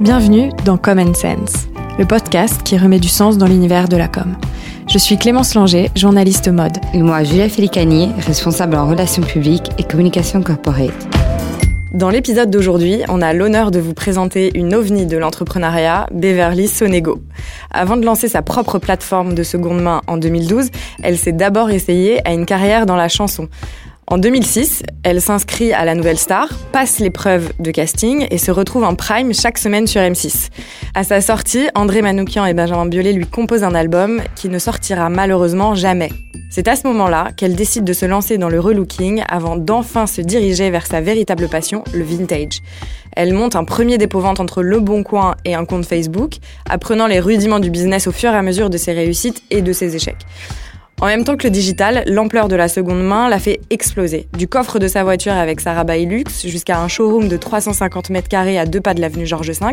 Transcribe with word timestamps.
Bienvenue 0.00 0.48
dans 0.64 0.78
Common 0.78 1.12
Sense, 1.12 1.68
le 1.98 2.06
podcast 2.06 2.62
qui 2.62 2.78
remet 2.78 2.98
du 2.98 3.08
sens 3.08 3.36
dans 3.36 3.46
l'univers 3.46 3.86
de 3.86 3.98
la 3.98 4.08
com. 4.08 4.34
Je 4.88 4.96
suis 4.96 5.18
Clémence 5.18 5.54
Langer, 5.54 5.90
journaliste 5.94 6.48
mode. 6.48 6.78
Et 6.94 7.02
moi, 7.02 7.22
Julia 7.22 7.50
Félicani, 7.50 8.08
responsable 8.26 8.76
en 8.76 8.88
relations 8.88 9.20
publiques 9.20 9.70
et 9.76 9.82
communication 9.82 10.42
corporate. 10.42 11.06
Dans 11.92 12.08
l'épisode 12.08 12.50
d'aujourd'hui, 12.50 13.02
on 13.10 13.20
a 13.20 13.34
l'honneur 13.34 13.70
de 13.70 13.78
vous 13.78 13.92
présenter 13.92 14.50
une 14.54 14.74
ovni 14.74 15.04
de 15.04 15.18
l'entrepreneuriat, 15.18 16.06
Beverly 16.12 16.66
Sonego. 16.66 17.20
Avant 17.70 17.98
de 17.98 18.06
lancer 18.06 18.28
sa 18.28 18.40
propre 18.40 18.78
plateforme 18.78 19.34
de 19.34 19.42
seconde 19.42 19.82
main 19.82 20.00
en 20.06 20.16
2012, 20.16 20.70
elle 21.02 21.18
s'est 21.18 21.32
d'abord 21.32 21.68
essayée 21.68 22.26
à 22.26 22.32
une 22.32 22.46
carrière 22.46 22.86
dans 22.86 22.96
la 22.96 23.08
chanson. 23.08 23.48
En 24.12 24.18
2006, 24.18 24.82
elle 25.04 25.20
s'inscrit 25.20 25.72
à 25.72 25.84
la 25.84 25.94
Nouvelle 25.94 26.18
Star, 26.18 26.48
passe 26.72 26.98
l'épreuve 26.98 27.52
de 27.60 27.70
casting 27.70 28.26
et 28.28 28.38
se 28.38 28.50
retrouve 28.50 28.82
en 28.82 28.96
prime 28.96 29.32
chaque 29.32 29.56
semaine 29.56 29.86
sur 29.86 30.00
M6. 30.00 30.48
À 30.96 31.04
sa 31.04 31.20
sortie, 31.20 31.68
André 31.76 32.02
Manoukian 32.02 32.44
et 32.44 32.52
Benjamin 32.52 32.86
Biolay 32.86 33.12
lui 33.12 33.28
composent 33.28 33.62
un 33.62 33.76
album 33.76 34.20
qui 34.34 34.48
ne 34.48 34.58
sortira 34.58 35.08
malheureusement 35.10 35.76
jamais. 35.76 36.08
C'est 36.50 36.66
à 36.66 36.74
ce 36.74 36.88
moment-là 36.88 37.28
qu'elle 37.36 37.54
décide 37.54 37.84
de 37.84 37.92
se 37.92 38.04
lancer 38.04 38.36
dans 38.36 38.48
le 38.48 38.58
relooking 38.58 39.22
avant 39.28 39.54
d'enfin 39.54 40.08
se 40.08 40.22
diriger 40.22 40.70
vers 40.70 40.88
sa 40.88 41.00
véritable 41.00 41.48
passion, 41.48 41.84
le 41.94 42.02
vintage. 42.02 42.62
Elle 43.12 43.32
monte 43.32 43.54
un 43.54 43.62
premier 43.62 43.96
dépôt-vente 43.96 44.40
entre 44.40 44.62
Le 44.62 44.80
Bon 44.80 45.04
Coin 45.04 45.36
et 45.44 45.54
un 45.54 45.64
compte 45.64 45.86
Facebook, 45.86 46.38
apprenant 46.68 47.06
les 47.06 47.20
rudiments 47.20 47.60
du 47.60 47.70
business 47.70 48.08
au 48.08 48.12
fur 48.12 48.32
et 48.32 48.36
à 48.36 48.42
mesure 48.42 48.70
de 48.70 48.76
ses 48.76 48.92
réussites 48.92 49.44
et 49.50 49.62
de 49.62 49.72
ses 49.72 49.94
échecs. 49.94 50.26
En 51.02 51.06
même 51.06 51.24
temps 51.24 51.38
que 51.38 51.44
le 51.44 51.50
digital, 51.50 52.04
l'ampleur 52.06 52.48
de 52.48 52.56
la 52.56 52.68
seconde 52.68 53.02
main 53.02 53.30
l'a 53.30 53.38
fait 53.38 53.60
exploser. 53.70 54.28
Du 54.36 54.46
coffre 54.46 54.78
de 54.78 54.86
sa 54.86 55.02
voiture 55.02 55.32
avec 55.32 55.60
sa 55.60 55.72
rabat 55.72 55.96
jusqu'à 56.44 56.78
un 56.78 56.88
showroom 56.88 57.26
de 57.26 57.38
350 57.38 58.10
mètres 58.10 58.28
carrés 58.28 58.58
à 58.58 58.66
deux 58.66 58.82
pas 58.82 58.92
de 58.92 59.00
l'avenue 59.00 59.24
Georges 59.24 59.50
V 59.50 59.66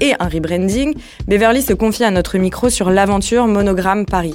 et 0.00 0.14
un 0.18 0.26
rebranding, 0.26 0.94
Beverly 1.28 1.62
se 1.62 1.72
confie 1.72 2.02
à 2.02 2.10
notre 2.10 2.36
micro 2.38 2.68
sur 2.68 2.90
l'aventure 2.90 3.46
Monogramme 3.46 4.06
Paris. 4.06 4.34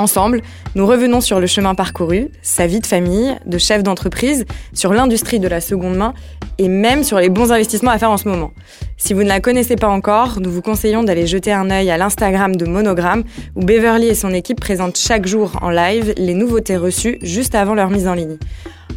Ensemble, 0.00 0.40
nous 0.76 0.86
revenons 0.86 1.20
sur 1.20 1.40
le 1.40 1.46
chemin 1.46 1.74
parcouru, 1.74 2.28
sa 2.40 2.66
vie 2.66 2.80
de 2.80 2.86
famille, 2.86 3.36
de 3.44 3.58
chef 3.58 3.82
d'entreprise, 3.82 4.46
sur 4.72 4.94
l'industrie 4.94 5.40
de 5.40 5.46
la 5.46 5.60
seconde 5.60 5.94
main 5.94 6.14
et 6.56 6.68
même 6.68 7.04
sur 7.04 7.18
les 7.18 7.28
bons 7.28 7.52
investissements 7.52 7.90
à 7.90 7.98
faire 7.98 8.10
en 8.10 8.16
ce 8.16 8.26
moment. 8.26 8.52
Si 8.96 9.12
vous 9.12 9.22
ne 9.22 9.28
la 9.28 9.40
connaissez 9.40 9.76
pas 9.76 9.88
encore, 9.88 10.40
nous 10.40 10.50
vous 10.50 10.62
conseillons 10.62 11.02
d'aller 11.02 11.26
jeter 11.26 11.52
un 11.52 11.70
œil 11.70 11.90
à 11.90 11.98
l'Instagram 11.98 12.56
de 12.56 12.64
Monogramme 12.64 13.24
où 13.56 13.60
Beverly 13.60 14.08
et 14.08 14.14
son 14.14 14.32
équipe 14.32 14.58
présentent 14.58 14.96
chaque 14.96 15.26
jour 15.26 15.52
en 15.60 15.68
live 15.68 16.14
les 16.16 16.32
nouveautés 16.32 16.78
reçues 16.78 17.18
juste 17.20 17.54
avant 17.54 17.74
leur 17.74 17.90
mise 17.90 18.08
en 18.08 18.14
ligne. 18.14 18.38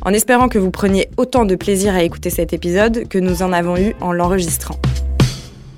En 0.04 0.14
espérant 0.14 0.48
que 0.48 0.58
vous 0.58 0.72
preniez 0.72 1.10
autant 1.18 1.44
de 1.44 1.56
plaisir 1.56 1.94
à 1.96 2.04
écouter 2.04 2.30
cet 2.30 2.54
épisode 2.54 3.10
que 3.10 3.18
nous 3.18 3.42
en 3.42 3.52
avons 3.52 3.76
eu 3.76 3.94
en 4.00 4.14
l'enregistrant. 4.14 4.80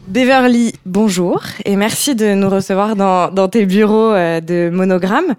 Beverly, 0.07 0.73
bonjour 0.85 1.41
et 1.65 1.75
merci 1.75 2.13
de 2.13 2.35
nous 2.35 2.49
recevoir 2.49 2.95
dans, 2.95 3.47
tes 3.47 3.65
bureaux 3.65 4.11
euh, 4.11 4.39
de 4.39 4.69
Monogramme. 4.71 5.33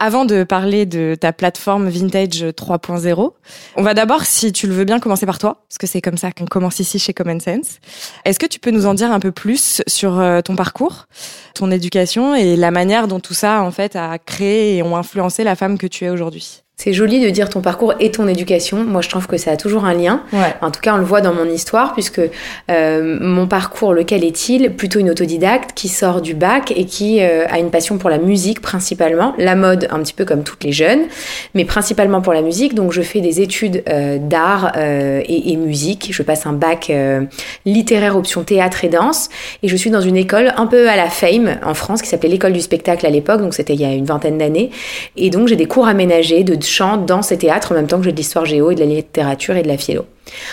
Avant 0.00 0.24
de 0.24 0.42
parler 0.42 0.86
de 0.86 1.14
ta 1.14 1.32
plateforme 1.32 1.88
Vintage 1.88 2.42
3.0, 2.42 3.32
on 3.76 3.82
va 3.82 3.94
d'abord, 3.94 4.24
si 4.24 4.50
tu 4.52 4.66
le 4.66 4.74
veux 4.74 4.84
bien, 4.84 4.98
commencer 4.98 5.24
par 5.24 5.38
toi, 5.38 5.62
parce 5.68 5.78
que 5.78 5.86
c'est 5.86 6.00
comme 6.00 6.16
ça 6.16 6.32
qu'on 6.32 6.46
commence 6.46 6.80
ici 6.80 6.98
chez 6.98 7.14
Common 7.14 7.38
Sense. 7.38 7.78
Est-ce 8.24 8.40
que 8.40 8.46
tu 8.46 8.58
peux 8.58 8.72
nous 8.72 8.86
en 8.86 8.94
dire 8.94 9.12
un 9.12 9.20
peu 9.20 9.30
plus 9.30 9.82
sur 9.86 10.18
euh, 10.18 10.40
ton 10.40 10.56
parcours, 10.56 11.06
ton 11.54 11.70
éducation 11.70 12.34
et 12.34 12.56
la 12.56 12.72
manière 12.72 13.06
dont 13.06 13.20
tout 13.20 13.34
ça, 13.34 13.62
en 13.62 13.70
fait, 13.70 13.94
a 13.94 14.18
créé 14.18 14.78
et 14.78 14.82
ont 14.82 14.96
influencé 14.96 15.44
la 15.44 15.54
femme 15.54 15.78
que 15.78 15.86
tu 15.86 16.04
es 16.04 16.10
aujourd'hui? 16.10 16.64
C'est 16.80 16.92
joli 16.92 17.20
de 17.20 17.28
dire 17.28 17.48
ton 17.48 17.60
parcours 17.60 17.94
et 17.98 18.12
ton 18.12 18.28
éducation. 18.28 18.84
Moi, 18.84 19.00
je 19.00 19.08
trouve 19.08 19.26
que 19.26 19.36
ça 19.36 19.50
a 19.50 19.56
toujours 19.56 19.84
un 19.84 19.94
lien. 19.94 20.22
En 20.62 20.70
tout 20.70 20.80
cas, 20.80 20.94
on 20.94 20.98
le 20.98 21.04
voit 21.04 21.20
dans 21.20 21.34
mon 21.34 21.46
histoire, 21.46 21.92
puisque 21.92 22.20
euh, 22.70 23.18
mon 23.20 23.48
parcours, 23.48 23.92
lequel 23.92 24.22
est-il? 24.22 24.70
Plutôt 24.70 25.00
une 25.00 25.10
autodidacte 25.10 25.72
qui 25.74 25.88
sort 25.88 26.22
du 26.22 26.34
bac 26.34 26.72
et 26.76 26.84
qui 26.84 27.20
euh, 27.20 27.46
a 27.48 27.58
une 27.58 27.70
passion 27.70 27.98
pour 27.98 28.10
la 28.10 28.18
musique 28.18 28.60
principalement, 28.60 29.34
la 29.38 29.56
mode 29.56 29.88
un 29.90 29.98
petit 29.98 30.12
peu 30.12 30.24
comme 30.24 30.44
toutes 30.44 30.62
les 30.62 30.70
jeunes, 30.70 31.00
mais 31.52 31.64
principalement 31.64 32.20
pour 32.20 32.32
la 32.32 32.42
musique. 32.42 32.74
Donc, 32.74 32.92
je 32.92 33.02
fais 33.02 33.20
des 33.20 33.40
études 33.40 33.82
euh, 33.88 34.18
d'art 34.20 34.76
et, 34.78 35.52
et, 35.52 35.56
musique. 35.56 36.10
Je 36.12 36.22
passe 36.22 36.46
un 36.46 36.52
bac 36.52 36.92
littéraire 37.66 38.16
option 38.16 38.44
théâtre 38.44 38.84
et 38.84 38.88
danse, 38.88 39.30
et 39.64 39.68
je 39.68 39.74
suis 39.74 39.90
dans 39.90 40.00
une 40.00 40.16
école 40.16 40.52
un 40.56 40.66
peu 40.66 40.88
à 40.88 40.94
la 40.94 41.10
Fame 41.10 41.58
en 41.64 41.74
France, 41.74 42.02
qui 42.02 42.08
s'appelait 42.08 42.28
l'école 42.28 42.52
du 42.52 42.60
spectacle 42.60 43.04
à 43.04 43.10
l'époque. 43.10 43.40
Donc, 43.40 43.54
c'était 43.54 43.74
il 43.74 43.80
y 43.80 43.84
a 43.84 43.92
une 43.92 44.04
vingtaine 44.04 44.38
d'années. 44.38 44.70
Et 45.16 45.30
donc, 45.30 45.48
j'ai 45.48 45.56
des 45.56 45.66
cours 45.66 45.88
aménagés 45.88 46.44
de 46.44 46.67
chant, 46.68 46.96
danse 46.98 47.32
et 47.32 47.38
théâtre 47.38 47.72
en 47.72 47.74
même 47.74 47.86
temps 47.86 47.98
que 47.98 48.04
j'ai 48.04 48.12
de 48.12 48.16
l'histoire 48.16 48.44
géo 48.44 48.70
et 48.70 48.74
de 48.74 48.80
la 48.80 48.86
littérature 48.86 49.56
et 49.56 49.62
de 49.62 49.68
la 49.68 49.78
philo. 49.78 50.06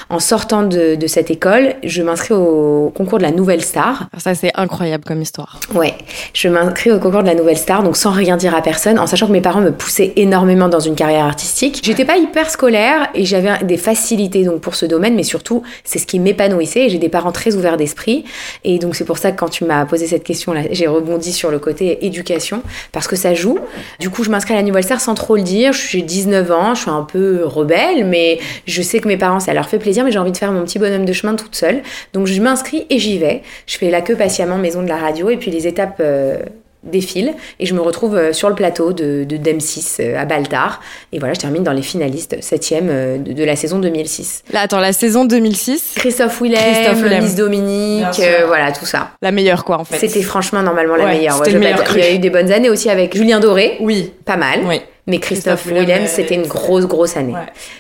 En 0.10 0.20
sortant 0.20 0.64
de, 0.64 0.98
cette 1.08 1.32
école, 1.32 1.76
je 1.84 2.02
m'inscris 2.02 2.34
au 2.34 2.92
concours 2.96 3.18
de 3.20 3.24
la 3.24 3.32
Nouvelle 3.32 3.64
Star. 3.64 4.08
Ça, 4.18 4.36
c'est 4.36 4.52
incroyable 4.56 5.04
comme 5.04 5.22
histoire. 5.22 5.60
Ouais, 5.74 5.94
je 6.34 6.48
m'inscris 6.48 6.92
au 6.92 7.00
concours 7.00 7.22
de 7.22 7.28
la 7.28 7.36
Nouvelle 7.36 7.58
Star, 7.58 7.84
donc 7.84 7.98
sans 7.98 8.12
rien 8.12 8.38
dire 8.38 8.56
à 8.56 8.62
personne, 8.62 9.00
en 9.00 9.08
sachant 9.08 9.28
que 9.28 9.32
mes 9.32 9.42
parents 9.42 9.62
me 9.62 9.72
poussaient 9.72 10.14
énormément 10.16 10.68
dans 10.68 10.80
une 10.80 10.96
carrière 10.96 11.26
artistique. 11.26 11.82
J'étais 11.84 12.06
pas 12.06 12.18
hyper 12.18 12.50
scolaire 12.50 13.10
et 13.14 13.26
j'avais 13.26 13.64
des 13.64 13.78
facilités 13.78 14.44
donc 14.44 14.62
pour 14.62 14.76
ce 14.76 14.86
domaine, 14.86 15.16
mais 15.16 15.24
surtout, 15.24 15.64
c'est 15.84 16.00
ce 16.00 16.08
qui 16.08 16.20
m'épanouissait 16.20 16.86
et 16.86 16.90
j'ai 16.90 16.98
des 16.98 17.10
parents 17.10 17.32
très 17.32 17.56
ouverts 17.56 17.78
d'esprit. 17.78 18.26
Et 18.64 18.80
donc, 18.80 18.96
c'est 18.96 19.06
pour 19.06 19.18
ça 19.18 19.32
que 19.32 19.38
quand 19.38 19.50
tu 19.50 19.66
m'as 19.66 19.86
posé 19.86 20.08
cette 20.08 20.24
question-là, 20.24 20.62
j'ai 20.72 20.88
rebondi 20.88 21.32
sur 21.32 21.52
le 21.52 21.60
côté 21.60 22.06
éducation, 22.06 22.62
parce 22.92 23.08
que 23.08 23.16
ça 23.16 23.34
joue. 23.34 23.60
Du 24.00 24.10
coup, 24.10 24.24
je 24.24 24.30
m'inscris 24.30 24.54
à 24.54 24.58
la 24.58 24.64
Nouvelle 24.64 24.84
Star 24.84 25.02
sans 25.02 25.14
trop 25.14 25.36
le 25.36 25.44
dire. 25.44 25.74
J'ai 25.74 26.02
19 26.02 26.52
ans, 26.52 26.76
je 26.76 26.82
suis 26.82 26.90
un 26.90 27.04
peu 27.04 27.44
rebelle, 27.46 28.06
mais 28.06 28.40
je 28.68 28.82
sais 28.82 29.00
que 29.00 29.08
mes 29.08 29.18
parents, 29.18 29.40
ça 29.40 29.54
leur 29.54 29.65
fait 29.70 29.80
plaisir, 29.80 30.04
mais 30.04 30.12
j'ai 30.12 30.20
envie 30.20 30.32
de 30.32 30.38
faire 30.38 30.52
mon 30.52 30.64
petit 30.64 30.80
bonhomme 30.80 31.06
de 31.06 31.14
chemin 31.14 31.36
toute 31.36 31.56
seule. 31.56 31.82
Donc 32.14 32.28
je 32.28 32.42
m'inscris 32.42 32.86
et 32.90 33.00
j'y 33.00 33.18
vais. 33.18 33.42
Je 33.68 33.78
fais 33.78 33.90
la 33.90 34.02
queue 34.02 34.16
patiemment 34.16 34.58
maison 34.58 34.84
de 34.84 34.88
la 34.88 34.98
radio 34.98 35.30
et 35.30 35.38
puis 35.38 35.52
les 35.52 35.68
étapes 35.68 35.98
euh, 36.00 36.38
défilent 36.84 37.34
et 37.60 37.66
je 37.66 37.74
me 37.74 37.82
retrouve 37.82 38.16
euh, 38.16 38.34
sur 38.34 38.50
le 38.50 38.56
plateau 38.56 38.94
de, 38.94 39.24
de 39.24 39.38
DEM6 39.38 39.98
euh, 40.00 40.20
à 40.20 40.26
Baltar. 40.26 40.82
Et 41.12 41.20
voilà, 41.20 41.34
je 41.34 41.40
termine 41.40 41.64
dans 41.64 41.74
les 41.74 41.82
finalistes, 41.82 42.38
septième 42.42 43.24
de, 43.24 43.44
la 43.44 43.56
saison 43.56 43.80
2006. 43.80 44.44
Là, 44.54 44.62
attends, 44.62 44.80
la 44.80 44.94
saison 44.94 45.26
2006 45.26 45.94
Christophe 45.96 46.42
Willem, 46.42 46.60
Christophe 46.60 47.02
Willem. 47.02 47.36
Dominique, 47.36 48.22
voilà, 48.48 48.72
tout 48.72 48.86
ça. 48.86 49.12
La 49.22 49.32
meilleure, 49.32 49.66
quoi, 49.66 49.80
en 49.80 49.86
fait. 49.86 49.98
C'était 49.98 50.22
franchement 50.22 50.62
normalement 50.62 50.96
la 50.96 51.08
meilleure. 51.08 51.42
il 51.48 52.00
y 52.00 52.02
a 52.02 52.14
eu 52.14 52.20
des 52.20 52.30
bonnes 52.30 52.52
années 52.52 52.70
aussi 52.70 52.90
avec 52.90 53.16
Julien 53.16 53.40
Doré. 53.40 53.78
Oui. 53.80 54.14
Pas 54.26 54.38
mal. 54.38 54.62
Oui. 54.66 54.82
Mais 55.08 55.20
Christophe, 55.20 55.68
Willem, 55.68 56.08
c'était 56.08 56.34
une 56.34 56.48
grosse, 56.48 56.88
grosse 56.88 57.16
année. 57.16 57.36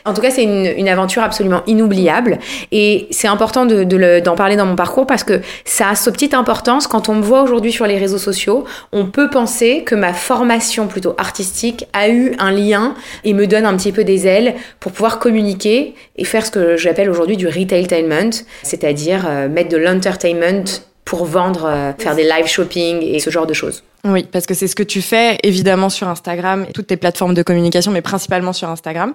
En 0.05 0.13
tout 0.13 0.21
cas, 0.21 0.29
c'est 0.29 0.43
une, 0.43 0.67
une, 0.77 0.87
aventure 0.87 1.23
absolument 1.23 1.63
inoubliable. 1.65 2.37
Et 2.71 3.07
c'est 3.09 3.27
important 3.27 3.65
d'en 3.65 3.83
de, 3.83 4.19
d'en 4.19 4.35
parler 4.35 4.55
dans 4.55 4.67
mon 4.67 4.75
parcours 4.75 5.07
parce 5.07 5.23
que 5.23 5.41
ça 5.63 5.89
a 5.89 5.95
sa 5.95 6.11
petite 6.11 6.35
importance. 6.35 6.85
Quand 6.85 7.09
on 7.09 7.15
me 7.15 7.23
voit 7.23 7.41
aujourd'hui 7.41 7.71
sur 7.71 7.87
les 7.87 7.97
réseaux 7.97 8.19
sociaux, 8.19 8.65
on 8.91 9.07
peut 9.07 9.31
penser 9.31 9.83
que 9.83 9.95
ma 9.95 10.13
formation 10.13 10.85
plutôt 10.85 11.15
artistique 11.17 11.87
a 11.93 12.09
eu 12.09 12.35
un 12.37 12.51
lien 12.51 12.93
et 13.23 13.33
me 13.33 13.47
donne 13.47 13.65
un 13.65 13.75
petit 13.75 13.91
peu 13.91 14.03
des 14.03 14.27
ailes 14.27 14.53
pour 14.79 14.91
pouvoir 14.91 15.17
communiquer 15.17 15.95
et 16.17 16.25
faire 16.25 16.45
ce 16.45 16.51
que 16.51 16.77
j'appelle 16.77 17.09
aujourd'hui 17.09 17.37
du 17.37 17.47
retailtainment, 17.47 18.43
c'est-à-dire 18.61 19.25
euh, 19.27 19.49
mettre 19.49 19.69
de 19.69 19.77
l'entertainment 19.77 20.65
pour 21.05 21.25
vendre, 21.25 21.65
euh, 21.65 21.91
faire 21.97 22.15
des 22.15 22.23
live 22.23 22.45
shopping 22.45 23.01
et 23.01 23.19
ce 23.19 23.31
genre 23.31 23.47
de 23.47 23.53
choses. 23.53 23.83
Oui, 24.05 24.27
parce 24.31 24.45
que 24.45 24.53
c'est 24.53 24.67
ce 24.67 24.75
que 24.75 24.83
tu 24.83 25.01
fais 25.01 25.39
évidemment 25.41 25.89
sur 25.89 26.07
Instagram, 26.07 26.67
toutes 26.73 26.87
tes 26.87 26.97
plateformes 26.97 27.33
de 27.33 27.41
communication, 27.41 27.91
mais 27.91 28.03
principalement 28.03 28.53
sur 28.53 28.69
Instagram, 28.69 29.13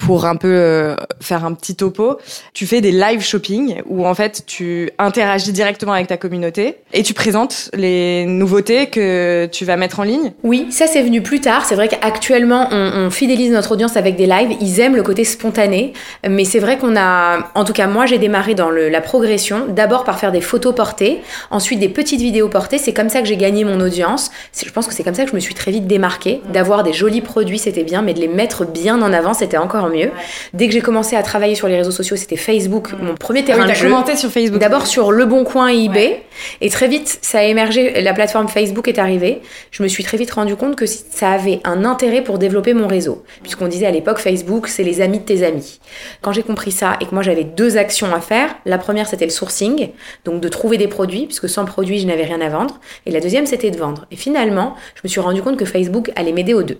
pour 0.00 0.26
un 0.26 0.34
peu 0.34 0.52
euh, 0.52 0.96
faire 1.20 1.44
un 1.44 1.54
petit 1.54 1.76
topo. 1.76 2.18
Tu 2.52 2.66
fais 2.66 2.80
des 2.80 2.90
live 2.90 3.20
shopping 3.20 3.82
où 3.86 4.06
en 4.06 4.14
fait 4.14 4.42
tu 4.46 4.90
interagis 4.98 5.52
directement 5.52 5.92
avec 5.92 6.08
ta 6.08 6.16
communauté 6.16 6.78
et 6.92 7.04
tu 7.04 7.14
présentes 7.14 7.70
les 7.74 8.26
nouveautés 8.26 8.86
que 8.86 9.48
tu 9.52 9.64
vas 9.64 9.76
mettre 9.76 10.00
en 10.00 10.02
ligne. 10.02 10.32
Oui, 10.42 10.66
ça 10.70 10.88
c'est 10.88 11.02
venu 11.02 11.22
plus 11.22 11.40
tard. 11.40 11.64
C'est 11.64 11.76
vrai 11.76 11.86
qu'actuellement 11.86 12.68
on, 12.72 13.06
on, 13.06 13.10
fidélise 13.10 13.52
notre 13.52 13.72
audience 13.72 13.96
avec 13.96 14.16
des 14.16 14.26
lives. 14.26 14.56
Ils 14.60 14.80
aiment 14.80 14.96
le 14.96 15.04
côté 15.04 15.24
spontané, 15.24 15.92
mais 16.28 16.44
c'est 16.44 16.58
vrai 16.58 16.76
qu'on 16.76 16.96
a, 16.96 17.50
en 17.54 17.64
tout 17.64 17.72
cas 17.72 17.86
moi 17.86 18.06
j'ai 18.06 18.18
démarré 18.18 18.56
dans 18.56 18.70
la 18.70 19.00
progression, 19.00 19.66
d'abord 19.68 20.02
par 20.02 20.18
faire 20.18 20.32
des 20.32 20.40
photos 20.40 20.74
portées, 20.74 21.22
ensuite 21.52 21.78
des 21.78 21.88
petites 21.88 22.20
vidéos 22.20 22.48
portées. 22.48 22.78
C'est 22.78 22.92
comme 22.92 23.08
ça 23.08 23.20
que 23.20 23.28
j'ai 23.28 23.36
gagné 23.36 23.64
mon 23.64 23.80
audience. 23.80 24.23
Je 24.56 24.70
pense 24.70 24.86
que 24.86 24.94
c'est 24.94 25.02
comme 25.02 25.14
ça 25.14 25.24
que 25.24 25.30
je 25.30 25.34
me 25.34 25.40
suis 25.40 25.54
très 25.54 25.70
vite 25.70 25.86
démarquée. 25.86 26.40
D'avoir 26.52 26.82
des 26.82 26.92
jolis 26.92 27.20
produits, 27.20 27.58
c'était 27.58 27.84
bien, 27.84 28.02
mais 28.02 28.14
de 28.14 28.20
les 28.20 28.28
mettre 28.28 28.64
bien 28.64 29.00
en 29.02 29.12
avant, 29.12 29.34
c'était 29.34 29.56
encore 29.56 29.88
mieux. 29.88 30.10
Dès 30.52 30.66
que 30.66 30.72
j'ai 30.72 30.80
commencé 30.80 31.16
à 31.16 31.22
travailler 31.22 31.54
sur 31.54 31.68
les 31.68 31.76
réseaux 31.76 31.90
sociaux, 31.90 32.16
c'était 32.16 32.36
Facebook, 32.36 32.92
mon 33.00 33.14
premier 33.14 33.44
terrain 33.44 33.66
de 33.66 33.74
jeu. 33.74 33.88
commenté 33.88 34.16
sur 34.16 34.30
Facebook. 34.30 34.60
D'abord 34.60 34.86
sur 34.86 35.12
Le 35.12 35.24
Bon 35.26 35.44
Coin 35.44 35.72
et 35.72 35.84
eBay. 35.84 36.22
Et 36.60 36.70
très 36.70 36.88
vite, 36.88 37.18
ça 37.22 37.38
a 37.38 37.42
émergé, 37.44 38.00
la 38.02 38.12
plateforme 38.12 38.48
Facebook 38.48 38.88
est 38.88 38.98
arrivée. 38.98 39.40
Je 39.70 39.82
me 39.82 39.88
suis 39.88 40.04
très 40.04 40.16
vite 40.16 40.30
rendu 40.30 40.56
compte 40.56 40.76
que 40.76 40.86
ça 40.86 41.30
avait 41.30 41.60
un 41.64 41.84
intérêt 41.84 42.22
pour 42.22 42.38
développer 42.38 42.74
mon 42.74 42.86
réseau. 42.86 43.24
Puisqu'on 43.42 43.68
disait 43.68 43.86
à 43.86 43.90
l'époque, 43.90 44.18
Facebook, 44.18 44.68
c'est 44.68 44.82
les 44.82 45.00
amis 45.00 45.18
de 45.18 45.24
tes 45.24 45.44
amis. 45.44 45.80
Quand 46.22 46.32
j'ai 46.32 46.42
compris 46.42 46.72
ça 46.72 46.96
et 47.00 47.06
que 47.06 47.14
moi 47.14 47.22
j'avais 47.22 47.44
deux 47.44 47.76
actions 47.76 48.12
à 48.14 48.20
faire, 48.20 48.54
la 48.64 48.78
première 48.78 49.06
c'était 49.06 49.24
le 49.24 49.30
sourcing, 49.30 49.90
donc 50.24 50.40
de 50.40 50.48
trouver 50.48 50.78
des 50.78 50.88
produits, 50.88 51.26
puisque 51.26 51.48
sans 51.48 51.64
produits 51.64 51.98
je 51.98 52.06
n'avais 52.06 52.24
rien 52.24 52.40
à 52.40 52.48
vendre. 52.48 52.80
Et 53.06 53.10
la 53.10 53.20
deuxième 53.20 53.46
c'était 53.46 53.70
de 53.70 53.78
vendre. 53.78 54.06
Et 54.14 54.16
finalement, 54.16 54.76
je 54.94 55.00
me 55.02 55.08
suis 55.08 55.18
rendu 55.18 55.42
compte 55.42 55.56
que 55.56 55.64
Facebook 55.64 56.12
allait 56.14 56.30
m'aider 56.30 56.54
aux 56.54 56.62
deux. 56.62 56.78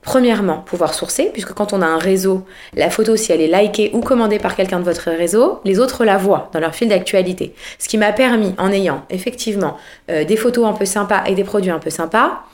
Premièrement, 0.00 0.64
pouvoir 0.64 0.94
sourcer, 0.94 1.28
puisque 1.30 1.52
quand 1.52 1.74
on 1.74 1.82
a 1.82 1.86
un 1.86 1.98
réseau, 1.98 2.46
la 2.74 2.88
photo, 2.88 3.16
si 3.16 3.32
elle 3.32 3.42
est 3.42 3.48
likée 3.48 3.90
ou 3.92 4.00
commandée 4.00 4.38
par 4.38 4.56
quelqu'un 4.56 4.78
de 4.78 4.84
votre 4.84 5.10
réseau, 5.10 5.60
les 5.66 5.78
autres 5.78 6.06
la 6.06 6.16
voient 6.16 6.48
dans 6.54 6.60
leur 6.60 6.74
fil 6.74 6.88
d'actualité. 6.88 7.54
Ce 7.78 7.86
qui 7.86 7.98
m'a 7.98 8.12
permis, 8.12 8.54
en 8.56 8.72
ayant 8.72 9.04
effectivement 9.10 9.76
euh, 10.10 10.24
des 10.24 10.38
photos 10.38 10.66
un 10.66 10.72
peu 10.72 10.86
sympas 10.86 11.24
et 11.26 11.34
des 11.34 11.44
produits 11.44 11.70
un 11.70 11.78
peu 11.78 11.90
sympas, 11.90 12.44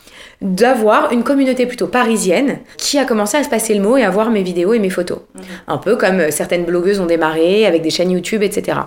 d'avoir 0.41 1.13
une 1.13 1.23
communauté 1.23 1.67
plutôt 1.67 1.87
parisienne 1.87 2.59
qui 2.79 2.99
a 2.99 3.05
commencé 3.05 3.37
à 3.37 3.45
se 3.45 3.49
passer 3.49 3.75
le 3.75 3.81
mot 3.81 3.97
et 3.97 4.03
à 4.03 4.11
voir 4.11 4.31
mes 4.31 4.43
vidéos 4.43 4.73
et 4.73 4.81
mes 4.81 4.91
photos. 4.91 5.19
Mhm. 5.37 5.43
Un 5.69 5.79
peu 5.79 5.95
comme 5.95 6.19
euh, 6.19 6.31
certaines 6.33 6.65
blogueuses 6.65 6.99
ont 6.99 7.07
démarré 7.07 7.65
avec 7.65 7.83
des 7.83 7.91
chaînes 7.91 8.11
YouTube, 8.11 8.43
etc. 8.43 8.79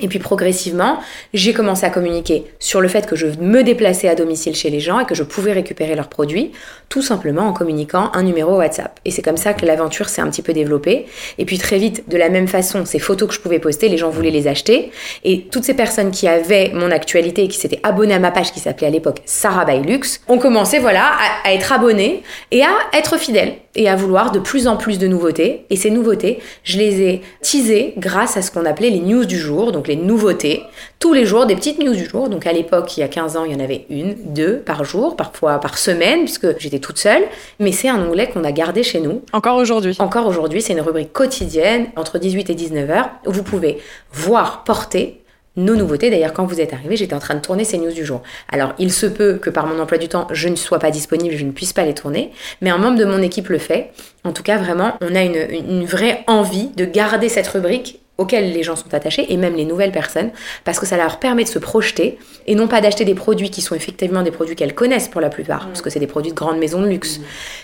Et 0.00 0.06
puis 0.06 0.20
progressivement, 0.20 0.98
j'ai 1.34 1.52
commencé 1.52 1.84
à 1.84 1.90
communiquer 1.90 2.44
sur 2.60 2.80
le 2.80 2.86
fait 2.88 3.06
que 3.06 3.16
je 3.16 3.26
me 3.40 3.62
déplaçais 3.62 4.08
à 4.08 4.14
domicile 4.14 4.54
chez 4.54 4.70
les 4.70 4.78
gens 4.78 5.00
et 5.00 5.04
que 5.04 5.14
je 5.14 5.24
pouvais 5.24 5.52
récupérer 5.52 5.96
leurs 5.96 6.08
produits, 6.08 6.52
tout 6.88 7.02
simplement 7.02 7.42
en 7.42 7.52
communiquant 7.52 8.10
un 8.14 8.22
numéro 8.22 8.56
WhatsApp. 8.56 9.00
Et 9.04 9.10
c'est 9.10 9.22
comme 9.22 9.36
ça 9.36 9.54
que 9.54 9.66
l'aventure 9.66 10.08
s'est 10.08 10.20
un 10.20 10.30
petit 10.30 10.42
peu 10.42 10.52
développée. 10.52 11.06
Et 11.38 11.44
puis 11.44 11.58
très 11.58 11.78
vite, 11.78 12.08
de 12.08 12.16
la 12.16 12.28
même 12.28 12.46
façon, 12.46 12.84
ces 12.84 13.00
photos 13.00 13.28
que 13.28 13.34
je 13.34 13.40
pouvais 13.40 13.58
poster, 13.58 13.88
les 13.88 13.98
gens 13.98 14.10
voulaient 14.10 14.30
les 14.30 14.46
acheter. 14.46 14.92
Et 15.24 15.46
toutes 15.50 15.64
ces 15.64 15.74
personnes 15.74 16.12
qui 16.12 16.28
avaient 16.28 16.70
mon 16.74 16.92
actualité 16.92 17.44
et 17.44 17.48
qui 17.48 17.58
s'étaient 17.58 17.80
abonnées 17.82 18.14
à 18.14 18.20
ma 18.20 18.30
page 18.30 18.52
qui 18.52 18.60
s'appelait 18.60 18.86
à 18.86 18.90
l'époque 18.90 19.22
Sarah 19.24 19.64
Bailux, 19.64 20.20
ont 20.28 20.38
commencé 20.38 20.78
voilà 20.78 21.10
à, 21.44 21.52
être 21.52 21.72
abonnées 21.72 22.22
et 22.52 22.62
à 22.62 22.70
être 22.92 23.18
fidèles 23.18 23.54
et 23.74 23.88
à 23.88 23.96
vouloir 23.96 24.30
de 24.30 24.38
plus 24.38 24.66
en 24.68 24.76
plus 24.76 24.98
de 24.98 25.08
nouveautés. 25.08 25.64
Et 25.70 25.76
ces 25.76 25.90
nouveautés, 25.90 26.38
je 26.62 26.78
les 26.78 27.02
ai 27.02 27.22
teasées 27.42 27.94
grâce 27.96 28.36
à 28.36 28.42
ce 28.42 28.50
qu'on 28.50 28.64
appelait 28.64 28.90
les 28.90 29.00
news 29.00 29.24
du 29.24 29.38
jour, 29.38 29.72
donc 29.72 29.87
les 29.88 29.96
nouveautés. 29.96 30.62
Tous 30.98 31.12
les 31.12 31.26
jours, 31.26 31.46
des 31.46 31.56
petites 31.56 31.82
news 31.82 31.94
du 31.94 32.06
jour. 32.06 32.28
Donc 32.28 32.46
à 32.46 32.52
l'époque, 32.52 32.96
il 32.96 33.00
y 33.00 33.02
a 33.02 33.08
15 33.08 33.36
ans, 33.36 33.44
il 33.44 33.52
y 33.52 33.54
en 33.54 33.60
avait 33.60 33.86
une, 33.90 34.14
deux 34.32 34.58
par 34.58 34.84
jour, 34.84 35.16
parfois 35.16 35.58
par 35.58 35.78
semaine, 35.78 36.20
puisque 36.20 36.58
j'étais 36.58 36.78
toute 36.78 36.98
seule. 36.98 37.24
Mais 37.58 37.72
c'est 37.72 37.88
un 37.88 38.00
onglet 38.00 38.28
qu'on 38.28 38.44
a 38.44 38.52
gardé 38.52 38.82
chez 38.82 39.00
nous. 39.00 39.22
Encore 39.32 39.56
aujourd'hui 39.56 39.96
Encore 39.98 40.26
aujourd'hui, 40.26 40.62
c'est 40.62 40.72
une 40.72 40.80
rubrique 40.80 41.12
quotidienne, 41.12 41.86
entre 41.96 42.18
18 42.18 42.50
et 42.50 42.54
19 42.54 42.90
heures, 42.90 43.10
où 43.26 43.32
vous 43.32 43.42
pouvez 43.42 43.78
voir, 44.12 44.64
porter 44.64 45.20
nos 45.58 45.76
nouveautés. 45.76 46.08
D'ailleurs, 46.08 46.32
quand 46.32 46.46
vous 46.46 46.60
êtes 46.60 46.72
arrivé, 46.72 46.96
j'étais 46.96 47.14
en 47.14 47.18
train 47.18 47.34
de 47.34 47.40
tourner 47.40 47.64
ces 47.64 47.78
news 47.78 47.92
du 47.92 48.04
jour. 48.04 48.22
Alors, 48.50 48.74
il 48.78 48.92
se 48.92 49.06
peut 49.06 49.34
que 49.34 49.50
par 49.50 49.66
mon 49.66 49.78
emploi 49.78 49.98
du 49.98 50.08
temps, 50.08 50.26
je 50.30 50.48
ne 50.48 50.56
sois 50.56 50.78
pas 50.78 50.90
disponible, 50.90 51.36
je 51.36 51.44
ne 51.44 51.50
puisse 51.50 51.72
pas 51.72 51.84
les 51.84 51.94
tourner, 51.94 52.30
mais 52.62 52.70
un 52.70 52.78
membre 52.78 52.96
de 52.96 53.04
mon 53.04 53.20
équipe 53.20 53.48
le 53.48 53.58
fait. 53.58 53.90
En 54.24 54.32
tout 54.32 54.42
cas, 54.42 54.56
vraiment, 54.56 54.94
on 55.00 55.14
a 55.14 55.22
une, 55.22 55.84
vraie 55.84 56.24
envie 56.26 56.68
de 56.76 56.84
garder 56.84 57.28
cette 57.28 57.48
rubrique 57.48 58.00
auquel 58.18 58.52
les 58.52 58.62
gens 58.62 58.76
sont 58.76 58.92
attachés 58.92 59.32
et 59.32 59.36
même 59.36 59.54
les 59.54 59.64
nouvelles 59.64 59.92
personnes 59.92 60.30
parce 60.64 60.78
que 60.78 60.86
ça 60.86 60.96
leur 60.96 61.18
permet 61.18 61.44
de 61.44 61.48
se 61.48 61.58
projeter 61.58 62.18
et 62.46 62.54
non 62.54 62.68
pas 62.68 62.80
d'acheter 62.80 63.04
des 63.04 63.14
produits 63.14 63.50
qui 63.50 63.62
sont 63.62 63.74
effectivement 63.74 64.22
des 64.22 64.32
produits 64.32 64.56
qu'elles 64.56 64.74
connaissent 64.74 65.08
pour 65.08 65.20
la 65.20 65.30
plupart 65.30 65.66
parce 65.68 65.82
que 65.82 65.90
c'est 65.90 66.00
des 66.00 66.06
produits 66.06 66.32
de 66.32 66.36
grandes 66.36 66.58
maisons 66.58 66.82
de 66.82 66.88
luxe 66.88 67.20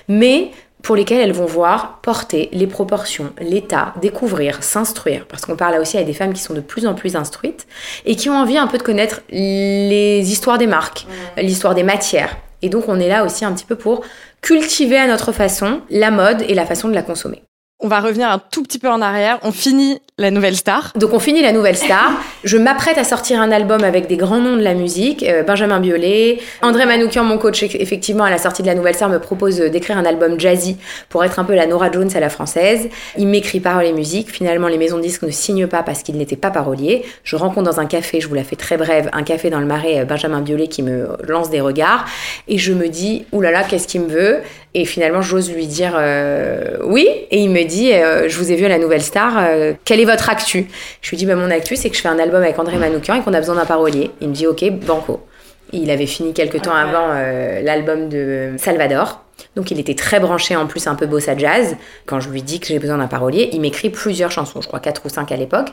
mais 0.09 0.51
pour 0.85 0.97
lesquelles 0.97 1.21
elles 1.23 1.33
vont 1.33 1.47
voir 1.47 1.99
porter 2.03 2.51
les 2.53 2.67
proportions, 2.67 3.33
l'état, 3.41 3.95
découvrir, 4.03 4.63
s'instruire, 4.63 5.27
parce 5.27 5.47
qu'on 5.47 5.57
parle 5.57 5.73
là 5.73 5.81
aussi 5.81 5.97
avec 5.97 6.07
des 6.07 6.13
femmes 6.13 6.35
qui 6.35 6.43
sont 6.43 6.53
de 6.53 6.61
plus 6.61 6.87
en 6.87 6.95
plus 6.95 7.17
instruites 7.17 7.67
et 8.05 8.17
qui 8.17 8.29
ont 8.29 8.37
envie 8.37 8.59
un 8.59 8.67
peu 8.67 8.77
de 8.77 8.83
connaître 8.83 9.23
les 9.31 10.23
histoires 10.31 10.59
des 10.59 10.67
marques, 10.67 11.07
l'histoire 11.39 11.75
des 11.75 11.85
matières. 11.85 12.37
Et 12.61 12.69
donc 12.69 12.85
on 12.89 13.01
est 13.01 13.09
là 13.09 13.25
aussi 13.25 13.47
un 13.47 13.53
petit 13.55 13.65
peu 13.65 13.77
pour 13.77 14.03
cultiver 14.43 14.99
à 14.99 15.07
notre 15.07 15.33
façon 15.33 15.81
la 15.89 16.11
mode 16.11 16.43
et 16.43 16.55
la 16.55 16.67
façon 16.67 16.89
de 16.89 16.95
la 16.95 17.03
consommer. 17.03 17.43
On 17.85 17.89
va 17.89 18.01
revenir 18.01 18.31
un 18.31 18.39
tout 18.39 18.63
petit 18.63 18.79
peu 18.79 18.89
en 18.89 19.03
arrière. 19.03 19.39
On 19.43 19.53
finit 19.53 20.01
la 20.17 20.31
nouvelle 20.31 20.57
star. 20.57 20.93
Donc 20.95 21.13
on 21.13 21.19
finit 21.19 21.43
la 21.43 21.53
nouvelle 21.53 21.77
star. 21.77 22.13
Je 22.45 22.57
m'apprête 22.57 22.97
à 22.97 23.05
sortir 23.05 23.43
un 23.43 23.51
album 23.51 23.83
avec 23.83 24.07
des 24.07 24.17
grands 24.17 24.39
noms 24.39 24.57
de 24.57 24.63
la 24.63 24.73
musique. 24.73 25.25
Euh, 25.25 25.43
Benjamin 25.43 25.81
Biolay, 25.81 26.39
André 26.63 26.87
Manoukian, 26.87 27.25
mon 27.25 27.37
coach, 27.37 27.63
effectivement 27.63 28.23
à 28.23 28.31
la 28.31 28.39
sortie 28.39 28.63
de 28.63 28.69
la 28.69 28.75
nouvelle 28.75 28.95
star 28.95 29.09
me 29.09 29.19
propose 29.19 29.59
d'écrire 29.59 29.99
un 29.99 30.05
album 30.05 30.39
jazzy 30.41 30.79
pour 31.09 31.25
être 31.25 31.39
un 31.41 31.45
peu 31.45 31.55
la 31.55 31.67
Nora 31.67 31.91
Jones 31.91 32.11
à 32.15 32.21
la 32.21 32.31
française. 32.31 32.89
Il 33.19 33.27
m'écrit 33.27 33.59
paroles 33.61 33.87
et 33.87 33.93
musique. 33.93 34.31
Finalement 34.31 34.69
les 34.69 34.79
maisons 34.79 34.99
de 34.99 35.03
disques 35.03 35.23
ne 35.23 35.31
signent 35.31 35.67
pas 35.67 35.83
parce 35.83 36.05
qu'il 36.05 36.17
n'était 36.17 36.37
pas 36.37 36.51
parolier. 36.51 37.05
Je 37.25 37.35
rencontre 37.35 37.71
dans 37.71 37.81
un 37.81 37.87
café, 37.87 38.21
je 38.21 38.29
vous 38.29 38.35
la 38.35 38.45
fais 38.45 38.57
très 38.57 38.77
brève, 38.77 39.11
un 39.13 39.25
café 39.25 39.51
dans 39.51 39.61
le 39.61 39.67
Marais, 39.67 40.01
euh, 40.01 40.05
Benjamin 40.05 40.43
Biolay 40.43 40.69
qui 40.69 40.83
me 40.83 41.09
lance 41.27 41.51
des 41.51 41.61
regards 41.61 42.07
et 42.47 42.57
je 42.57 42.73
me 42.73 42.89
dis 42.89 43.27
oulala 43.33 43.65
qu'est-ce 43.65 43.89
qu'il 43.89 44.03
me 44.03 44.09
veut? 44.09 44.39
Et 44.75 44.85
finalement 44.85 45.23
j'ose 45.23 45.53
lui 45.53 45.67
dire 45.67 45.95
euh, 45.97 46.79
oui 46.85 47.09
et 47.31 47.39
il 47.39 47.51
me 47.51 47.65
dit 47.65 47.74
euh, 47.83 48.29
je 48.29 48.39
vous 48.39 48.51
ai 48.51 48.57
vu 48.57 48.65
à 48.65 48.69
la 48.69 48.79
Nouvelle 48.79 49.03
Star, 49.03 49.35
euh, 49.39 49.73
quelle 49.85 50.01
est 50.01 50.05
votre 50.05 50.31
actu? 50.31 50.67
Je 51.03 51.11
lui 51.11 51.17
dis, 51.17 51.27
bah, 51.27 51.35
mon 51.35 51.51
actu, 51.51 51.77
c'est 51.77 51.91
que 51.91 51.97
je 51.97 52.01
fais 52.01 52.09
un 52.09 52.19
album 52.19 52.43
avec 52.43 52.59
André 52.59 52.77
Manoukian 52.77 53.17
et 53.17 53.21
qu'on 53.21 53.35
a 53.35 53.41
besoin 53.41 53.57
d'un 53.57 53.67
parolier. 53.67 54.11
Il 54.21 54.29
me 54.29 54.35
dit, 54.35 54.47
ok, 54.47 54.69
banco. 54.71 55.27
Il 55.73 55.91
avait 55.91 56.07
fini 56.07 56.33
quelques 56.35 56.63
temps 56.63 56.75
avant 56.75 57.09
euh, 57.11 57.61
l'album 57.63 58.09
de 58.09 58.53
Salvador. 58.59 59.25
Donc 59.57 59.71
il 59.71 59.81
était 59.81 59.95
très 59.95 60.21
branché 60.21 60.55
en 60.57 60.67
plus 60.67 60.87
un 60.87 60.95
peu 60.95 61.07
bossa 61.07 61.37
jazz. 61.37 61.77
Quand 62.07 62.21
je 62.21 62.29
lui 62.29 62.43
dis 62.43 62.61
que 62.61 62.67
j'ai 62.67 62.79
besoin 62.79 62.99
d'un 62.99 63.07
parolier, 63.07 63.51
il 63.53 63.61
m'écrit 63.61 63.91
plusieurs 63.91 64.31
chansons, 64.31 64.61
je 64.61 64.69
crois 64.69 64.81
quatre 64.81 65.05
ou 65.05 65.09
cinq 65.09 65.33
à 65.33 65.37
l'époque. 65.37 65.73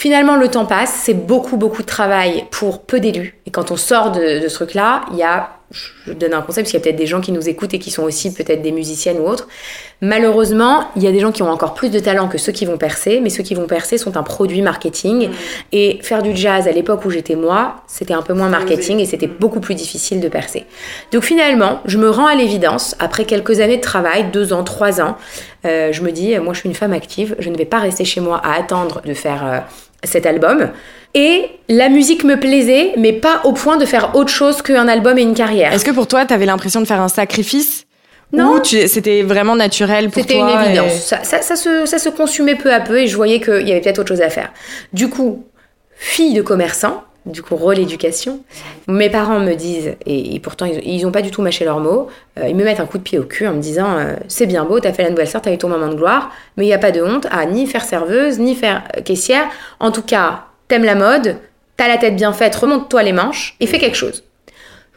Finalement, 0.00 0.36
le 0.36 0.48
temps 0.48 0.64
passe, 0.64 0.98
c'est 1.04 1.12
beaucoup 1.12 1.58
beaucoup 1.58 1.82
de 1.82 1.86
travail 1.86 2.46
pour 2.50 2.80
peu 2.80 3.00
d'élus. 3.00 3.38
Et 3.44 3.50
quand 3.50 3.70
on 3.70 3.76
sort 3.76 4.12
de, 4.12 4.42
de 4.42 4.48
ce 4.48 4.54
truc-là, 4.54 5.02
il 5.10 5.18
y 5.18 5.22
a 5.22 5.50
je 5.70 6.12
donne 6.12 6.34
un 6.34 6.42
conseil 6.42 6.64
parce 6.64 6.72
qu'il 6.72 6.80
y 6.80 6.82
a 6.82 6.84
peut-être 6.84 6.96
des 6.96 7.06
gens 7.06 7.20
qui 7.20 7.30
nous 7.30 7.48
écoutent 7.48 7.74
et 7.74 7.78
qui 7.78 7.92
sont 7.92 8.02
aussi 8.02 8.34
peut-être 8.34 8.60
des 8.60 8.72
musiciennes 8.72 9.18
ou 9.18 9.28
autres. 9.28 9.46
Malheureusement, 10.00 10.88
il 10.96 11.04
y 11.04 11.06
a 11.06 11.12
des 11.12 11.20
gens 11.20 11.30
qui 11.30 11.44
ont 11.44 11.50
encore 11.50 11.74
plus 11.74 11.90
de 11.90 12.00
talent 12.00 12.28
que 12.28 12.38
ceux 12.38 12.50
qui 12.50 12.64
vont 12.64 12.76
percer, 12.76 13.20
mais 13.20 13.30
ceux 13.30 13.44
qui 13.44 13.54
vont 13.54 13.66
percer 13.66 13.96
sont 13.96 14.16
un 14.16 14.24
produit 14.24 14.62
marketing. 14.62 15.28
Mm. 15.28 15.32
Et 15.72 15.98
faire 16.02 16.22
du 16.22 16.34
jazz 16.34 16.66
à 16.66 16.72
l'époque 16.72 17.04
où 17.04 17.10
j'étais 17.10 17.36
moi, 17.36 17.76
c'était 17.86 18.14
un 18.14 18.22
peu 18.22 18.32
moins 18.32 18.48
marketing 18.48 18.98
et 18.98 19.06
c'était 19.06 19.28
beaucoup 19.28 19.60
plus 19.60 19.76
difficile 19.76 20.20
de 20.20 20.28
percer. 20.28 20.64
Donc 21.12 21.22
finalement, 21.22 21.80
je 21.84 21.98
me 21.98 22.10
rends 22.10 22.26
à 22.26 22.34
l'évidence, 22.34 22.96
après 22.98 23.24
quelques 23.24 23.60
années 23.60 23.76
de 23.76 23.82
travail, 23.82 24.30
deux 24.32 24.52
ans, 24.52 24.64
trois 24.64 25.00
ans, 25.00 25.16
euh, 25.66 25.92
je 25.92 26.02
me 26.02 26.10
dis, 26.10 26.36
moi 26.38 26.54
je 26.54 26.60
suis 26.60 26.68
une 26.68 26.74
femme 26.74 26.94
active, 26.94 27.36
je 27.38 27.50
ne 27.50 27.56
vais 27.56 27.64
pas 27.64 27.78
rester 27.78 28.04
chez 28.04 28.20
moi 28.20 28.40
à 28.42 28.54
attendre 28.54 29.02
de 29.04 29.14
faire 29.14 29.46
euh, 29.46 29.58
cet 30.04 30.26
album. 30.26 30.70
Et 31.14 31.50
la 31.68 31.88
musique 31.88 32.24
me 32.24 32.38
plaisait, 32.38 32.92
mais 32.96 33.12
pas 33.12 33.40
au 33.44 33.52
point 33.52 33.76
de 33.76 33.84
faire 33.84 34.14
autre 34.14 34.30
chose 34.30 34.62
qu'un 34.62 34.86
album 34.86 35.18
et 35.18 35.22
une 35.22 35.34
carrière. 35.34 35.72
Est-ce 35.72 35.84
que 35.84 35.90
pour 35.90 36.06
toi, 36.06 36.24
tu 36.24 36.32
avais 36.32 36.46
l'impression 36.46 36.80
de 36.80 36.86
faire 36.86 37.00
un 37.00 37.08
sacrifice? 37.08 37.86
Non, 38.32 38.62
c'était 38.62 39.22
vraiment 39.22 39.56
naturel 39.56 40.08
pour 40.08 40.14
toi. 40.14 40.22
C'était 40.22 40.38
une 40.38 40.48
évidence. 40.48 40.92
Ça, 40.92 41.24
ça, 41.24 41.56
se, 41.56 41.84
ça, 41.84 41.98
se, 41.98 42.08
consumait 42.08 42.54
peu 42.54 42.72
à 42.72 42.78
peu 42.78 43.00
et 43.00 43.08
je 43.08 43.16
voyais 43.16 43.40
qu'il 43.40 43.66
y 43.66 43.72
avait 43.72 43.80
peut-être 43.80 43.98
autre 43.98 44.08
chose 44.08 44.20
à 44.20 44.30
faire. 44.30 44.52
Du 44.92 45.08
coup, 45.08 45.44
fille 45.96 46.34
de 46.34 46.42
commerçant, 46.42 47.02
du 47.26 47.42
coup, 47.42 47.56
rôle 47.56 47.78
éducation. 47.78 48.40
Mes 48.88 49.10
parents 49.10 49.40
me 49.40 49.54
disent, 49.54 49.96
et, 50.06 50.40
pourtant 50.40 50.66
ils 50.66 51.02
n'ont 51.02 51.12
pas 51.12 51.22
du 51.22 51.30
tout 51.30 51.42
mâché 51.42 51.64
leurs 51.64 51.80
mots, 51.80 52.08
euh, 52.38 52.48
ils 52.48 52.56
me 52.56 52.64
mettent 52.64 52.80
un 52.80 52.86
coup 52.86 52.98
de 52.98 53.02
pied 53.02 53.18
au 53.18 53.24
cul 53.24 53.46
en 53.46 53.54
me 53.54 53.60
disant 53.60 53.98
euh, 53.98 54.16
C'est 54.28 54.46
bien 54.46 54.64
beau, 54.64 54.80
t'as 54.80 54.92
fait 54.92 55.02
la 55.02 55.10
nouvelle 55.10 55.28
sœur, 55.28 55.42
t'as 55.42 55.52
eu 55.52 55.58
ton 55.58 55.68
moment 55.68 55.88
de 55.88 55.94
gloire, 55.94 56.30
mais 56.56 56.64
il 56.64 56.68
n'y 56.68 56.74
a 56.74 56.78
pas 56.78 56.92
de 56.92 57.02
honte 57.02 57.26
à 57.30 57.44
ni 57.46 57.66
faire 57.66 57.84
serveuse, 57.84 58.38
ni 58.38 58.54
faire 58.54 58.84
euh, 58.96 59.02
caissière. 59.02 59.48
En 59.80 59.90
tout 59.90 60.02
cas, 60.02 60.44
t'aimes 60.68 60.84
la 60.84 60.94
mode, 60.94 61.36
t'as 61.76 61.88
la 61.88 61.98
tête 61.98 62.16
bien 62.16 62.32
faite, 62.32 62.54
remonte-toi 62.56 63.02
les 63.02 63.12
manches 63.12 63.56
et 63.60 63.66
fais 63.66 63.78
quelque 63.78 63.96
chose. 63.96 64.24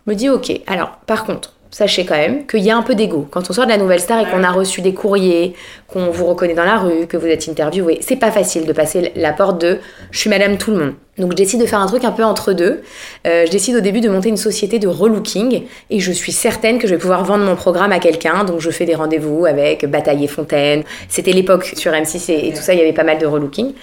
Je 0.05 0.12
me 0.12 0.15
dis 0.15 0.29
Ok, 0.29 0.51
alors 0.67 0.98
par 1.05 1.25
contre, 1.25 1.53
sachez 1.74 2.06
quand 2.06 2.15
même 2.15 2.46
qu'il 2.46 2.62
y 2.62 2.70
a 2.70 2.77
un 2.77 2.84
peu 2.84 2.94
d'ego. 2.94 3.27
Quand 3.32 3.50
on 3.50 3.53
sort 3.53 3.65
de 3.65 3.72
la 3.72 3.77
nouvelle 3.77 4.00
star 4.00 4.20
et 4.20 4.30
qu'on 4.30 4.44
a 4.44 4.51
reçu 4.51 4.82
des 4.82 4.94
courriers, 4.94 5.56
qu'on 5.88 6.12
vous 6.12 6.25
reconnaît 6.25 6.53
dans 6.53 6.65
la 6.65 6.77
rue, 6.77 7.08
que 7.08 7.18
vous 7.18 7.25
êtes 7.25 7.50
interviewé, 7.50 7.98
c'est 8.01 8.15
pas 8.15 8.32
facile 8.32 8.65
de 8.65 8.74
passer 8.74 9.12
la 9.15 9.34
porte 9.34 9.60
de 9.60 9.80
je 10.12 10.20
suis 10.20 10.30
madame 10.30 10.58
tout 10.58 10.72
le 10.72 10.77
monde. 10.77 10.94
Donc 11.18 11.32
je 11.32 11.36
décide 11.36 11.62
de 11.62 11.65
faire 11.65 11.80
un 11.80 11.88
truc 11.88 12.03
un 12.03 12.12
peu 12.12 12.24
entre 12.24 12.53
deux. 12.53 12.82
Euh, 13.27 13.46
je 13.46 13.51
décide 13.51 13.75
au 13.75 13.82
début 13.82 14.01
de 14.01 14.10
monter 14.10 14.30
une 14.30 14.38
société 14.38 14.77
de 14.77 14.88
relooking 14.88 15.63
et 15.89 16.00
je 16.00 16.12
suis 16.12 16.32
certaine 16.32 16.77
que 16.77 16.88
je 16.88 16.94
vais 16.94 17.00
pouvoir 17.00 17.24
vendre 17.24 17.44
mon 17.44 17.56
programme 17.56 17.92
à 17.92 18.00
quelqu'un. 18.00 18.44
Donc 18.44 18.60
je 18.60 18.70
fais 18.70 18.86
des 18.86 18.96
rendez-vous 18.96 19.46
avec 19.46 19.86
Bataille 19.86 20.24
et 20.24 20.27
Fontaine. 20.27 20.84
C'était 21.10 21.34
l'époque 21.34 21.65
sur 21.75 21.92
M6 21.92 22.32
et, 22.32 22.53
tout 22.53 22.62
ça, 22.62 22.74
il 22.74 22.80
y 22.80 22.82
avait 22.82 22.94
pas 22.94 23.03
mal 23.03 23.18
de 23.18 23.25
relooking. 23.25 23.74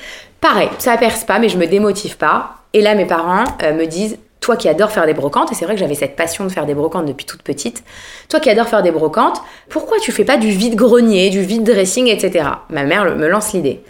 Pareil, 0.40 0.68
ça 0.78 0.96
perce 0.96 1.24
pas 1.24 1.38
mais 1.40 1.48
je 1.48 1.58
me 1.58 1.66
démotive 1.66 2.16
pas. 2.16 2.56
Et 2.72 2.82
là 2.82 2.94
mes 2.94 3.06
parents 3.06 3.44
euh, 3.64 3.74
me 3.74 3.86
disent 3.86 4.16
toi 4.40 4.56
qui 4.56 4.68
adores 4.68 4.90
faire 4.90 5.06
des 5.06 5.14
brocantes, 5.14 5.52
et 5.52 5.54
c'est 5.54 5.64
vrai 5.64 5.74
que 5.74 5.80
j'avais 5.80 5.94
cette 5.94 6.16
passion 6.16 6.44
de 6.44 6.50
faire 6.50 6.66
des 6.66 6.74
brocantes 6.74 7.06
depuis 7.06 7.26
toute 7.26 7.42
petite, 7.42 7.84
toi 8.28 8.40
qui 8.40 8.50
adores 8.50 8.68
faire 8.68 8.82
des 8.82 8.90
brocantes, 8.90 9.40
pourquoi 9.68 9.98
tu 9.98 10.12
fais 10.12 10.24
pas 10.24 10.36
du 10.36 10.50
vide-grenier, 10.50 11.30
du 11.30 11.42
vide-dressing, 11.42 12.08
etc. 12.08 12.48
Ma 12.70 12.84
mère 12.84 13.16
me 13.16 13.28
lance 13.28 13.52
l'idée. 13.52 13.82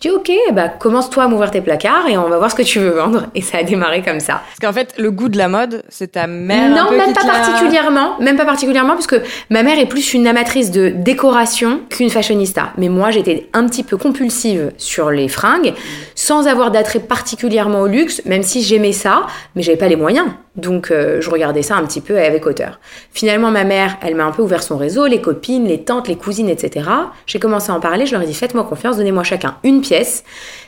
Dis 0.00 0.08
ok, 0.08 0.32
bah 0.54 0.70
commence-toi 0.70 1.24
à 1.24 1.28
m'ouvrir 1.28 1.50
tes 1.50 1.60
placards 1.60 2.08
et 2.08 2.16
on 2.16 2.26
va 2.30 2.38
voir 2.38 2.50
ce 2.50 2.56
que 2.56 2.62
tu 2.62 2.78
veux 2.78 2.88
vendre. 2.88 3.26
Et 3.34 3.42
ça 3.42 3.58
a 3.58 3.62
démarré 3.62 4.00
comme 4.00 4.18
ça. 4.18 4.40
Parce 4.46 4.58
qu'en 4.58 4.72
fait, 4.72 4.94
le 4.96 5.10
goût 5.10 5.28
de 5.28 5.36
la 5.36 5.48
mode, 5.48 5.82
c'est 5.90 6.12
ta 6.12 6.26
mère. 6.26 6.70
Non, 6.70 6.90
même 6.96 7.12
pas 7.12 7.26
particulièrement, 7.26 8.18
même 8.18 8.38
pas 8.38 8.46
particulièrement, 8.46 8.94
puisque 8.94 9.20
ma 9.50 9.62
mère 9.62 9.78
est 9.78 9.84
plus 9.84 10.14
une 10.14 10.26
amatrice 10.26 10.70
de 10.70 10.88
décoration 10.88 11.82
qu'une 11.90 12.08
fashionista. 12.08 12.72
Mais 12.78 12.88
moi, 12.88 13.10
j'étais 13.10 13.50
un 13.52 13.66
petit 13.66 13.82
peu 13.82 13.98
compulsive 13.98 14.72
sur 14.78 15.10
les 15.10 15.28
fringues, 15.28 15.74
sans 16.14 16.46
avoir 16.46 16.70
d'attrait 16.70 17.00
particulièrement 17.00 17.82
au 17.82 17.86
luxe, 17.86 18.22
même 18.24 18.42
si 18.42 18.62
j'aimais 18.62 18.92
ça, 18.92 19.26
mais 19.54 19.60
j'avais 19.60 19.76
pas 19.76 19.88
les 19.88 19.96
moyens. 19.96 20.28
Donc 20.56 20.90
euh, 20.90 21.20
je 21.20 21.30
regardais 21.30 21.62
ça 21.62 21.76
un 21.76 21.84
petit 21.84 22.00
peu 22.00 22.18
avec 22.18 22.44
hauteur. 22.44 22.80
Finalement, 23.12 23.52
ma 23.52 23.62
mère, 23.62 23.98
elle 24.02 24.16
m'a 24.16 24.24
un 24.24 24.32
peu 24.32 24.42
ouvert 24.42 24.62
son 24.62 24.76
réseau, 24.76 25.06
les 25.06 25.20
copines, 25.20 25.66
les 25.66 25.82
tantes, 25.82 26.08
les 26.08 26.16
cousines, 26.16 26.48
etc. 26.48 26.88
J'ai 27.26 27.38
commencé 27.38 27.70
à 27.70 27.74
en 27.74 27.80
parler, 27.80 28.04
je 28.04 28.12
leur 28.12 28.22
ai 28.22 28.26
dit 28.26 28.34
faites-moi 28.34 28.64
confiance, 28.64 28.96
donnez-moi 28.96 29.22
chacun 29.22 29.56
une 29.62 29.80
pièce 29.80 30.24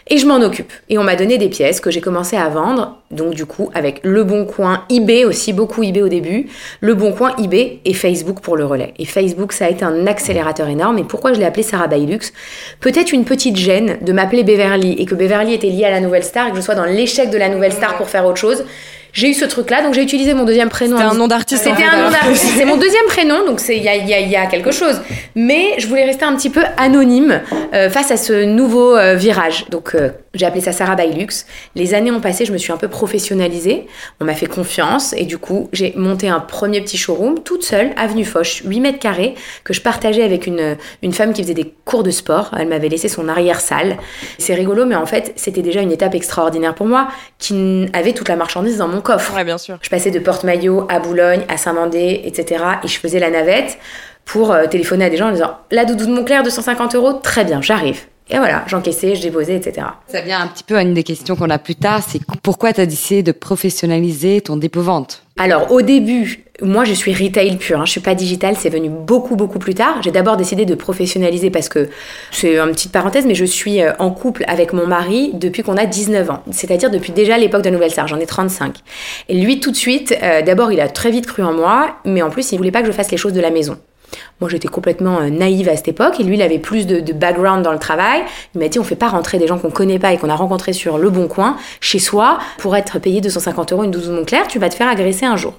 et 0.09 0.19
je 0.19 0.27
m'en 0.27 0.41
occupe. 0.41 0.73
Et 0.89 0.99
on 0.99 1.05
m'a 1.05 1.17
donné 1.17 1.37
des 1.37 1.49
pièces 1.49 1.81
que 1.81 1.91
j'ai 1.91 2.01
commencé 2.01 2.37
à 2.37 2.49
vendre, 2.49 2.99
donc 3.11 3.35
du 3.35 3.45
coup 3.45 3.71
avec 3.75 4.01
Le 4.05 4.23
Bon 4.23 4.45
Coin, 4.45 4.85
eBay 4.89 5.25
aussi, 5.25 5.53
beaucoup 5.53 5.83
eBay 5.83 6.03
au 6.03 6.09
début, 6.09 6.47
Le 6.81 6.95
Bon 6.95 7.13
Coin, 7.13 7.35
eBay 7.43 7.81
et 7.85 7.95
Facebook 7.95 8.41
pour 8.41 8.57
le 8.57 8.65
relais. 8.65 8.95
Et 8.99 9.05
Facebook, 9.05 9.53
ça 9.53 9.67
a 9.67 9.69
été 9.69 9.85
un 9.85 10.07
accélérateur 10.07 10.69
énorme. 10.69 10.99
Et 10.99 11.05
pourquoi 11.05 11.33
je 11.33 11.41
l'ai 11.41 11.45
appelé 11.45 11.65
Sarah 11.65 11.89
Bailux? 11.89 12.33
Peut-être 12.79 13.13
une 13.13 13.25
petite 13.25 13.57
gêne 13.57 13.99
de 14.01 14.13
m'appeler 14.13 14.45
Beverly 14.45 14.93
et 14.93 15.07
que 15.07 15.17
Beverly 15.17 15.55
était 15.55 15.69
liée 15.69 15.87
à 15.87 15.91
la 15.91 16.01
nouvelle 16.01 16.25
star 16.25 16.47
et 16.47 16.51
que 16.51 16.57
je 16.57 16.63
sois 16.63 16.77
dans 16.77 16.85
l'échec 16.85 17.31
de 17.31 17.39
la 17.39 17.49
nouvelle 17.49 17.73
star 17.73 17.97
pour 17.97 18.09
faire 18.09 18.25
autre 18.27 18.39
chose 18.39 18.65
j'ai 19.13 19.29
eu 19.29 19.35
ce 19.35 19.45
truc-là, 19.45 19.83
donc 19.83 19.93
j'ai 19.93 20.03
utilisé 20.03 20.33
mon 20.33 20.45
deuxième 20.45 20.71
prénom. 20.71 20.97
C'était 20.97 21.09
un 21.09 21.15
nom 21.15 21.29
d'artiste. 21.29 21.65
C'était 21.65 21.85
un 21.85 22.05
nom 22.05 22.11
d'artiste. 22.11 22.47
C'est 22.57 22.65
mon 22.65 22.79
deuxième 22.79 23.05
prénom, 23.07 23.47
donc 23.47 23.61
il 23.69 23.83
y 23.83 23.89
a, 23.89 23.97
y, 23.97 24.15
a, 24.15 24.21
y 24.21 24.37
a, 24.37 24.47
quelque 24.47 24.71
chose. 24.71 25.03
Mais 25.35 25.75
je 25.79 25.87
voulais 25.87 26.05
rester 26.05 26.25
un 26.25 26.35
petit 26.35 26.49
peu 26.49 26.63
anonyme 26.79 27.43
euh, 27.75 27.91
face 27.91 28.11
à 28.11 28.17
ce 28.17 28.45
nouveau 28.45 28.97
euh, 28.97 29.15
virage. 29.15 29.67
Donc 29.69 29.95
euh, 29.95 30.11
j'ai 30.33 30.47
appelé 30.47 30.63
ça 30.63 30.73
Sarah 30.73 30.95
Bailux. 30.95 31.45
Les 31.75 31.93
années 31.93 32.11
ont 32.11 32.21
passé, 32.21 32.47
je 32.47 32.53
me 32.53 32.59
suis 32.59 32.73
un 32.73 32.79
peu 32.79 32.89
professionnalisée. 32.89 33.87
On 34.21 34.25
m'a 34.25 34.35
fait 34.35 34.47
confiance 34.47 35.13
et 35.13 35.25
du 35.25 35.37
coup 35.37 35.69
j'ai 35.75 35.93
monté 35.95 36.31
un 36.31 36.41
premier 36.41 36.81
petit 36.81 36.97
showroom 36.97 37.41
toute 37.41 37.65
seule, 37.65 37.91
avenue 37.99 38.25
Foch, 38.25 38.63
8 38.65 38.81
mètres 38.81 38.99
carrés, 38.99 39.35
que 39.65 39.75
je 39.75 39.83
partageais 39.83 40.23
avec 40.23 40.47
une, 40.47 40.79
une 41.03 41.13
femme 41.13 41.35
qui 41.35 41.43
faisait 41.43 41.55
des 41.55 41.75
cours 41.85 42.03
de 42.03 42.11
sport. 42.11 42.53
Elle 42.59 42.69
m'avait 42.69 42.89
laissé 42.89 43.09
son 43.09 43.29
arrière-salle. 43.29 43.99
C'est 44.39 44.55
rigolo, 44.55 44.87
mais 44.87 44.97
en 44.97 45.07
fait 45.07 45.35
c'était 45.37 45.63
déjà 45.63 45.83
une 45.83 45.93
étape 45.93 46.15
extraordinaire 46.15 46.75
pour 46.75 46.87
moi 46.87 47.09
qui 47.39 47.87
avait 47.93 48.15
toute 48.15 48.31
la 48.31 48.37
marchandise 48.37 48.79
dans 48.79 48.89
mon 48.89 49.02
coffre. 49.03 49.35
Ouais, 49.35 49.45
bien 49.45 49.59
sûr. 49.59 49.79
Je 49.83 49.91
passais 49.91 50.11
de 50.11 50.19
Porte-Maillot 50.19 50.87
à 50.89 50.99
Boulogne, 50.99 51.43
à 51.49 51.57
Saint-Mandé, 51.57 52.23
etc. 52.25 52.65
Et 52.85 52.89
je 52.89 52.99
faisais 52.99 53.19
la 53.19 53.31
navette 53.31 53.79
pour 54.25 54.53
euh, 54.53 54.67
téléphoner 54.67 55.05
à 55.07 55.11
des 55.11 55.17
gens 55.17 55.29
en 55.29 55.33
disant 55.33 55.59
La 55.71 55.85
doudou 55.85 56.07
de 56.07 56.13
Montclair, 56.13 56.43
250 56.43 56.95
euros, 56.95 57.13
très 57.15 57.45
bien, 57.45 57.61
j'arrive. 57.61 58.03
Et 58.31 58.39
voilà, 58.39 58.65
j'encaissais, 58.67 59.15
je 59.15 59.23
déposais, 59.23 59.57
etc. 59.57 59.87
Ça 60.07 60.21
vient 60.23 60.41
un 60.41 60.47
petit 60.47 60.65
peu 60.65 60.77
à 60.77 60.83
une 60.83 60.95
des 60.95 61.03
questions 61.03 61.37
qu'on 61.37 61.51
a 61.51 61.59
plus 61.59 61.75
tard, 61.75 62.03
c'est 62.07 62.21
pourquoi 62.43 62.73
tu 62.73 62.81
as 62.81 62.87
décidé 62.87 63.23
de 63.23 63.33
professionnaliser 63.33 64.41
ton 64.41 64.57
dépôt-vente? 64.57 65.25
Alors, 65.39 65.71
au 65.73 65.83
début, 65.83 66.45
moi, 66.63 66.85
je 66.85 66.93
suis 66.93 67.13
retail 67.13 67.57
pur, 67.57 67.81
hein. 67.81 67.85
je 67.85 67.91
suis 67.91 68.01
pas 68.01 68.15
digital, 68.15 68.57
c'est 68.57 68.69
venu 68.69 68.89
beaucoup, 68.89 69.37
beaucoup 69.37 69.59
plus 69.59 69.75
tard. 69.75 70.01
J'ai 70.03 70.11
d'abord 70.11 70.37
décidé 70.37 70.65
de 70.65 70.75
professionnaliser 70.75 71.51
parce 71.51 71.69
que, 71.69 71.89
c'est 72.31 72.59
une 72.59 72.71
petite 72.73 72.93
parenthèse, 72.93 73.27
mais 73.27 73.35
je 73.35 73.45
suis 73.45 73.83
euh, 73.83 73.93
en 73.99 74.11
couple 74.11 74.45
avec 74.47 74.73
mon 74.73 74.87
mari 74.87 75.33
depuis 75.35 75.63
qu'on 75.63 75.77
a 75.77 75.87
19 75.87 76.31
ans. 76.31 76.43
C'est-à-dire 76.51 76.91
depuis 76.91 77.13
déjà 77.13 77.37
l'époque 77.37 77.63
de 77.63 77.71
Nouvelle 77.71 77.91
Star, 77.91 78.07
j'en 78.09 78.21
ai 78.21 78.27
35. 78.27 78.77
Et 79.29 79.35
lui, 79.35 79.61
tout 79.61 79.71
de 79.71 79.77
suite, 79.77 80.17
euh, 80.23 80.43
d'abord, 80.43 80.73
il 80.73 80.81
a 80.81 80.89
très 80.89 81.11
vite 81.11 81.27
cru 81.27 81.43
en 81.43 81.53
moi, 81.53 81.97
mais 82.05 82.23
en 82.23 82.31
plus, 82.31 82.53
il 82.53 82.57
voulait 82.57 82.71
pas 82.71 82.81
que 82.81 82.87
je 82.87 82.93
fasse 82.93 83.11
les 83.11 83.17
choses 83.17 83.33
de 83.33 83.41
la 83.41 83.51
maison. 83.51 83.77
Moi, 84.41 84.51
j'étais 84.51 84.69
complètement 84.69 85.21
euh, 85.21 85.31
naïve 85.31 85.69
à 85.69 85.77
cette 85.77 85.89
époque 85.89 86.21
et 86.21 86.23
lui, 86.23 86.37
il 86.37 86.43
avait 86.43 86.59
plus 86.59 86.87
de, 86.87 87.13
background 87.13 87.63
dans 87.63 87.73
le 87.73 87.79
travail. 87.79 88.23
Il 88.55 88.61
m'a 88.61 88.69
dit, 88.69 88.79
on 88.79 88.85
fait 88.85 88.97
pas 88.97 89.09
rentrer 89.09 89.39
des 89.39 89.47
gens 89.47 89.59
qu'on 89.59 89.71
connaît 89.71 89.99
pas 89.99 90.13
et 90.13 90.19
qu'on 90.19 90.29
a 90.29 90.37
rencontrés 90.37 90.73
sur 90.73 90.99
le 90.99 91.11
bon 91.11 91.29
coin 91.29 91.57
chez 91.81 91.99
soi 91.99 92.39
pour 92.59 92.77
être 92.77 92.99
payé 92.99 93.21
250 93.21 93.73
euros 93.73 93.85
une 93.85 93.91
douze 93.91 94.11
Montclair, 94.11 94.47
tu 94.49 94.59
vas 94.59 94.69
te 94.69 94.75
faire 94.75 94.89
agresser 94.89 95.27
un 95.27 95.37
jour. 95.37 95.55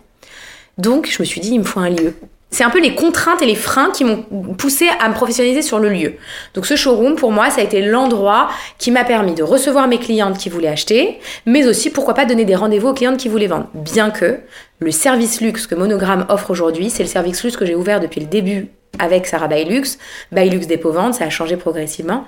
Donc, 0.77 1.09
je 1.09 1.21
me 1.21 1.25
suis 1.25 1.41
dit, 1.41 1.51
il 1.51 1.59
me 1.59 1.63
faut 1.63 1.79
un 1.79 1.89
lieu. 1.89 2.13
C'est 2.53 2.63
un 2.63 2.69
peu 2.69 2.79
les 2.79 2.93
contraintes 2.93 3.41
et 3.41 3.47
les 3.47 3.55
freins 3.55 3.89
qui 3.89 4.03
m'ont 4.03 4.21
poussé 4.55 4.87
à 4.99 5.09
me 5.09 5.15
professionnaliser 5.15 5.63
sur 5.63 5.79
le 5.79 5.89
lieu. 5.89 6.13
Donc 6.53 6.67
ce 6.67 6.75
showroom, 6.75 7.15
pour 7.15 7.31
moi, 7.31 7.49
ça 7.49 7.61
a 7.61 7.63
été 7.63 7.81
l'endroit 7.81 8.47
qui 8.77 8.91
m'a 8.91 9.03
permis 9.03 9.33
de 9.33 9.41
recevoir 9.41 9.87
mes 9.87 9.97
clientes 9.97 10.37
qui 10.37 10.49
voulaient 10.49 10.67
acheter, 10.67 11.19
mais 11.47 11.65
aussi, 11.65 11.89
pourquoi 11.89 12.13
pas, 12.13 12.25
donner 12.25 12.45
des 12.45 12.53
rendez-vous 12.53 12.89
aux 12.89 12.93
clientes 12.93 13.17
qui 13.17 13.27
voulaient 13.27 13.47
vendre. 13.47 13.69
Bien 13.73 14.11
que 14.11 14.37
le 14.77 14.91
service 14.91 15.41
luxe 15.41 15.65
que 15.65 15.73
Monogramme 15.73 16.27
offre 16.29 16.51
aujourd'hui, 16.51 16.91
c'est 16.91 17.01
le 17.01 17.09
service 17.09 17.43
luxe 17.43 17.57
que 17.57 17.65
j'ai 17.65 17.73
ouvert 17.73 17.99
depuis 17.99 18.21
le 18.21 18.27
début 18.27 18.67
avec 18.99 19.25
Sarah 19.25 19.47
Bailux. 19.47 19.97
Bailux 20.31 20.65
Dépôt 20.65 20.91
Vente, 20.91 21.15
ça 21.15 21.25
a 21.25 21.29
changé 21.29 21.57
progressivement. 21.57 22.25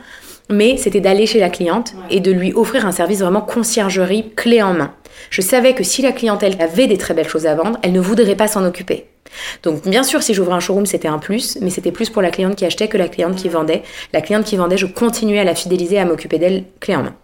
Mais 0.50 0.78
c'était 0.78 1.00
d'aller 1.00 1.26
chez 1.26 1.40
la 1.40 1.50
cliente 1.50 1.94
et 2.10 2.20
de 2.20 2.32
lui 2.32 2.54
offrir 2.54 2.86
un 2.86 2.92
service 2.92 3.20
vraiment 3.22 3.42
conciergerie 3.42 4.32
clé 4.36 4.62
en 4.62 4.74
main. 4.74 4.94
Je 5.32 5.42
savais 5.42 5.74
que 5.74 5.84
si 5.84 6.02
la 6.02 6.12
clientèle 6.12 6.56
avait 6.60 6.88
des 6.88 6.98
très 6.98 7.14
belles 7.14 7.28
choses 7.28 7.48
à 7.48 7.56
vendre, 7.56 7.80
elle 7.82 7.94
ne 7.94 8.00
voudrait 8.00 8.36
pas 8.36 8.48
s'en 8.48 8.64
occuper. 8.64 9.08
Donc 9.64 9.82
bien 9.88 10.04
sûr, 10.04 10.22
si 10.22 10.36
j'ouvrais 10.36 10.54
un 10.54 10.60
showroom, 10.60 10.86
c'était 10.86 11.08
un 11.08 11.18
plus, 11.18 11.58
mais 11.62 11.72
c'était 11.72 11.92
plus 11.92 12.12
pour 12.12 12.22
la 12.22 12.30
cliente 12.30 12.56
qui 12.56 12.66
achetait 12.66 12.88
que 12.88 12.98
la 12.98 13.08
cliente 13.08 13.36
qui 13.36 13.50
vendait. 13.50 13.82
La 14.14 14.22
cliente 14.22 14.46
qui 14.46 14.56
vendait, 14.56 14.78
je 14.78 14.86
continuais 14.86 15.40
à 15.40 15.44
la 15.44 15.56
fidéliser, 15.56 15.98
à 15.98 16.06
m'occuper 16.06 16.38
d'elle 16.38 16.66
clé 16.80 16.96
en 16.96 17.04
main. 17.04 17.16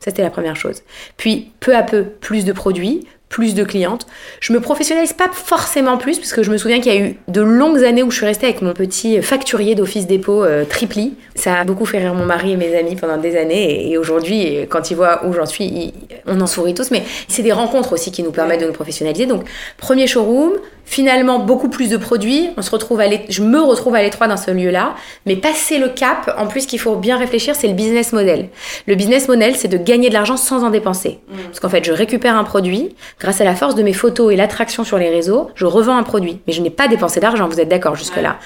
Ça, 0.00 0.10
c'était 0.10 0.22
la 0.22 0.30
première 0.30 0.56
chose. 0.56 0.82
Puis, 1.16 1.52
peu 1.60 1.74
à 1.74 1.82
peu, 1.82 2.04
plus 2.04 2.44
de 2.44 2.52
produits, 2.52 3.06
plus 3.28 3.54
de 3.54 3.64
clientes. 3.64 4.06
Je 4.40 4.52
me 4.52 4.60
professionnalise 4.60 5.12
pas 5.12 5.28
forcément 5.32 5.98
plus, 5.98 6.18
puisque 6.18 6.42
je 6.42 6.50
me 6.50 6.56
souviens 6.56 6.80
qu'il 6.80 6.94
y 6.94 6.96
a 6.96 7.00
eu 7.00 7.16
de 7.28 7.40
longues 7.40 7.82
années 7.84 8.02
où 8.02 8.10
je 8.10 8.16
suis 8.16 8.26
restée 8.26 8.46
avec 8.46 8.62
mon 8.62 8.72
petit 8.72 9.20
facturier 9.20 9.74
d'office 9.74 10.06
dépôt 10.06 10.44
euh, 10.44 10.64
Tripli. 10.64 11.14
Ça 11.34 11.56
a 11.56 11.64
beaucoup 11.64 11.86
fait 11.86 11.98
rire 11.98 12.14
mon 12.14 12.24
mari 12.24 12.52
et 12.52 12.56
mes 12.56 12.76
amis 12.76 12.96
pendant 12.96 13.16
des 13.16 13.36
années, 13.36 13.90
et, 13.90 13.98
aujourd'hui, 13.98 14.66
quand 14.68 14.90
ils 14.90 14.94
voient 14.94 15.26
où 15.26 15.32
j'en 15.32 15.46
suis, 15.46 15.92
on 16.26 16.40
en 16.40 16.46
sourit 16.46 16.74
tous, 16.74 16.90
mais 16.90 17.02
c'est 17.28 17.42
des 17.42 17.52
rencontres 17.52 17.92
aussi 17.92 18.12
qui 18.12 18.22
nous 18.22 18.32
permettent 18.32 18.60
de 18.60 18.66
nous 18.66 18.72
professionnaliser. 18.72 19.26
Donc, 19.26 19.44
premier 19.76 20.06
showroom, 20.06 20.52
finalement 20.86 21.40
beaucoup 21.40 21.68
plus 21.68 21.90
de 21.90 21.96
produits. 21.96 22.48
On 22.56 22.62
se 22.62 22.70
retrouve 22.70 23.00
à 23.00 23.06
je 23.28 23.42
me 23.42 23.60
retrouve 23.60 23.94
à 23.94 24.02
l'étroit 24.02 24.28
dans 24.28 24.36
ce 24.36 24.50
lieu-là, 24.50 24.94
mais 25.26 25.36
passer 25.36 25.78
le 25.78 25.88
cap, 25.88 26.34
en 26.38 26.46
plus 26.46 26.64
qu'il 26.66 26.78
faut 26.78 26.96
bien 26.96 27.18
réfléchir, 27.18 27.54
c'est 27.54 27.68
le 27.68 27.74
business 27.74 28.12
model. 28.12 28.48
Le 28.86 28.94
business 28.94 29.28
model, 29.28 29.56
c'est 29.56 29.68
de 29.68 29.76
gagner 29.76 30.08
de 30.08 30.14
l'argent 30.14 30.36
sans 30.36 30.64
en 30.64 30.70
dépenser. 30.70 31.18
Mmh. 31.28 31.36
Parce 31.46 31.60
qu'en 31.60 31.68
fait, 31.68 31.84
je 31.84 31.92
récupère 31.92 32.36
un 32.36 32.44
produit, 32.44 32.94
grâce 33.20 33.40
à 33.40 33.44
la 33.44 33.54
force 33.54 33.74
de 33.74 33.82
mes 33.82 33.92
photos 33.92 34.32
et 34.32 34.36
l'attraction 34.36 34.84
sur 34.84 34.96
les 34.96 35.10
réseaux, 35.10 35.50
je 35.54 35.66
revends 35.66 35.96
un 35.96 36.04
produit, 36.04 36.40
mais 36.46 36.52
je 36.52 36.62
n'ai 36.62 36.70
pas 36.70 36.88
dépensé 36.88 37.20
d'argent, 37.20 37.48
vous 37.48 37.60
êtes 37.60 37.68
d'accord 37.68 37.96
jusque-là. 37.96 38.36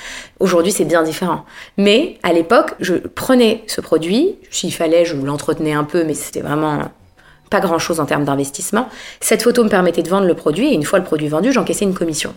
Aujourd'hui, 0.41 0.73
c'est 0.73 0.85
bien 0.85 1.03
différent. 1.03 1.45
Mais 1.77 2.19
à 2.23 2.33
l'époque, 2.33 2.73
je 2.81 2.95
prenais 2.95 3.63
ce 3.67 3.81
produit, 3.81 4.37
s'il 4.51 4.73
fallait, 4.73 5.05
je 5.05 5.15
l'entretenais 5.15 5.75
un 5.75 5.85
peu, 5.85 6.05
mais 6.05 6.15
c'était 6.15 6.41
vraiment 6.41 6.79
pas 7.51 7.61
grand 7.61 7.79
chose 7.79 8.01
en 8.01 8.07
termes 8.07 8.25
d'investissement. 8.25 8.89
Cette 9.21 9.43
photo 9.43 9.65
me 9.65 9.69
permettait 9.69 10.03
de 10.03 10.09
vendre 10.09 10.27
le 10.27 10.35
produit 10.35 10.69
et 10.69 10.75
une 10.75 10.85
fois 10.85 10.99
le 10.99 11.05
produit 11.05 11.29
vendu, 11.29 11.53
j'encaissais 11.53 11.85
une 11.85 11.95
commission. 11.95 12.33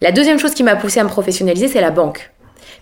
La 0.00 0.10
deuxième 0.10 0.38
chose 0.38 0.54
qui 0.54 0.62
m'a 0.62 0.76
poussé 0.76 1.00
à 1.00 1.04
me 1.04 1.08
professionnaliser, 1.08 1.68
c'est 1.68 1.80
la 1.80 1.90
banque. 1.90 2.30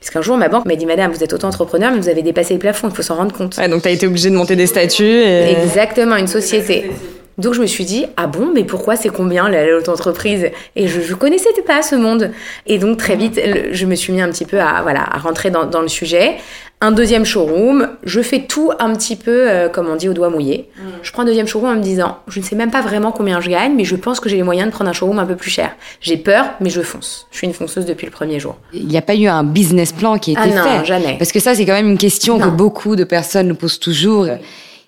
Parce 0.00 0.10
qu'un 0.10 0.22
jour, 0.22 0.36
ma 0.36 0.48
banque 0.48 0.66
m'a 0.66 0.76
dit 0.76 0.86
Madame, 0.86 1.12
vous 1.12 1.22
êtes 1.22 1.32
auto-entrepreneur, 1.32 1.90
mais 1.92 1.98
vous 1.98 2.08
avez 2.08 2.22
dépassé 2.22 2.54
le 2.54 2.60
plafond, 2.60 2.88
il 2.88 2.94
faut 2.94 3.02
s'en 3.02 3.16
rendre 3.16 3.34
compte. 3.34 3.56
Ouais, 3.56 3.68
donc 3.68 3.82
tu 3.82 3.88
as 3.88 3.92
été 3.92 4.06
obligée 4.06 4.30
de 4.30 4.34
monter 4.34 4.56
des 4.56 4.66
statuts. 4.66 5.04
Et... 5.04 5.52
Exactement, 5.62 6.16
une 6.16 6.26
société. 6.26 6.90
Donc 7.38 7.54
je 7.54 7.60
me 7.60 7.66
suis 7.66 7.84
dit 7.84 8.06
ah 8.16 8.26
bon 8.26 8.50
mais 8.54 8.64
pourquoi 8.64 8.96
c'est 8.96 9.08
combien 9.08 9.48
l'auto-entreprise 9.48 10.50
et 10.76 10.88
je, 10.88 11.00
je 11.00 11.14
connaissais 11.14 11.48
pas 11.66 11.82
ce 11.82 11.94
monde. 11.96 12.30
Et 12.66 12.78
donc 12.78 12.98
très 12.98 13.16
vite 13.16 13.40
je 13.72 13.86
me 13.86 13.94
suis 13.94 14.12
mis 14.12 14.22
un 14.22 14.30
petit 14.30 14.44
peu 14.44 14.60
à 14.60 14.82
voilà 14.82 15.02
à 15.02 15.18
rentrer 15.18 15.50
dans, 15.50 15.64
dans 15.64 15.82
le 15.82 15.88
sujet. 15.88 16.36
Un 16.80 16.92
deuxième 16.92 17.24
showroom 17.24 17.88
je 18.04 18.20
fais 18.20 18.40
tout 18.40 18.70
un 18.78 18.92
petit 18.92 19.16
peu 19.16 19.50
euh, 19.50 19.68
comme 19.68 19.88
on 19.88 19.96
dit 19.96 20.08
au 20.08 20.12
doigt 20.12 20.30
mouillé. 20.30 20.68
Mm. 20.76 20.82
je 21.02 21.12
prends 21.12 21.22
un 21.22 21.26
deuxième 21.26 21.46
showroom 21.46 21.72
en 21.72 21.76
me 21.76 21.82
disant 21.82 22.18
je 22.28 22.38
ne 22.38 22.44
sais 22.44 22.56
même 22.56 22.70
pas 22.70 22.82
vraiment 22.82 23.10
combien 23.10 23.40
je 23.40 23.50
gagne 23.50 23.74
mais 23.74 23.84
je 23.84 23.96
pense 23.96 24.20
que 24.20 24.28
j'ai 24.28 24.36
les 24.36 24.42
moyens 24.42 24.68
de 24.68 24.72
prendre 24.72 24.90
un 24.90 24.92
showroom 24.92 25.18
un 25.18 25.26
peu 25.26 25.36
plus 25.36 25.50
cher. 25.50 25.74
J'ai 26.00 26.16
peur 26.16 26.46
mais 26.60 26.70
je 26.70 26.82
fonce. 26.82 27.26
Je 27.32 27.38
suis 27.38 27.46
une 27.46 27.54
fonceuse 27.54 27.86
depuis 27.86 28.06
le 28.06 28.12
premier 28.12 28.38
jour. 28.38 28.56
Il 28.72 28.86
n'y 28.86 28.98
a 28.98 29.02
pas 29.02 29.14
eu 29.16 29.26
un 29.26 29.42
business 29.42 29.92
plan 29.92 30.18
qui 30.18 30.36
a 30.36 30.40
ah 30.40 30.46
été 30.46 30.56
non, 30.56 30.62
fait. 30.62 30.84
jamais. 30.84 31.16
Parce 31.18 31.32
que 31.32 31.40
ça 31.40 31.54
c'est 31.54 31.66
quand 31.66 31.72
même 31.72 31.90
une 31.90 31.98
question 31.98 32.38
non. 32.38 32.44
que 32.44 32.50
beaucoup 32.50 32.96
de 32.96 33.04
personnes 33.04 33.48
nous 33.48 33.54
posent 33.56 33.80
toujours 33.80 34.28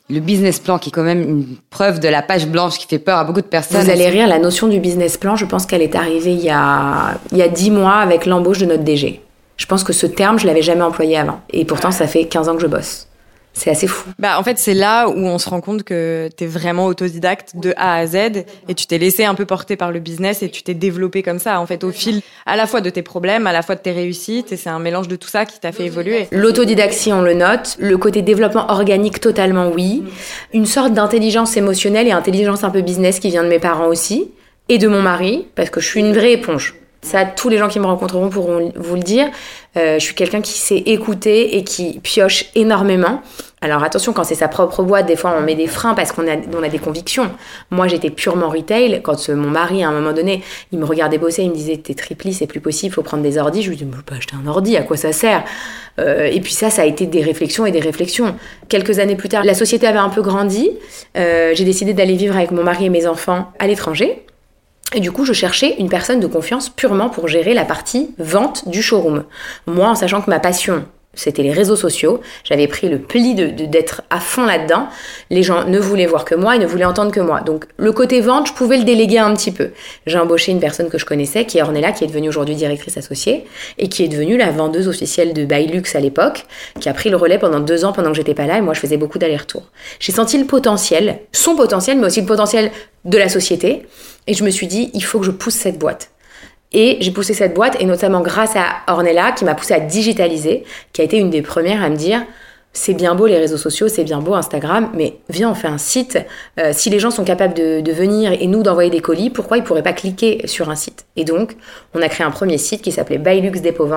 le 0.09 0.21
business 0.21 0.61
plan 0.61 0.79
qui 0.79 0.91
est 0.91 0.93
quand 0.93 1.03
même 1.03 1.23
une 1.23 1.45
preuve 1.71 1.99
de 1.99 2.09
la 2.09 2.23
page 2.23 2.47
blanche 2.47 2.79
qui 2.79 2.87
fait 2.87 2.99
peur 2.99 3.19
à 3.19 3.25
beaucoup 3.25 3.41
de 3.41 3.47
personnes. 3.47 3.83
Vous 3.83 3.91
allez 3.91 4.09
rire, 4.09 4.29
la 4.29 4.39
notion 4.39 4.69
du 4.69 4.79
business 4.79 5.17
plan, 5.17 5.37
je 5.37 5.45
pense 5.45 5.67
qu'elle 5.67 5.83
est 5.83 5.97
arrivée 5.97 6.33
il 6.33 6.43
y 6.43 6.51
a 6.51 7.19
il 7.33 7.39
y 7.39 7.43
a 7.43 7.49
10 7.49 7.71
mois 7.71 7.97
avec 7.97 8.27
l'embauche 8.27 8.59
de 8.59 8.67
notre 8.67 8.85
DG. 8.85 9.21
Je 9.57 9.67
pense 9.67 9.85
que 9.85 9.93
ce 9.93 10.07
terme, 10.07 10.39
je 10.39 10.47
l'avais 10.47 10.63
jamais 10.63 10.83
employé 10.83 11.17
avant 11.17 11.41
et 11.51 11.65
pourtant 11.65 11.91
ça 11.91 12.07
fait 12.07 12.27
15 12.27 12.49
ans 12.49 12.55
que 12.57 12.63
je 12.63 12.67
bosse. 12.67 13.09
C'est 13.59 13.71
assez 13.71 13.87
fou. 13.87 14.11
Bah, 14.19 14.39
en 14.39 14.43
fait, 14.43 14.59
c'est 14.59 14.75
là 14.75 15.09
où 15.09 15.17
on 15.17 15.39
se 15.39 15.49
rend 15.49 15.63
compte 15.63 15.83
que 15.83 16.29
tu 16.37 16.45
es 16.45 16.47
vraiment 16.47 16.85
autodidacte 16.85 17.57
de 17.57 17.73
A 17.79 17.95
à 17.95 18.07
Z 18.07 18.45
et 18.69 18.75
tu 18.77 18.87
t'es 18.87 18.99
laissé 18.99 19.25
un 19.25 19.35
peu 19.35 19.47
porter 19.47 19.77
par 19.77 19.93
le 19.93 19.99
business 19.99 20.43
et 20.43 20.51
tu 20.51 20.63
t'es 20.63 20.75
développé 20.75 21.23
comme 21.23 21.39
ça, 21.39 21.59
en 21.59 21.65
fait, 21.65 21.83
au 21.83 21.91
fil 21.91 22.21
à 22.45 22.57
la 22.57 22.67
fois 22.67 22.83
de 22.83 22.91
tes 22.91 23.01
problèmes, 23.01 23.47
à 23.47 23.55
la 23.55 23.63
fois 23.63 23.75
de 23.75 23.81
tes 23.81 23.93
réussites 23.93 24.53
et 24.53 24.59
c'est 24.59 24.69
un 24.69 24.79
mélange 24.79 25.09
de 25.09 25.17
tout 25.17 25.29
ça 25.29 25.47
qui 25.47 25.59
t'a 25.59 25.73
fait 25.73 25.87
évoluer. 25.87 26.29
L'autodidactie, 26.33 27.15
on 27.15 27.23
le 27.23 27.33
note. 27.33 27.77
Le 27.81 27.97
côté 27.97 28.21
développement 28.21 28.71
organique, 28.71 29.21
totalement 29.21 29.71
oui. 29.71 30.05
Une 30.53 30.67
sorte 30.67 30.93
d'intelligence 30.93 31.57
émotionnelle 31.57 32.07
et 32.07 32.13
intelligence 32.13 32.63
un 32.63 32.71
peu 32.71 32.83
business 32.83 33.21
qui 33.21 33.31
vient 33.31 33.43
de 33.43 33.49
mes 33.49 33.59
parents 33.59 33.87
aussi 33.87 34.33
et 34.69 34.77
de 34.77 34.87
mon 34.87 35.01
mari 35.01 35.47
parce 35.55 35.71
que 35.71 35.81
je 35.81 35.87
suis 35.87 36.01
une 36.01 36.13
vraie 36.13 36.33
éponge. 36.33 36.75
Ça, 37.07 37.25
tous 37.25 37.49
les 37.49 37.57
gens 37.57 37.69
qui 37.69 37.79
me 37.79 37.87
rencontreront 37.87 38.29
pourront 38.31 38.73
vous 38.75 38.95
le 38.97 39.01
dire. 39.01 39.29
Euh, 39.77 40.01
je 40.01 40.05
suis 40.05 40.17
quelqu'un 40.17 40.41
qui 40.41 40.59
sait 40.59 40.79
écouter 40.79 41.57
et 41.57 41.63
qui 41.63 42.01
pioche 42.01 42.47
énormément. 42.57 43.23
Alors 43.61 43.85
attention, 43.85 44.13
quand 44.13 44.25
c'est 44.25 44.35
sa 44.35 44.49
propre 44.49 44.83
boîte, 44.83 45.07
des 45.07 45.15
fois 45.15 45.33
on 45.39 45.41
met 45.41 45.55
des 45.55 45.69
freins 45.69 45.95
parce 45.95 46.11
qu'on 46.11 46.27
a, 46.27 46.35
on 46.53 46.65
a 46.65 46.69
des 46.69 46.81
convictions. 46.81 47.31
Moi 47.71 47.87
j'étais 47.87 48.11
purement 48.11 48.49
retail. 48.49 49.03
Quand 49.05 49.29
euh, 49.29 49.37
mon 49.37 49.51
mari, 49.51 49.85
à 49.85 49.89
un 49.89 49.93
moment 49.93 50.13
donné, 50.13 50.43
il 50.73 50.81
me 50.81 50.85
regardait 50.85 51.19
bosser, 51.19 51.45
il 51.45 51.51
me 51.51 51.55
disait 51.55 51.77
T'es 51.77 51.95
tripli, 51.95 52.35
c'est 52.35 52.49
plus 52.49 52.61
possible, 52.61 52.93
faut 52.93 53.03
prendre 53.03 53.23
des 53.23 53.39
ordis. 53.39 53.63
Je 53.63 53.71
lui 53.71 53.77
dis 53.77 53.87
Je 53.89 53.97
peux 53.97 54.03
pas 54.03 54.17
acheter 54.17 54.35
un 54.35 54.49
ordi, 54.49 54.77
à 54.77 54.83
quoi 54.83 54.97
ça 54.97 55.13
sert? 55.13 55.45
Euh, 56.01 56.27
Et 56.27 56.41
puis 56.41 56.55
ça, 56.55 56.71
ça 56.71 56.83
a 56.83 56.87
été 56.87 57.07
des 57.07 57.23
réflexions 57.23 57.67
et 57.67 57.71
des 57.71 57.79
réflexions. 57.79 58.35
Quelques 58.69 58.99
années 58.99 59.15
plus 59.15 59.29
tard, 59.29 59.45
la 59.45 59.55
société 59.55 59.87
avait 59.87 59.99
un 59.99 60.11
peu 60.11 60.23
grandi. 60.23 60.73
J'ai 61.15 61.65
décidé 61.65 61.95
d'aller 61.95 62.17
vivre 62.17 62.37
avec 62.37 62.51
mon 62.51 62.65
mari 62.65 62.87
et 62.87 62.91
mes 62.91 63.07
enfants 63.07 63.53
à 63.61 63.69
l'étranger. 63.69 64.26
Et 64.95 65.01
du 65.01 65.11
coup, 65.11 65.25
je 65.25 65.33
cherchais 65.33 65.75
une 65.79 65.89
personne 65.89 66.21
de 66.21 66.27
confiance 66.27 66.69
purement 66.69 67.11
pour 67.11 67.29
gérer 67.29 67.55
la 67.55 67.65
partie 67.65 68.15
vente 68.19 68.69
du 68.69 68.83
showroom. 68.83 69.25
Moi, 69.67 69.89
en 69.89 69.95
sachant 69.97 70.23
que 70.23 70.31
ma 70.31 70.39
passion, 70.39 70.85
c'était 71.17 71.43
les 71.43 71.51
réseaux 71.51 71.77
sociaux. 71.77 72.21
J'avais 72.45 72.69
pris 72.69 72.89
le 72.89 72.99
pli 72.99 73.35
de, 73.35 73.47
d'être 73.47 74.03
à 74.11 74.21
fond 74.21 74.45
là-dedans. 74.45 74.87
Les 75.31 75.43
gens 75.43 75.65
ne 75.65 75.79
voulaient 75.79 76.07
voir 76.07 76.25
que 76.25 76.35
moi, 76.35 76.55
ils 76.55 76.61
ne 76.61 76.67
voulaient 76.67 76.85
entendre 76.85 77.11
que 77.11 77.21
moi. 77.21 77.41
Donc 77.41 77.65
le 77.79 77.91
côté 77.91 78.21
vente, 78.21 78.47
je 78.47 78.53
pouvais 78.53 78.77
le 78.77 78.85
déléguer 78.85 79.19
un 79.19 79.35
petit 79.35 79.51
peu. 79.51 79.71
J'ai 80.07 80.19
embauché 80.19 80.53
une 80.53 80.61
personne 80.61 80.89
que 80.89 80.99
je 80.99 81.07
connaissais, 81.07 81.47
qui 81.47 81.59
est 81.59 81.63
Ornella, 81.63 81.93
qui 81.93 82.05
est 82.05 82.07
devenue 82.07 82.29
aujourd'hui 82.29 82.55
directrice 82.55 82.97
associée, 82.97 83.47
et 83.79 83.89
qui 83.89 84.05
est 84.05 84.09
devenue 84.09 84.37
la 84.37 84.51
vendeuse 84.51 84.89
officielle 84.89 85.33
de 85.33 85.45
Bailux 85.45 85.83
à 85.95 86.01
l'époque, 86.01 86.45
qui 86.81 86.89
a 86.89 86.95
pris 86.95 87.09
le 87.09 87.17
relais 87.17 87.39
pendant 87.39 87.61
deux 87.61 87.85
ans 87.85 87.93
pendant 87.93 88.11
que 88.11 88.17
j'étais 88.17 88.35
pas 88.35 88.47
là, 88.47 88.59
et 88.59 88.61
moi 88.61 88.75
je 88.75 88.81
faisais 88.81 88.99
beaucoup 88.99 89.19
d'allers-retours. 89.19 89.71
J'ai 89.99 90.13
senti 90.13 90.39
le 90.39 90.45
potentiel, 90.45 91.21
son 91.33 91.57
potentiel, 91.57 91.99
mais 91.99 92.07
aussi 92.07 92.21
le 92.21 92.27
potentiel 92.27 92.71
de 93.05 93.19
la 93.19 93.29
société, 93.29 93.87
et 94.27 94.35
je 94.35 94.45
me 94.45 94.51
suis 94.51 94.67
dit, 94.67 94.91
il 94.95 95.05
faut 95.05 95.21
que 95.21 95.27
je 95.27 95.31
pousse 95.31 95.55
cette 95.55 95.79
boîte. 95.79 96.11
Et 96.73 96.99
j'ai 97.01 97.11
poussé 97.11 97.33
cette 97.33 97.55
boîte, 97.55 97.77
et 97.81 97.85
notamment 97.85 98.21
grâce 98.21 98.57
à 98.57 98.93
Ornella, 98.93 99.33
qui 99.33 99.45
m'a 99.45 99.55
poussé 99.55 99.75
à 99.75 99.81
digitaliser, 99.81 100.65
qui 100.93 101.01
a 101.01 101.05
été 101.05 101.19
une 101.19 101.31
des 101.31 101.43
premières 101.43 101.83
à 101.83 101.89
me 101.89 101.97
dire 101.97 102.27
c'est 102.77 102.93
bien 102.93 103.15
beau 103.15 103.27
les 103.27 103.39
réseaux 103.39 103.57
sociaux, 103.57 103.89
c'est 103.89 104.05
bien 104.05 104.21
beau 104.21 104.35
Instagram, 104.35 104.91
mais 104.95 105.17
viens, 105.31 105.51
on 105.51 105.55
fait 105.55 105.67
un 105.67 105.79
site. 105.79 106.19
Euh, 106.61 106.73
si 106.75 106.91
les 106.91 106.99
gens 106.99 107.11
sont 107.11 107.25
capables 107.25 107.55
de, 107.55 107.91
venir 107.91 108.33
et 108.33 108.47
nous 108.47 108.63
d'envoyer 108.63 108.91
des 108.91 109.01
colis, 109.01 109.31
pourquoi 109.31 109.57
ils 109.57 109.65
pourraient 109.65 109.83
pas 109.83 109.95
cliquer 109.95 110.47
sur 110.47 110.69
un 110.69 110.77
site? 110.77 111.07
Et 111.17 111.25
donc, 111.25 111.57
on 111.95 112.03
a 112.03 112.09
créé 112.11 112.27
un 112.27 112.31
premier 112.31 112.59
site 112.59 112.83
qui 112.83 112.93
s'appelait 112.93 113.17
Bailux 113.17 113.61
Dépôt 113.61 113.89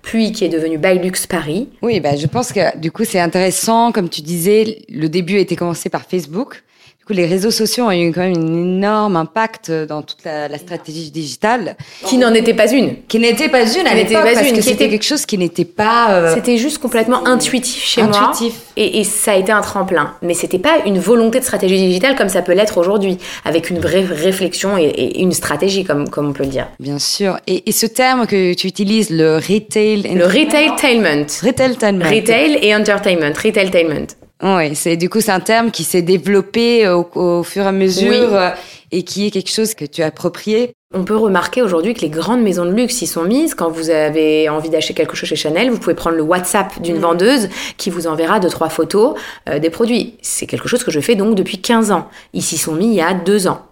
puis 0.00 0.32
qui 0.32 0.46
est 0.46 0.48
devenu 0.48 0.78
Bailux 0.78 1.26
Paris. 1.28 1.68
Oui, 1.82 2.00
bah, 2.00 2.16
je 2.16 2.26
pense 2.26 2.52
que 2.52 2.78
du 2.78 2.90
coup, 2.90 3.04
c'est 3.04 3.20
intéressant. 3.20 3.92
Comme 3.92 4.08
tu 4.08 4.22
disais, 4.22 4.78
le 4.88 5.08
début 5.10 5.36
a 5.36 5.40
été 5.40 5.54
commencé 5.54 5.90
par 5.90 6.02
Facebook 6.02 6.62
les 7.12 7.26
réseaux 7.26 7.50
sociaux 7.50 7.84
ont 7.84 7.90
eu 7.90 8.12
quand 8.12 8.22
même 8.22 8.36
un 8.36 8.62
énorme 8.62 9.16
impact 9.16 9.70
dans 9.70 10.02
toute 10.02 10.24
la, 10.24 10.56
stratégie 10.58 11.10
digitale. 11.10 11.76
Qui 12.06 12.16
n'en 12.16 12.32
était 12.32 12.54
pas 12.54 12.70
une. 12.70 13.02
Qui 13.08 13.18
n'était 13.18 13.48
pas 13.48 13.62
une 13.62 13.86
à 13.86 13.94
l'époque, 13.94 14.22
parce 14.22 14.52
que 14.52 14.60
c'était 14.62 14.88
quelque 14.88 15.04
chose 15.04 15.26
qui 15.26 15.36
n'était 15.36 15.64
pas... 15.64 16.12
Euh, 16.12 16.34
c'était 16.34 16.56
juste 16.56 16.78
complètement 16.78 17.26
intuitif 17.26 17.82
chez 17.84 18.00
intuitif. 18.00 18.54
moi. 18.54 18.62
Et, 18.76 19.00
et, 19.00 19.04
ça 19.04 19.32
a 19.32 19.36
été 19.36 19.52
un 19.52 19.60
tremplin. 19.60 20.14
Mais 20.22 20.34
c'était 20.34 20.58
pas 20.58 20.78
une 20.86 20.98
volonté 20.98 21.40
de 21.40 21.44
stratégie 21.44 21.76
digitale 21.76 22.16
comme 22.16 22.28
ça 22.28 22.42
peut 22.42 22.54
l'être 22.54 22.78
aujourd'hui, 22.78 23.18
avec 23.44 23.70
une 23.70 23.78
vraie 23.78 24.04
réflexion 24.04 24.78
et, 24.78 25.20
une 25.20 25.32
stratégie, 25.32 25.84
comme, 25.84 26.08
comme 26.08 26.28
on 26.28 26.32
peut 26.32 26.44
le 26.44 26.50
dire. 26.50 26.68
Bien 26.80 26.98
sûr. 26.98 27.38
Et, 27.46 27.70
ce 27.72 27.86
terme 27.86 28.26
que 28.26 28.54
tu 28.54 28.66
utilises, 28.68 29.10
le 29.10 29.36
retail... 29.36 30.02
Le 30.14 30.24
retailtainment. 30.24 31.26
Retailtainment. 31.42 32.08
Retail 32.08 32.58
et 32.62 32.74
entertainment. 32.74 33.32
Retailtainment. 33.42 34.06
Oui, 34.42 34.74
c'est 34.74 34.96
du 34.96 35.08
coup 35.08 35.20
c'est 35.20 35.32
un 35.32 35.40
terme 35.40 35.70
qui 35.70 35.84
s'est 35.84 36.02
développé 36.02 36.88
au, 36.88 37.42
fur 37.44 37.64
et 37.64 37.68
à 37.68 37.72
mesure 37.72 38.34
euh, 38.34 38.50
et 38.90 39.02
qui 39.02 39.26
est 39.26 39.30
quelque 39.30 39.50
chose 39.50 39.74
que 39.74 39.84
tu 39.84 40.02
as 40.02 40.06
approprié. 40.06 40.72
On 40.92 41.04
peut 41.04 41.16
remarquer 41.16 41.62
aujourd'hui 41.62 41.94
que 41.94 42.02
les 42.02 42.08
grandes 42.08 42.42
maisons 42.42 42.64
de 42.64 42.72
luxe 42.72 43.02
y 43.02 43.06
sont 43.06 43.24
mises. 43.24 43.54
Quand 43.54 43.68
vous 43.68 43.90
avez 43.90 44.48
envie 44.48 44.70
d'acheter 44.70 44.94
quelque 44.94 45.16
chose 45.16 45.28
chez 45.28 45.36
Chanel, 45.36 45.70
vous 45.70 45.78
pouvez 45.78 45.94
prendre 45.94 46.16
le 46.16 46.22
WhatsApp 46.22 46.80
d'une 46.80 46.98
mm. 46.98 47.00
vendeuse 47.00 47.48
qui 47.76 47.90
vous 47.90 48.06
enverra 48.06 48.38
deux 48.38 48.48
trois 48.48 48.68
photos 48.68 49.14
euh, 49.48 49.58
des 49.58 49.70
produits. 49.70 50.16
C'est 50.22 50.46
quelque 50.46 50.68
chose 50.68 50.84
que 50.84 50.90
je 50.90 51.00
fais 51.00 51.16
donc 51.16 51.34
depuis 51.34 51.60
15 51.60 51.90
ans. 51.90 52.08
Ils 52.32 52.42
s'y 52.42 52.56
sont 52.56 52.74
mis 52.74 52.86
il 52.86 52.94
y 52.94 53.00
a 53.00 53.14
deux 53.14 53.48
ans. 53.48 53.62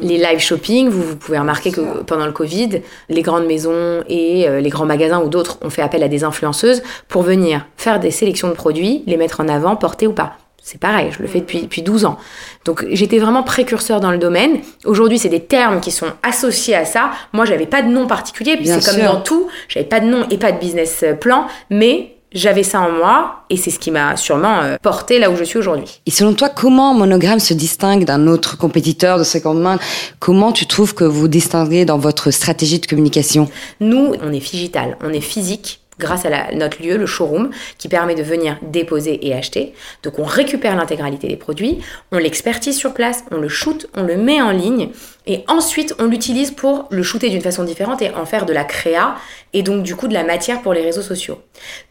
Les 0.00 0.18
live 0.18 0.38
shopping, 0.38 0.88
vous, 0.88 1.16
pouvez 1.16 1.38
remarquer 1.38 1.70
que 1.70 2.02
pendant 2.02 2.26
le 2.26 2.32
Covid, 2.32 2.82
les 3.08 3.22
grandes 3.22 3.46
maisons 3.46 4.02
et 4.08 4.48
euh, 4.48 4.60
les 4.60 4.70
grands 4.70 4.86
magasins 4.86 5.20
ou 5.22 5.28
d'autres 5.28 5.58
ont 5.62 5.70
fait 5.70 5.82
appel 5.82 6.02
à 6.02 6.08
des 6.08 6.24
influenceuses 6.24 6.82
pour 7.08 7.22
venir 7.22 7.66
faire 7.76 8.00
des 8.00 8.10
sélections 8.10 8.48
de 8.48 8.54
produits, 8.54 9.02
les 9.06 9.16
mettre 9.16 9.40
en 9.40 9.48
avant, 9.48 9.76
porter 9.76 10.06
ou 10.06 10.12
pas. 10.12 10.36
C'est 10.64 10.78
pareil, 10.78 11.10
je 11.10 11.20
le 11.20 11.26
fais 11.26 11.40
depuis, 11.40 11.62
depuis 11.62 11.82
12 11.82 12.04
ans. 12.04 12.18
Donc 12.64 12.86
j'étais 12.90 13.18
vraiment 13.18 13.42
précurseur 13.42 14.00
dans 14.00 14.12
le 14.12 14.18
domaine. 14.18 14.60
Aujourd'hui, 14.84 15.18
c'est 15.18 15.28
des 15.28 15.44
termes 15.44 15.80
qui 15.80 15.90
sont 15.90 16.06
associés 16.22 16.76
à 16.76 16.84
ça. 16.84 17.10
Moi, 17.32 17.44
j'avais 17.44 17.66
pas 17.66 17.82
de 17.82 17.88
nom 17.88 18.06
particulier, 18.06 18.56
puis 18.56 18.68
c'est 18.68 18.84
comme 18.84 19.04
dans 19.04 19.20
tout, 19.20 19.48
j'avais 19.68 19.86
pas 19.86 19.98
de 19.98 20.06
nom 20.06 20.24
et 20.30 20.38
pas 20.38 20.52
de 20.52 20.60
business 20.60 21.04
plan, 21.20 21.46
mais 21.68 22.14
j'avais 22.34 22.62
ça 22.62 22.80
en 22.80 22.90
moi 22.90 23.44
et 23.50 23.56
c'est 23.56 23.70
ce 23.70 23.78
qui 23.78 23.90
m'a 23.90 24.16
sûrement 24.16 24.60
euh, 24.62 24.76
porté 24.82 25.18
là 25.18 25.30
où 25.30 25.36
je 25.36 25.44
suis 25.44 25.58
aujourd'hui. 25.58 26.00
Et 26.06 26.10
selon 26.10 26.34
toi, 26.34 26.48
comment 26.48 26.94
Monogramme 26.94 27.40
se 27.40 27.54
distingue 27.54 28.04
d'un 28.04 28.26
autre 28.26 28.56
compétiteur 28.56 29.18
de 29.18 29.24
seconde 29.24 29.60
main? 29.60 29.78
Comment 30.18 30.52
tu 30.52 30.66
trouves 30.66 30.94
que 30.94 31.04
vous 31.04 31.28
distinguez 31.28 31.84
dans 31.84 31.98
votre 31.98 32.30
stratégie 32.30 32.78
de 32.78 32.86
communication? 32.86 33.48
Nous, 33.80 34.14
on 34.22 34.32
est 34.32 34.50
digital, 34.50 34.96
on 35.02 35.12
est 35.12 35.20
physique 35.20 35.80
grâce 35.98 36.24
à 36.24 36.52
notre 36.52 36.82
lieu, 36.82 36.96
le 36.96 37.06
showroom, 37.06 37.50
qui 37.78 37.88
permet 37.88 38.14
de 38.14 38.22
venir 38.22 38.58
déposer 38.62 39.26
et 39.26 39.34
acheter. 39.34 39.72
Donc 40.02 40.18
on 40.18 40.24
récupère 40.24 40.74
l'intégralité 40.74 41.28
des 41.28 41.36
produits, 41.36 41.78
on 42.10 42.18
l'expertise 42.18 42.76
sur 42.76 42.92
place, 42.94 43.24
on 43.30 43.36
le 43.36 43.48
shoot, 43.48 43.86
on 43.94 44.02
le 44.02 44.16
met 44.16 44.40
en 44.40 44.50
ligne 44.50 44.90
et 45.26 45.44
ensuite, 45.46 45.94
on 46.00 46.06
l'utilise 46.06 46.50
pour 46.50 46.86
le 46.90 47.02
shooter 47.02 47.28
d'une 47.28 47.42
façon 47.42 47.62
différente 47.62 48.02
et 48.02 48.10
en 48.10 48.26
faire 48.26 48.44
de 48.44 48.52
la 48.52 48.64
créa 48.64 49.14
et 49.52 49.62
donc 49.62 49.84
du 49.84 49.94
coup 49.94 50.08
de 50.08 50.14
la 50.14 50.24
matière 50.24 50.62
pour 50.62 50.74
les 50.74 50.82
réseaux 50.82 51.02
sociaux. 51.02 51.40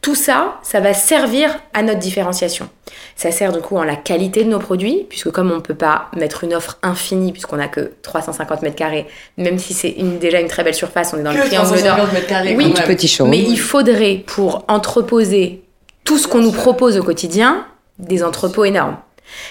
Tout 0.01 0.15
ça, 0.15 0.59
ça 0.63 0.81
va 0.81 0.93
servir 0.93 1.57
à 1.73 1.81
notre 1.81 1.99
différenciation. 1.99 2.67
Ça 3.15 3.31
sert 3.31 3.53
du 3.53 3.59
coup 3.59 3.77
en 3.77 3.83
la 3.83 3.95
qualité 3.95 4.43
de 4.43 4.49
nos 4.49 4.59
produits, 4.59 5.05
puisque 5.07 5.31
comme 5.31 5.49
on 5.51 5.55
ne 5.55 5.61
peut 5.61 5.75
pas 5.75 6.09
mettre 6.17 6.43
une 6.43 6.53
offre 6.53 6.77
infinie, 6.83 7.31
puisqu'on 7.31 7.55
n'a 7.55 7.69
que 7.69 7.93
350 8.01 8.63
mètres 8.63 8.75
carrés, 8.75 9.07
même 9.37 9.59
si 9.59 9.73
c'est 9.73 9.95
déjà 10.19 10.41
une 10.41 10.47
très 10.47 10.63
belle 10.63 10.75
surface, 10.75 11.13
on 11.13 11.19
est 11.19 11.23
dans 11.23 11.31
le 11.31 11.39
triangle 11.39 11.81
d'or. 11.81 12.09
Oui, 12.55 12.73
petit 12.85 13.07
show. 13.07 13.25
mais 13.27 13.39
il 13.39 13.59
faudrait 13.59 14.23
pour 14.25 14.65
entreposer 14.67 15.63
tout 16.03 16.17
ce 16.17 16.27
qu'on 16.27 16.41
nous 16.41 16.51
propose 16.51 16.97
au 16.97 17.03
quotidien, 17.03 17.65
des 17.97 18.23
entrepôts 18.23 18.65
énormes. 18.65 18.97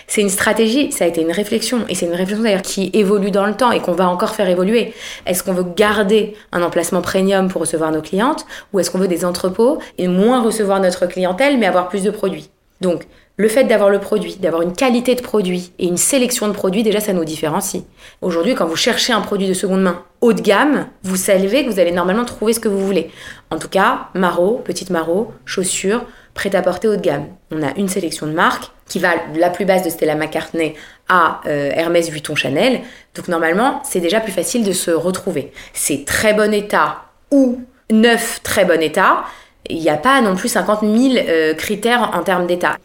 C'est 0.07 0.21
une 0.21 0.29
stratégie, 0.29 0.93
ça 0.93 1.05
a 1.05 1.09
été 1.09 1.21
une 1.21 1.33
réflexion, 1.33 1.85
et 1.89 1.95
c'est 1.95 2.07
une 2.07 2.15
réflexion 2.15 2.43
d'ailleurs 2.43 2.63
qui 2.63 2.91
évolue 2.93 3.31
dans 3.31 3.47
le 3.47 3.55
temps 3.55 3.73
et 3.73 3.81
qu'on 3.81 3.93
va 3.93 4.09
encore 4.09 4.35
faire 4.35 4.49
évoluer. 4.49 4.95
Est-ce 5.27 5.43
qu'on 5.43 5.53
veut 5.53 5.67
garder 5.77 6.35
un 6.53 6.63
emplacement 6.63 7.03
premium 7.03 7.49
pour 7.49 7.61
recevoir 7.61 7.93
nos 7.93 8.03
clientes, 8.03 8.47
ou 8.73 8.81
est-ce 8.81 8.91
qu'on 8.91 8.99
veut 8.99 9.09
des 9.09 9.25
entrepôts 9.25 9.79
et 9.99 10.09
moins 10.09 10.43
recevoir 10.43 10.81
notre 10.81 11.07
clientèle, 11.07 11.59
mais 11.59 11.67
avoir 11.67 11.89
plus 11.89 12.03
de 12.03 12.11
produits? 12.11 12.51
Donc, 12.81 13.07
le 13.37 13.49
fait 13.49 13.65
d'avoir 13.65 13.89
le 13.89 14.01
produit, 14.01 14.37
d'avoir 14.37 14.61
une 14.61 14.75
qualité 14.75 15.15
de 15.15 15.23
produit 15.23 15.73
et 15.79 15.87
une 15.87 15.97
sélection 15.97 16.47
de 16.47 16.53
produits, 16.53 16.83
déjà 16.83 17.01
ça 17.01 17.15
nous 17.15 17.25
différencie. 17.25 17.85
Aujourd'hui, 18.21 18.55
quand 18.55 18.67
vous 18.67 18.77
cherchez 18.77 19.15
un 19.15 19.23
produit 19.23 19.49
de 19.49 19.55
seconde 19.55 19.81
main 19.81 20.03
haut 20.21 20.35
de 20.35 20.43
gamme, 20.43 20.89
vous 21.03 21.17
savez 21.17 21.65
que 21.65 21.71
vous 21.71 21.81
allez 21.81 21.93
normalement 21.93 22.27
trouver 22.27 22.53
ce 22.53 22.61
que 22.61 22.69
vous 22.69 22.85
voulez. 22.85 23.11
En 23.51 23.59
tout 23.59 23.69
cas, 23.69 24.09
Maro, 24.13 24.61
petite 24.63 24.91
Maro, 24.91 25.33
chaussures, 25.47 26.05
prêt 26.35 26.55
à 26.55 26.61
porter 26.61 26.89
haut 26.89 26.97
de 26.97 27.01
gamme. 27.01 27.29
On 27.51 27.63
a 27.63 27.75
une 27.79 27.89
sélection 27.89 28.27
de 28.27 28.33
marques 28.33 28.73
qui 28.91 28.99
va 28.99 29.13
de 29.33 29.39
la 29.39 29.49
plus 29.49 29.65
basse 29.65 29.85
de 29.85 29.89
Stella 29.89 30.17
McCartney 30.17 30.75
à 31.09 31.41
euh, 31.47 31.71
Hermès 31.73 32.11
Vuitton 32.11 32.35
Chanel. 32.35 32.81
Donc 33.15 33.29
normalement, 33.29 33.81
c'est 33.89 34.01
déjà 34.01 34.21
plus 34.21 34.33
facile 34.33 34.65
de 34.65 34.73
se 34.73 34.91
retrouver. 34.91 35.53
C'est 35.73 36.05
très 36.05 36.35
bon 36.35 36.53
état 36.53 37.05
ou 37.31 37.61
neuf 37.91 38.41
très 38.43 38.67
bon 38.67 38.83
état. 38.83 39.25
Il 39.69 39.79
n'y 39.79 39.91
a 39.91 39.97
pas 39.97 40.21
non 40.21 40.35
plus 40.35 40.49
50 40.49 40.81
000 40.81 40.95
euh, 41.29 41.55
critères 41.55 42.11
en 42.15 42.23
termes 42.25 42.47
d'état. 42.47 42.79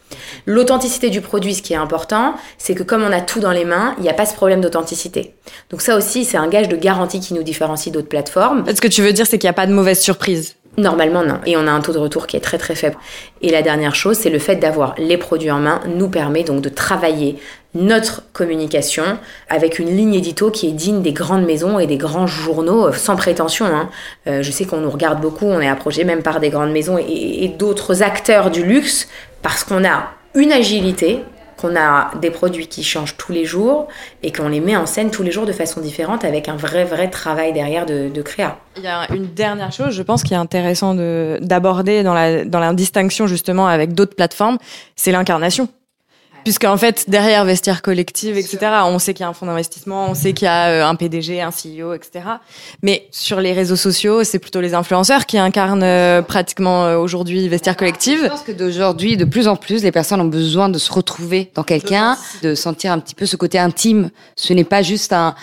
L'authenticité 0.45 1.09
du 1.09 1.21
produit, 1.21 1.55
ce 1.55 1.63
qui 1.63 1.73
est 1.73 1.77
important, 1.77 2.35
c'est 2.59 2.75
que 2.75 2.83
comme 2.83 3.01
on 3.01 3.11
a 3.11 3.21
tout 3.21 3.39
dans 3.39 3.51
les 3.51 3.65
mains, 3.65 3.95
il 3.97 4.03
n'y 4.03 4.09
a 4.09 4.13
pas 4.13 4.27
ce 4.27 4.35
problème 4.35 4.61
d'authenticité. 4.61 5.33
Donc 5.71 5.81
ça 5.81 5.95
aussi, 5.95 6.25
c'est 6.25 6.37
un 6.37 6.47
gage 6.47 6.69
de 6.69 6.75
garantie 6.75 7.19
qui 7.19 7.33
nous 7.33 7.43
différencie 7.43 7.91
d'autres 7.91 8.09
plateformes. 8.09 8.63
Ce 8.67 8.81
que 8.81 8.87
tu 8.87 9.01
veux 9.01 9.13
dire, 9.13 9.25
c'est 9.25 9.39
qu'il 9.39 9.47
n'y 9.47 9.51
a 9.51 9.53
pas 9.53 9.65
de 9.65 9.73
mauvaise 9.73 9.99
surprise. 9.99 10.57
Normalement, 10.77 11.23
non. 11.23 11.39
Et 11.45 11.55
on 11.55 11.67
a 11.67 11.71
un 11.71 11.79
taux 11.79 11.93
de 11.93 11.97
retour 11.97 12.27
qui 12.27 12.35
est 12.35 12.41
très 12.41 12.57
très 12.57 12.75
faible. 12.75 12.97
Et 13.41 13.49
la 13.49 13.61
dernière 13.61 13.95
chose, 13.95 14.17
c'est 14.17 14.29
le 14.29 14.39
fait 14.39 14.57
d'avoir 14.57 14.93
les 14.97 15.17
produits 15.17 15.51
en 15.51 15.59
main 15.59 15.79
nous 15.87 16.09
permet 16.09 16.43
donc 16.43 16.61
de 16.61 16.69
travailler 16.69 17.37
notre 17.73 18.23
communication 18.33 19.03
avec 19.49 19.79
une 19.79 19.95
ligne 19.95 20.13
édito 20.13 20.49
qui 20.49 20.67
est 20.67 20.71
digne 20.71 21.01
des 21.01 21.11
grandes 21.13 21.45
maisons 21.45 21.77
et 21.79 21.87
des 21.87 21.97
grands 21.97 22.27
journaux, 22.27 22.87
euh, 22.87 22.93
sans 22.93 23.15
prétention. 23.15 23.65
Hein. 23.65 23.89
Euh, 24.27 24.43
je 24.43 24.51
sais 24.51 24.65
qu'on 24.65 24.77
nous 24.77 24.89
regarde 24.89 25.21
beaucoup, 25.21 25.45
on 25.45 25.59
est 25.59 25.67
approché 25.67 26.03
même 26.03 26.23
par 26.23 26.39
des 26.39 26.49
grandes 26.49 26.71
maisons 26.71 26.97
et 26.97 27.53
d'autres 27.57 28.01
acteurs 28.01 28.49
du 28.49 28.63
luxe 28.63 29.07
parce 29.41 29.63
qu'on 29.63 29.85
a 29.85 30.11
une 30.33 30.51
agilité 30.51 31.21
qu'on 31.57 31.75
a 31.75 32.11
des 32.21 32.31
produits 32.31 32.67
qui 32.67 32.83
changent 32.83 33.17
tous 33.17 33.31
les 33.31 33.45
jours 33.45 33.87
et 34.23 34.31
qu'on 34.31 34.49
les 34.49 34.59
met 34.59 34.75
en 34.75 34.85
scène 34.85 35.11
tous 35.11 35.23
les 35.23 35.31
jours 35.31 35.45
de 35.45 35.51
façon 35.51 35.81
différente 35.81 36.23
avec 36.23 36.49
un 36.49 36.55
vrai, 36.55 36.83
vrai 36.83 37.09
travail 37.09 37.53
derrière 37.53 37.85
de, 37.85 38.21
créa. 38.21 38.57
Il 38.77 38.83
y 38.83 38.87
a 38.87 39.11
une 39.13 39.33
dernière 39.33 39.71
chose, 39.71 39.91
je 39.91 40.03
pense, 40.03 40.23
qui 40.23 40.33
est 40.33 40.37
intéressant 40.37 40.95
d'aborder 40.95 42.03
dans 42.03 42.13
la, 42.13 42.45
dans 42.45 42.59
la 42.59 42.73
distinction 42.73 43.27
justement 43.27 43.67
avec 43.67 43.93
d'autres 43.93 44.15
plateformes, 44.15 44.57
c'est 44.95 45.11
l'incarnation. 45.11 45.69
Puisqu'en 46.45 46.77
fait, 46.77 47.09
derrière 47.09 47.43
Vestiaire 47.43 47.81
Collective, 47.81 48.37
etc., 48.37 48.59
on 48.85 48.99
sait 48.99 49.15
qu'il 49.15 49.23
y 49.23 49.25
a 49.25 49.29
un 49.29 49.33
fonds 49.33 49.47
d'investissement, 49.47 50.11
on 50.11 50.13
sait 50.13 50.33
qu'il 50.33 50.45
y 50.45 50.47
a 50.47 50.67
euh, 50.67 50.85
un 50.85 50.93
PDG, 50.93 51.41
un 51.41 51.49
CEO, 51.49 51.95
etc. 51.95 52.23
Mais 52.83 53.07
sur 53.09 53.41
les 53.41 53.51
réseaux 53.51 53.75
sociaux, 53.75 54.23
c'est 54.23 54.37
plutôt 54.37 54.61
les 54.61 54.75
influenceurs 54.75 55.25
qui 55.25 55.39
incarnent 55.39 55.81
euh, 55.81 56.21
pratiquement 56.21 56.85
euh, 56.85 56.97
aujourd'hui 56.97 57.49
Vestiaire 57.49 57.75
Collective. 57.75 58.19
Je 58.21 58.27
pense 58.27 58.43
que 58.43 58.51
d'aujourd'hui, 58.51 59.17
de 59.17 59.25
plus 59.25 59.47
en 59.47 59.55
plus, 59.55 59.81
les 59.81 59.91
personnes 59.91 60.21
ont 60.21 60.25
besoin 60.25 60.69
de 60.69 60.77
se 60.77 60.93
retrouver 60.93 61.49
dans 61.55 61.63
quelqu'un, 61.63 62.15
de 62.43 62.53
sentir 62.53 62.91
un 62.91 62.99
petit 62.99 63.15
peu 63.15 63.25
ce 63.25 63.37
côté 63.37 63.57
intime. 63.57 64.11
Ce 64.35 64.53
n'est 64.53 64.63
pas 64.63 64.83
juste 64.83 65.13
un, 65.13 65.33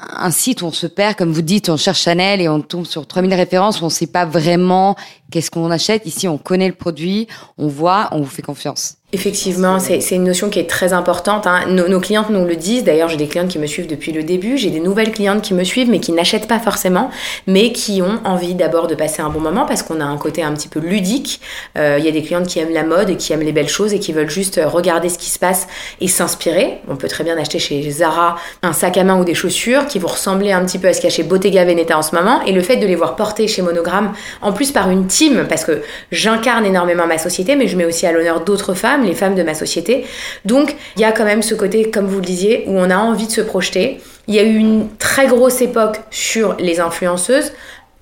un 0.00 0.32
site 0.32 0.62
où 0.62 0.66
on 0.66 0.72
se 0.72 0.88
perd, 0.88 1.14
comme 1.14 1.30
vous 1.30 1.42
dites, 1.42 1.68
on 1.68 1.76
cherche 1.76 2.02
Chanel 2.02 2.40
et 2.40 2.48
on 2.48 2.60
tombe 2.62 2.84
sur 2.84 3.06
3000 3.06 3.32
références 3.34 3.80
où 3.80 3.84
on 3.84 3.88
ne 3.88 3.92
sait 3.92 4.08
pas 4.08 4.24
vraiment 4.24 4.96
qu'est-ce 5.30 5.52
qu'on 5.52 5.70
achète. 5.70 6.04
Ici, 6.04 6.26
on 6.26 6.36
connaît 6.36 6.68
le 6.68 6.74
produit, 6.74 7.28
on 7.58 7.68
voit, 7.68 8.08
on 8.10 8.22
vous 8.22 8.30
fait 8.30 8.42
confiance. 8.42 8.97
Effectivement, 9.14 9.78
c'est 9.78 10.00
une 10.10 10.24
notion 10.24 10.50
qui 10.50 10.58
est 10.58 10.68
très 10.68 10.92
importante. 10.92 11.46
Hein. 11.46 11.60
Nos, 11.68 11.88
nos, 11.88 11.98
clientes 11.98 12.28
nous 12.28 12.44
le 12.44 12.56
disent. 12.56 12.84
D'ailleurs, 12.84 13.08
j'ai 13.08 13.16
des 13.16 13.26
clientes 13.26 13.48
qui 13.48 13.58
me 13.58 13.66
suivent 13.66 13.86
depuis 13.86 14.12
le 14.12 14.22
début. 14.22 14.58
J'ai 14.58 14.68
des 14.68 14.80
nouvelles 14.80 15.12
clientes 15.12 15.40
qui 15.40 15.54
me 15.54 15.64
suivent, 15.64 15.88
mais 15.88 15.98
qui 15.98 16.12
n'achètent 16.12 16.46
pas 16.46 16.58
forcément, 16.58 17.08
mais 17.46 17.72
qui 17.72 18.02
ont 18.02 18.20
envie 18.26 18.54
d'abord 18.54 18.86
de 18.86 18.94
passer 18.94 19.22
un 19.22 19.30
bon 19.30 19.40
moment 19.40 19.64
parce 19.64 19.82
qu'on 19.82 20.02
a 20.02 20.04
un 20.04 20.18
côté 20.18 20.42
un 20.42 20.52
petit 20.52 20.68
peu 20.68 20.78
ludique. 20.78 21.40
Euh, 21.78 21.96
il 21.98 22.04
y 22.04 22.08
a 22.08 22.10
des 22.10 22.22
clientes 22.22 22.46
qui 22.48 22.58
aiment 22.58 22.74
la 22.74 22.84
mode 22.84 23.08
et 23.08 23.16
qui 23.16 23.32
aiment 23.32 23.40
les 23.40 23.52
belles 23.52 23.70
choses 23.70 23.94
et 23.94 23.98
qui 23.98 24.12
veulent 24.12 24.28
juste 24.28 24.60
regarder 24.62 25.08
ce 25.08 25.16
qui 25.16 25.30
se 25.30 25.38
passe 25.38 25.68
et 26.02 26.08
s'inspirer. 26.08 26.82
On 26.86 26.96
peut 26.96 27.08
très 27.08 27.24
bien 27.24 27.38
acheter 27.38 27.58
chez 27.58 27.90
Zara 27.90 28.36
un 28.62 28.74
sac 28.74 28.98
à 28.98 29.04
main 29.04 29.18
ou 29.18 29.24
des 29.24 29.32
chaussures 29.32 29.86
qui 29.86 29.98
vont 29.98 30.08
ressembler 30.08 30.52
un 30.52 30.62
petit 30.66 30.78
peu 30.78 30.88
à 30.88 30.92
ce 30.92 31.00
qu'il 31.00 31.08
y 31.08 31.12
a 31.14 31.16
chez 31.16 31.22
Bottega 31.22 31.64
Veneta 31.64 31.96
en 31.96 32.02
ce 32.02 32.14
moment. 32.14 32.42
Et 32.42 32.52
le 32.52 32.60
fait 32.60 32.76
de 32.76 32.86
les 32.86 32.94
voir 32.94 33.16
porter 33.16 33.48
chez 33.48 33.62
Monogram, 33.62 34.12
en 34.42 34.52
plus 34.52 34.70
par 34.70 34.90
une 34.90 35.06
team, 35.06 35.46
parce 35.48 35.64
que 35.64 35.80
j'incarne 36.12 36.66
énormément 36.66 37.06
ma 37.06 37.16
société, 37.16 37.56
mais 37.56 37.68
je 37.68 37.76
mets 37.78 37.86
aussi 37.86 38.04
à 38.04 38.12
l'honneur 38.12 38.42
d'autres 38.42 38.74
femmes 38.74 38.97
les 39.04 39.14
femmes 39.14 39.34
de 39.34 39.42
ma 39.42 39.54
société. 39.54 40.04
Donc 40.44 40.76
il 40.96 41.02
y 41.02 41.04
a 41.04 41.12
quand 41.12 41.24
même 41.24 41.42
ce 41.42 41.54
côté, 41.54 41.90
comme 41.90 42.06
vous 42.06 42.20
le 42.20 42.26
disiez, 42.26 42.64
où 42.66 42.78
on 42.78 42.90
a 42.90 42.96
envie 42.96 43.26
de 43.26 43.32
se 43.32 43.40
projeter. 43.40 44.00
Il 44.26 44.34
y 44.34 44.38
a 44.38 44.42
eu 44.42 44.56
une 44.56 44.88
très 44.98 45.26
grosse 45.26 45.62
époque 45.62 46.00
sur 46.10 46.54
les 46.58 46.80
influenceuses. 46.80 47.52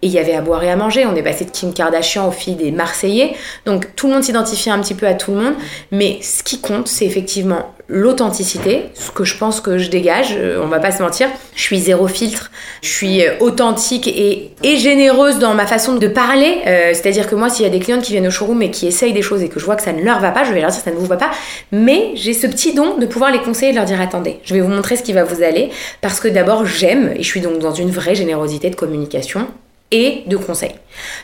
Et 0.02 0.08
il 0.08 0.12
y 0.12 0.18
avait 0.18 0.34
à 0.34 0.42
boire 0.42 0.62
et 0.62 0.70
à 0.70 0.76
manger. 0.76 1.06
On 1.06 1.16
est 1.16 1.22
passé 1.22 1.46
de 1.46 1.50
Kim 1.50 1.72
Kardashian 1.72 2.28
aux 2.28 2.32
filles 2.32 2.56
des 2.56 2.70
Marseillais. 2.70 3.34
Donc 3.64 3.94
tout 3.96 4.08
le 4.08 4.14
monde 4.14 4.24
s'identifie 4.24 4.68
un 4.68 4.78
petit 4.80 4.94
peu 4.94 5.06
à 5.06 5.14
tout 5.14 5.30
le 5.32 5.38
monde. 5.38 5.54
Mais 5.90 6.18
ce 6.20 6.42
qui 6.42 6.60
compte, 6.60 6.86
c'est 6.86 7.06
effectivement 7.06 7.74
l'authenticité, 7.88 8.86
ce 8.94 9.10
que 9.10 9.24
je 9.24 9.36
pense 9.36 9.60
que 9.60 9.78
je 9.78 9.90
dégage, 9.90 10.34
euh, 10.36 10.60
on 10.62 10.66
va 10.66 10.80
pas 10.80 10.90
se 10.90 11.02
mentir. 11.02 11.28
Je 11.54 11.62
suis 11.62 11.78
zéro 11.78 12.08
filtre, 12.08 12.50
je 12.82 12.88
suis 12.88 13.24
euh, 13.24 13.34
authentique 13.40 14.08
et, 14.08 14.50
et 14.62 14.76
généreuse 14.76 15.38
dans 15.38 15.54
ma 15.54 15.66
façon 15.66 15.94
de 15.94 16.08
parler. 16.08 16.58
Euh, 16.66 16.90
c'est-à-dire 16.94 17.28
que 17.28 17.34
moi, 17.34 17.48
s'il 17.48 17.64
y 17.64 17.68
a 17.68 17.70
des 17.70 17.78
clientes 17.78 18.02
qui 18.02 18.12
viennent 18.12 18.26
au 18.26 18.30
showroom 18.30 18.60
et 18.62 18.70
qui 18.70 18.86
essayent 18.86 19.12
des 19.12 19.22
choses 19.22 19.42
et 19.42 19.48
que 19.48 19.60
je 19.60 19.64
vois 19.64 19.76
que 19.76 19.82
ça 19.82 19.92
ne 19.92 20.02
leur 20.02 20.18
va 20.18 20.32
pas, 20.32 20.44
je 20.44 20.52
vais 20.52 20.60
leur 20.60 20.70
dire 20.70 20.80
ça 20.80 20.90
ne 20.90 20.96
vous 20.96 21.06
va 21.06 21.16
pas. 21.16 21.30
Mais 21.70 22.10
j'ai 22.14 22.32
ce 22.32 22.46
petit 22.46 22.74
don 22.74 22.96
de 22.98 23.06
pouvoir 23.06 23.30
les 23.30 23.40
conseiller 23.40 23.70
et 23.70 23.72
de 23.72 23.78
leur 23.78 23.86
dire 23.86 24.00
attendez, 24.00 24.40
je 24.42 24.54
vais 24.54 24.60
vous 24.60 24.70
montrer 24.70 24.96
ce 24.96 25.02
qui 25.02 25.12
va 25.12 25.22
vous 25.22 25.42
aller 25.42 25.70
parce 26.00 26.18
que 26.18 26.28
d'abord 26.28 26.66
j'aime 26.66 27.12
et 27.16 27.22
je 27.22 27.28
suis 27.28 27.40
donc 27.40 27.58
dans 27.58 27.72
une 27.72 27.90
vraie 27.90 28.14
générosité 28.14 28.70
de 28.70 28.76
communication 28.76 29.46
et 29.90 30.24
de 30.26 30.36
conseils. 30.36 30.74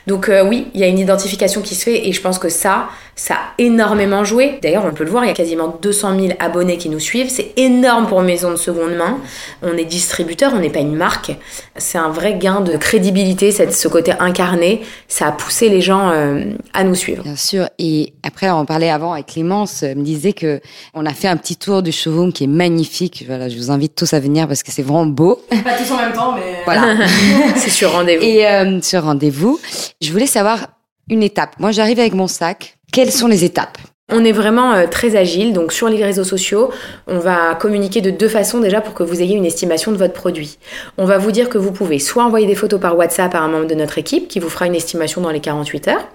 Donc 0.07 0.29
euh, 0.29 0.45
oui, 0.47 0.67
il 0.73 0.79
y 0.79 0.83
a 0.83 0.87
une 0.87 0.99
identification 0.99 1.61
qui 1.61 1.75
se 1.75 1.83
fait 1.83 2.07
et 2.07 2.11
je 2.11 2.21
pense 2.21 2.39
que 2.39 2.49
ça, 2.49 2.87
ça 3.15 3.35
a 3.35 3.37
énormément 3.57 4.23
joué. 4.23 4.59
D'ailleurs, 4.61 4.85
on 4.85 4.93
peut 4.93 5.03
le 5.03 5.09
voir, 5.09 5.23
il 5.25 5.27
y 5.27 5.31
a 5.31 5.33
quasiment 5.33 5.77
200 5.81 6.19
000 6.19 6.33
abonnés 6.39 6.77
qui 6.77 6.89
nous 6.89 6.99
suivent. 6.99 7.29
C'est 7.29 7.51
énorme 7.57 8.07
pour 8.07 8.21
maison 8.21 8.51
de 8.51 8.55
seconde 8.55 8.95
main. 8.95 9.17
On 9.61 9.75
est 9.77 9.85
distributeur, 9.85 10.53
on 10.55 10.59
n'est 10.59 10.69
pas 10.69 10.79
une 10.79 10.95
marque. 10.95 11.31
C'est 11.75 11.97
un 11.97 12.09
vrai 12.09 12.35
gain 12.35 12.61
de 12.61 12.77
crédibilité, 12.77 13.51
ce 13.51 13.87
côté 13.87 14.13
incarné. 14.19 14.81
Ça 15.07 15.27
a 15.27 15.31
poussé 15.31 15.69
les 15.69 15.81
gens 15.81 16.11
euh, 16.11 16.43
à 16.73 16.83
nous 16.83 16.95
suivre. 16.95 17.23
Bien 17.23 17.35
sûr. 17.35 17.67
Et 17.79 18.13
après, 18.23 18.49
on 18.49 18.65
parlait 18.65 18.89
avant 18.89 19.13
avec 19.13 19.27
Clémence, 19.27 19.83
me 19.83 20.03
disait 20.03 20.33
que 20.33 20.61
on 20.93 21.05
a 21.05 21.13
fait 21.13 21.27
un 21.27 21.37
petit 21.37 21.57
tour 21.57 21.81
du 21.83 21.91
showroom 21.91 22.31
qui 22.31 22.45
est 22.45 22.47
magnifique. 22.47 23.25
Voilà, 23.27 23.49
je 23.49 23.57
vous 23.57 23.71
invite 23.71 23.95
tous 23.95 24.13
à 24.13 24.19
venir 24.19 24.47
parce 24.47 24.63
que 24.63 24.71
c'est 24.71 24.83
vraiment 24.83 25.05
beau. 25.05 25.41
Pas 25.49 25.73
tous 25.77 25.91
en 25.91 25.97
même 25.97 26.13
temps, 26.13 26.33
mais 26.35 26.61
voilà. 26.65 26.95
c'est 27.55 27.69
sur 27.69 27.91
rendez-vous. 27.91 28.23
Et 28.23 28.47
euh, 28.47 28.52
sur 28.81 29.03
rendez-vous. 29.03 29.59
Je 30.01 30.11
voulais 30.11 30.27
savoir 30.27 30.67
une 31.09 31.23
étape. 31.23 31.55
Moi, 31.59 31.71
j'arrive 31.71 31.99
avec 31.99 32.13
mon 32.13 32.27
sac. 32.27 32.77
Quelles 32.91 33.11
sont 33.11 33.27
les 33.27 33.43
étapes? 33.43 33.77
On 34.11 34.23
est 34.25 34.33
vraiment 34.33 34.73
euh, 34.73 34.85
très 34.85 35.15
agile, 35.15 35.53
donc 35.53 35.71
sur 35.71 35.87
les 35.87 36.03
réseaux 36.03 36.25
sociaux, 36.25 36.69
on 37.07 37.19
va 37.19 37.55
communiquer 37.55 38.01
de 38.01 38.11
deux 38.11 38.27
façons 38.27 38.59
déjà 38.59 38.81
pour 38.81 38.93
que 38.93 39.01
vous 39.01 39.21
ayez 39.21 39.35
une 39.35 39.45
estimation 39.45 39.91
de 39.91 39.97
votre 39.97 40.13
produit. 40.13 40.59
On 40.97 41.05
va 41.05 41.17
vous 41.17 41.31
dire 41.31 41.47
que 41.47 41.57
vous 41.57 41.71
pouvez 41.71 41.99
soit 41.99 42.23
envoyer 42.23 42.45
des 42.45 42.53
photos 42.53 42.81
par 42.81 42.97
WhatsApp 42.97 43.33
à 43.33 43.39
un 43.39 43.47
membre 43.47 43.67
de 43.67 43.75
notre 43.75 43.97
équipe 43.97 44.27
qui 44.27 44.39
vous 44.39 44.49
fera 44.49 44.67
une 44.67 44.75
estimation 44.75 45.21
dans 45.21 45.31
les 45.31 45.39
48 45.39 45.87
heures, 45.87 46.07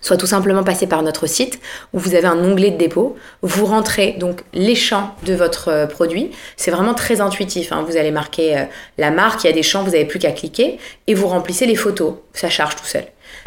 soit 0.00 0.16
tout 0.16 0.26
simplement 0.26 0.64
passer 0.64 0.86
par 0.86 1.02
notre 1.02 1.26
site 1.26 1.60
où 1.92 1.98
vous 1.98 2.14
avez 2.14 2.26
un 2.26 2.38
onglet 2.38 2.70
de 2.70 2.76
dépôt. 2.76 3.16
Vous 3.42 3.66
rentrez 3.66 4.12
donc 4.18 4.42
les 4.52 4.74
champs 4.74 5.14
de 5.24 5.34
votre 5.34 5.68
euh, 5.68 5.86
produit. 5.86 6.30
C'est 6.56 6.70
vraiment 6.70 6.94
très 6.94 7.20
intuitif. 7.20 7.72
Hein. 7.72 7.84
Vous 7.88 7.96
allez 7.96 8.10
marquer 8.10 8.58
euh, 8.58 8.64
la 8.98 9.10
marque, 9.10 9.44
il 9.44 9.48
y 9.48 9.50
a 9.50 9.52
des 9.52 9.62
champs, 9.62 9.82
vous 9.82 9.92
n'avez 9.92 10.04
plus 10.04 10.18
qu'à 10.18 10.32
cliquer 10.32 10.78
et 11.06 11.14
vous 11.14 11.28
remplissez 11.28 11.66
les 11.66 11.76
photos. 11.76 12.14
Ça 12.32 12.48
charge 12.48 12.76
tout 12.76 12.86
seul. 12.86 13.04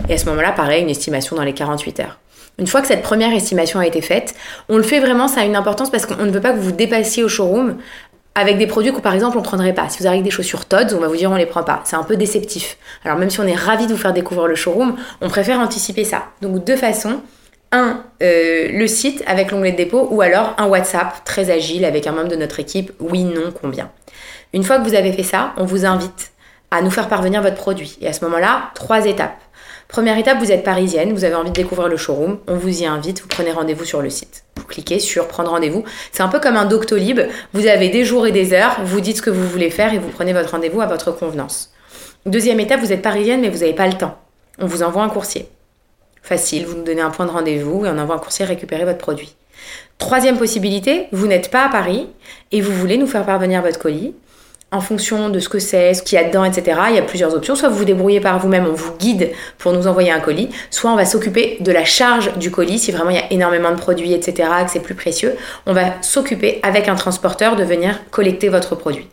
Et 0.09 0.13
à 0.13 0.17
ce 0.17 0.25
moment-là, 0.25 0.51
pareil, 0.51 0.83
une 0.83 0.89
estimation 0.89 1.35
dans 1.35 1.43
les 1.43 1.53
48 1.53 1.99
heures. 1.99 2.19
Une 2.59 2.67
fois 2.67 2.81
que 2.81 2.87
cette 2.87 3.01
première 3.01 3.33
estimation 3.33 3.79
a 3.79 3.87
été 3.87 4.01
faite, 4.01 4.35
on 4.69 4.77
le 4.77 4.83
fait 4.83 4.99
vraiment, 4.99 5.27
ça 5.27 5.41
a 5.41 5.45
une 5.45 5.55
importance 5.55 5.89
parce 5.89 6.05
qu'on 6.05 6.23
ne 6.25 6.31
veut 6.31 6.41
pas 6.41 6.51
que 6.51 6.57
vous 6.57 6.65
vous 6.65 6.71
dépassiez 6.71 7.23
au 7.23 7.29
showroom 7.29 7.77
avec 8.35 8.57
des 8.57 8.67
produits 8.67 8.91
que 8.91 8.99
par 8.99 9.13
exemple 9.13 9.37
on 9.37 9.41
ne 9.41 9.45
prendrait 9.45 9.73
pas. 9.73 9.89
Si 9.89 9.99
vous 9.99 10.07
avez 10.07 10.21
des 10.21 10.31
chaussures 10.31 10.65
Todd, 10.65 10.93
on 10.95 10.99
va 10.99 11.07
vous 11.07 11.15
dire 11.15 11.31
on 11.31 11.35
les 11.35 11.45
prend 11.45 11.63
pas. 11.63 11.81
C'est 11.85 11.95
un 11.95 12.03
peu 12.03 12.15
déceptif. 12.15 12.77
Alors 13.05 13.17
même 13.17 13.29
si 13.29 13.39
on 13.39 13.47
est 13.47 13.55
ravi 13.55 13.87
de 13.87 13.93
vous 13.93 13.99
faire 13.99 14.13
découvrir 14.13 14.47
le 14.47 14.55
showroom, 14.55 14.95
on 15.21 15.29
préfère 15.29 15.59
anticiper 15.59 16.03
ça. 16.03 16.25
Donc 16.41 16.63
deux 16.63 16.75
façons. 16.77 17.21
Un, 17.71 18.03
euh, 18.21 18.69
le 18.71 18.85
site 18.85 19.23
avec 19.25 19.49
l'onglet 19.49 19.71
de 19.71 19.77
dépôt 19.77 20.07
ou 20.11 20.21
alors 20.21 20.53
un 20.59 20.67
WhatsApp 20.67 21.23
très 21.25 21.49
agile 21.49 21.85
avec 21.85 22.05
un 22.05 22.11
membre 22.11 22.27
de 22.27 22.35
notre 22.35 22.59
équipe. 22.59 22.91
Oui, 22.99 23.23
non, 23.23 23.51
combien. 23.59 23.89
Une 24.53 24.63
fois 24.63 24.77
que 24.77 24.83
vous 24.83 24.93
avez 24.93 25.11
fait 25.11 25.23
ça, 25.23 25.53
on 25.57 25.65
vous 25.65 25.83
invite 25.83 26.31
à 26.69 26.81
nous 26.81 26.91
faire 26.91 27.07
parvenir 27.07 27.41
votre 27.41 27.55
produit. 27.55 27.97
Et 28.01 28.07
à 28.07 28.13
ce 28.13 28.23
moment-là, 28.25 28.71
trois 28.75 29.05
étapes. 29.05 29.39
Première 29.93 30.17
étape, 30.17 30.39
vous 30.39 30.51
êtes 30.51 30.63
parisienne, 30.63 31.13
vous 31.13 31.23
avez 31.23 31.35
envie 31.35 31.51
de 31.51 31.53
découvrir 31.53 31.87
le 31.87 31.97
showroom, 31.97 32.39
on 32.47 32.55
vous 32.55 32.81
y 32.81 32.87
invite, 32.87 33.21
vous 33.21 33.27
prenez 33.27 33.51
rendez-vous 33.51 33.85
sur 33.85 34.01
le 34.01 34.09
site. 34.09 34.43
Vous 34.57 34.63
cliquez 34.63 34.97
sur 34.97 35.27
prendre 35.27 35.51
rendez-vous. 35.51 35.83
C'est 36.11 36.23
un 36.23 36.29
peu 36.29 36.39
comme 36.39 36.55
un 36.55 36.65
Doctolib, 36.65 37.19
vous 37.53 37.67
avez 37.67 37.89
des 37.89 38.03
jours 38.03 38.25
et 38.25 38.31
des 38.31 38.53
heures, 38.53 38.75
vous 38.83 39.01
dites 39.01 39.17
ce 39.17 39.21
que 39.21 39.29
vous 39.29 39.47
voulez 39.47 39.69
faire 39.69 39.93
et 39.93 39.99
vous 39.99 40.09
prenez 40.09 40.33
votre 40.33 40.49
rendez-vous 40.49 40.81
à 40.81 40.87
votre 40.87 41.11
convenance. 41.11 41.71
Deuxième 42.25 42.59
étape, 42.59 42.79
vous 42.79 42.91
êtes 42.91 43.03
parisienne 43.03 43.41
mais 43.41 43.51
vous 43.51 43.59
n'avez 43.59 43.75
pas 43.75 43.85
le 43.85 43.93
temps. 43.93 44.17
On 44.57 44.65
vous 44.65 44.81
envoie 44.81 45.03
un 45.03 45.09
coursier. 45.09 45.47
Facile, 46.23 46.65
vous 46.65 46.75
nous 46.75 46.83
donnez 46.83 47.01
un 47.01 47.11
point 47.11 47.27
de 47.27 47.31
rendez-vous 47.31 47.85
et 47.85 47.89
on 47.89 47.99
envoie 47.99 48.15
un 48.15 48.19
coursier 48.19 48.45
récupérer 48.45 48.85
votre 48.85 48.97
produit. 48.97 49.35
Troisième 49.99 50.39
possibilité, 50.39 51.05
vous 51.11 51.27
n'êtes 51.27 51.51
pas 51.51 51.65
à 51.65 51.69
Paris 51.69 52.09
et 52.51 52.61
vous 52.61 52.73
voulez 52.73 52.97
nous 52.97 53.05
faire 53.05 53.27
parvenir 53.27 53.61
votre 53.61 53.77
colis 53.77 54.15
en 54.73 54.81
fonction 54.81 55.29
de 55.29 55.39
ce 55.39 55.47
que 55.47 55.59
c'est, 55.59 55.93
ce 55.93 56.01
qu'il 56.01 56.17
y 56.17 56.21
a 56.21 56.25
dedans, 56.25 56.43
etc. 56.43 56.77
Il 56.89 56.95
y 56.95 56.99
a 56.99 57.03
plusieurs 57.03 57.33
options. 57.33 57.55
Soit 57.55 57.69
vous 57.69 57.77
vous 57.77 57.85
débrouillez 57.85 58.19
par 58.19 58.39
vous-même, 58.39 58.65
on 58.65 58.73
vous 58.73 58.93
guide 58.97 59.31
pour 59.57 59.71
nous 59.71 59.87
envoyer 59.87 60.11
un 60.11 60.19
colis, 60.19 60.49
soit 60.71 60.91
on 60.91 60.95
va 60.95 61.05
s'occuper 61.05 61.57
de 61.59 61.71
la 61.71 61.85
charge 61.85 62.35
du 62.37 62.51
colis. 62.51 62.79
Si 62.79 62.91
vraiment 62.91 63.11
il 63.11 63.17
y 63.17 63.19
a 63.19 63.31
énormément 63.31 63.71
de 63.71 63.77
produits, 63.77 64.13
etc., 64.13 64.49
que 64.65 64.71
c'est 64.71 64.79
plus 64.79 64.95
précieux, 64.95 65.35
on 65.65 65.73
va 65.73 66.01
s'occuper 66.01 66.59
avec 66.63 66.87
un 66.87 66.95
transporteur 66.95 67.55
de 67.55 67.63
venir 67.63 68.01
collecter 68.11 68.49
votre 68.49 68.75
produit. 68.75 69.07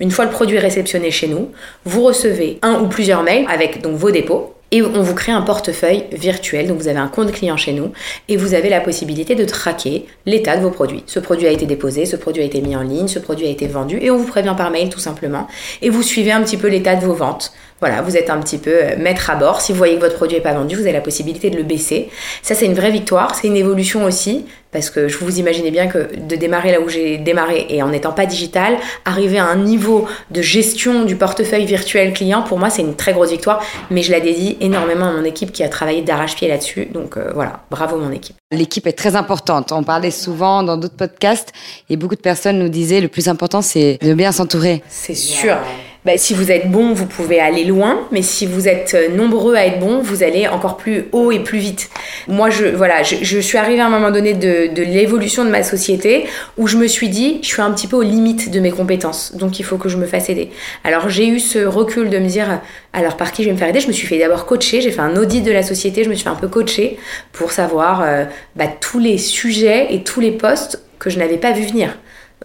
Une 0.00 0.10
fois 0.10 0.24
le 0.24 0.30
produit 0.30 0.58
réceptionné 0.58 1.10
chez 1.10 1.28
nous, 1.28 1.52
vous 1.84 2.02
recevez 2.02 2.58
un 2.62 2.80
ou 2.80 2.88
plusieurs 2.88 3.22
mails 3.22 3.46
avec 3.48 3.82
donc 3.82 3.96
vos 3.96 4.10
dépôts 4.10 4.54
et 4.72 4.82
on 4.82 5.02
vous 5.02 5.14
crée 5.14 5.30
un 5.30 5.42
portefeuille 5.42 6.04
virtuel. 6.10 6.66
Donc 6.66 6.78
vous 6.78 6.88
avez 6.88 6.98
un 6.98 7.08
compte 7.08 7.30
client 7.30 7.56
chez 7.56 7.72
nous 7.72 7.92
et 8.28 8.36
vous 8.36 8.54
avez 8.54 8.70
la 8.70 8.80
possibilité 8.80 9.34
de 9.36 9.44
traquer 9.44 10.06
l'état 10.26 10.56
de 10.56 10.62
vos 10.62 10.70
produits. 10.70 11.04
Ce 11.06 11.20
produit 11.20 11.46
a 11.46 11.52
été 11.52 11.66
déposé, 11.66 12.06
ce 12.06 12.16
produit 12.16 12.42
a 12.42 12.46
été 12.46 12.60
mis 12.60 12.74
en 12.74 12.82
ligne, 12.82 13.06
ce 13.06 13.18
produit 13.18 13.46
a 13.46 13.50
été 13.50 13.68
vendu 13.68 13.98
et 14.00 14.10
on 14.10 14.16
vous 14.16 14.26
prévient 14.26 14.54
par 14.56 14.70
mail 14.70 14.88
tout 14.88 14.98
simplement. 14.98 15.46
Et 15.82 15.90
vous 15.90 16.02
suivez 16.02 16.32
un 16.32 16.42
petit 16.42 16.56
peu 16.56 16.68
l'état 16.68 16.96
de 16.96 17.04
vos 17.04 17.14
ventes. 17.14 17.52
Voilà, 17.82 18.00
vous 18.00 18.16
êtes 18.16 18.30
un 18.30 18.38
petit 18.38 18.58
peu 18.58 18.70
euh, 18.70 18.96
maître 18.96 19.28
à 19.28 19.34
bord. 19.34 19.60
Si 19.60 19.72
vous 19.72 19.78
voyez 19.78 19.96
que 19.96 20.00
votre 20.00 20.14
produit 20.14 20.36
n'est 20.36 20.42
pas 20.42 20.52
vendu, 20.52 20.76
vous 20.76 20.82
avez 20.82 20.92
la 20.92 21.00
possibilité 21.00 21.50
de 21.50 21.56
le 21.56 21.64
baisser. 21.64 22.10
Ça, 22.40 22.54
c'est 22.54 22.66
une 22.66 22.74
vraie 22.74 22.92
victoire. 22.92 23.34
C'est 23.34 23.48
une 23.48 23.56
évolution 23.56 24.04
aussi, 24.04 24.46
parce 24.70 24.88
que 24.88 25.08
je 25.08 25.18
vous 25.18 25.40
imaginez 25.40 25.72
bien 25.72 25.88
que 25.88 26.14
de 26.14 26.36
démarrer 26.36 26.70
là 26.70 26.80
où 26.80 26.88
j'ai 26.88 27.18
démarré 27.18 27.66
et 27.70 27.82
en 27.82 27.88
n'étant 27.88 28.12
pas 28.12 28.24
digital, 28.24 28.76
arriver 29.04 29.40
à 29.40 29.46
un 29.46 29.56
niveau 29.56 30.06
de 30.30 30.40
gestion 30.42 31.04
du 31.04 31.16
portefeuille 31.16 31.64
virtuel 31.64 32.12
client, 32.12 32.42
pour 32.42 32.56
moi, 32.56 32.70
c'est 32.70 32.82
une 32.82 32.94
très 32.94 33.14
grosse 33.14 33.30
victoire. 33.30 33.60
Mais 33.90 34.04
je 34.04 34.12
la 34.12 34.20
dédie 34.20 34.56
énormément 34.60 35.06
à 35.06 35.12
mon 35.14 35.24
équipe 35.24 35.50
qui 35.50 35.64
a 35.64 35.68
travaillé 35.68 36.02
d'arrache-pied 36.02 36.46
là-dessus. 36.46 36.86
Donc 36.86 37.16
euh, 37.16 37.32
voilà, 37.34 37.64
bravo 37.68 37.96
mon 37.96 38.12
équipe. 38.12 38.36
L'équipe 38.52 38.86
est 38.86 38.92
très 38.92 39.16
importante. 39.16 39.72
On 39.72 39.82
parlait 39.82 40.12
souvent 40.12 40.62
dans 40.62 40.76
d'autres 40.76 40.96
podcasts 40.96 41.52
et 41.90 41.96
beaucoup 41.96 42.14
de 42.14 42.20
personnes 42.20 42.60
nous 42.60 42.68
disaient 42.68 43.00
le 43.00 43.08
plus 43.08 43.26
important, 43.26 43.60
c'est 43.60 43.98
de 44.00 44.14
bien 44.14 44.30
s'entourer. 44.30 44.84
C'est 44.88 45.16
sûr. 45.16 45.56
Bah, 46.04 46.16
si 46.16 46.34
vous 46.34 46.50
êtes 46.50 46.68
bon, 46.68 46.92
vous 46.94 47.06
pouvez 47.06 47.38
aller 47.38 47.62
loin, 47.62 48.08
mais 48.10 48.22
si 48.22 48.44
vous 48.44 48.66
êtes 48.66 48.94
euh, 48.94 49.14
nombreux 49.14 49.54
à 49.54 49.66
être 49.66 49.78
bon, 49.78 50.00
vous 50.02 50.24
allez 50.24 50.48
encore 50.48 50.76
plus 50.76 51.04
haut 51.12 51.30
et 51.30 51.38
plus 51.38 51.60
vite. 51.60 51.90
Moi, 52.26 52.50
je, 52.50 52.66
voilà, 52.66 53.04
je, 53.04 53.38
suis 53.38 53.56
arrivée 53.56 53.80
à 53.80 53.86
un 53.86 53.88
moment 53.88 54.10
donné 54.10 54.34
de, 54.34 54.74
de 54.74 54.82
l'évolution 54.82 55.44
de 55.44 55.50
ma 55.50 55.62
société 55.62 56.24
où 56.58 56.66
je 56.66 56.76
me 56.76 56.88
suis 56.88 57.08
dit, 57.08 57.38
je 57.42 57.46
suis 57.46 57.62
un 57.62 57.70
petit 57.70 57.86
peu 57.86 57.94
aux 57.94 58.02
limites 58.02 58.50
de 58.50 58.58
mes 58.58 58.72
compétences, 58.72 59.36
donc 59.36 59.60
il 59.60 59.62
faut 59.62 59.76
que 59.76 59.88
je 59.88 59.96
me 59.96 60.06
fasse 60.06 60.28
aider. 60.28 60.50
Alors 60.82 61.08
j'ai 61.08 61.28
eu 61.28 61.38
ce 61.38 61.60
recul 61.60 62.10
de 62.10 62.18
me 62.18 62.26
dire, 62.26 62.60
alors 62.92 63.16
par 63.16 63.30
qui 63.30 63.44
je 63.44 63.48
vais 63.48 63.54
me 63.54 63.58
faire 63.58 63.68
aider? 63.68 63.78
Je 63.78 63.86
me 63.86 63.92
suis 63.92 64.08
fait 64.08 64.18
d'abord 64.18 64.44
coacher, 64.44 64.80
j'ai 64.80 64.90
fait 64.90 65.00
un 65.00 65.16
audit 65.16 65.42
de 65.44 65.52
la 65.52 65.62
société, 65.62 66.02
je 66.02 66.10
me 66.10 66.14
suis 66.14 66.24
fait 66.24 66.30
un 66.30 66.34
peu 66.34 66.48
coacher 66.48 66.98
pour 67.32 67.52
savoir 67.52 68.02
euh, 68.02 68.24
bah, 68.56 68.66
tous 68.80 68.98
les 68.98 69.18
sujets 69.18 69.94
et 69.94 70.02
tous 70.02 70.18
les 70.18 70.32
postes 70.32 70.82
que 70.98 71.10
je 71.10 71.18
n'avais 71.20 71.38
pas 71.38 71.52
vu 71.52 71.64
venir. 71.64 71.96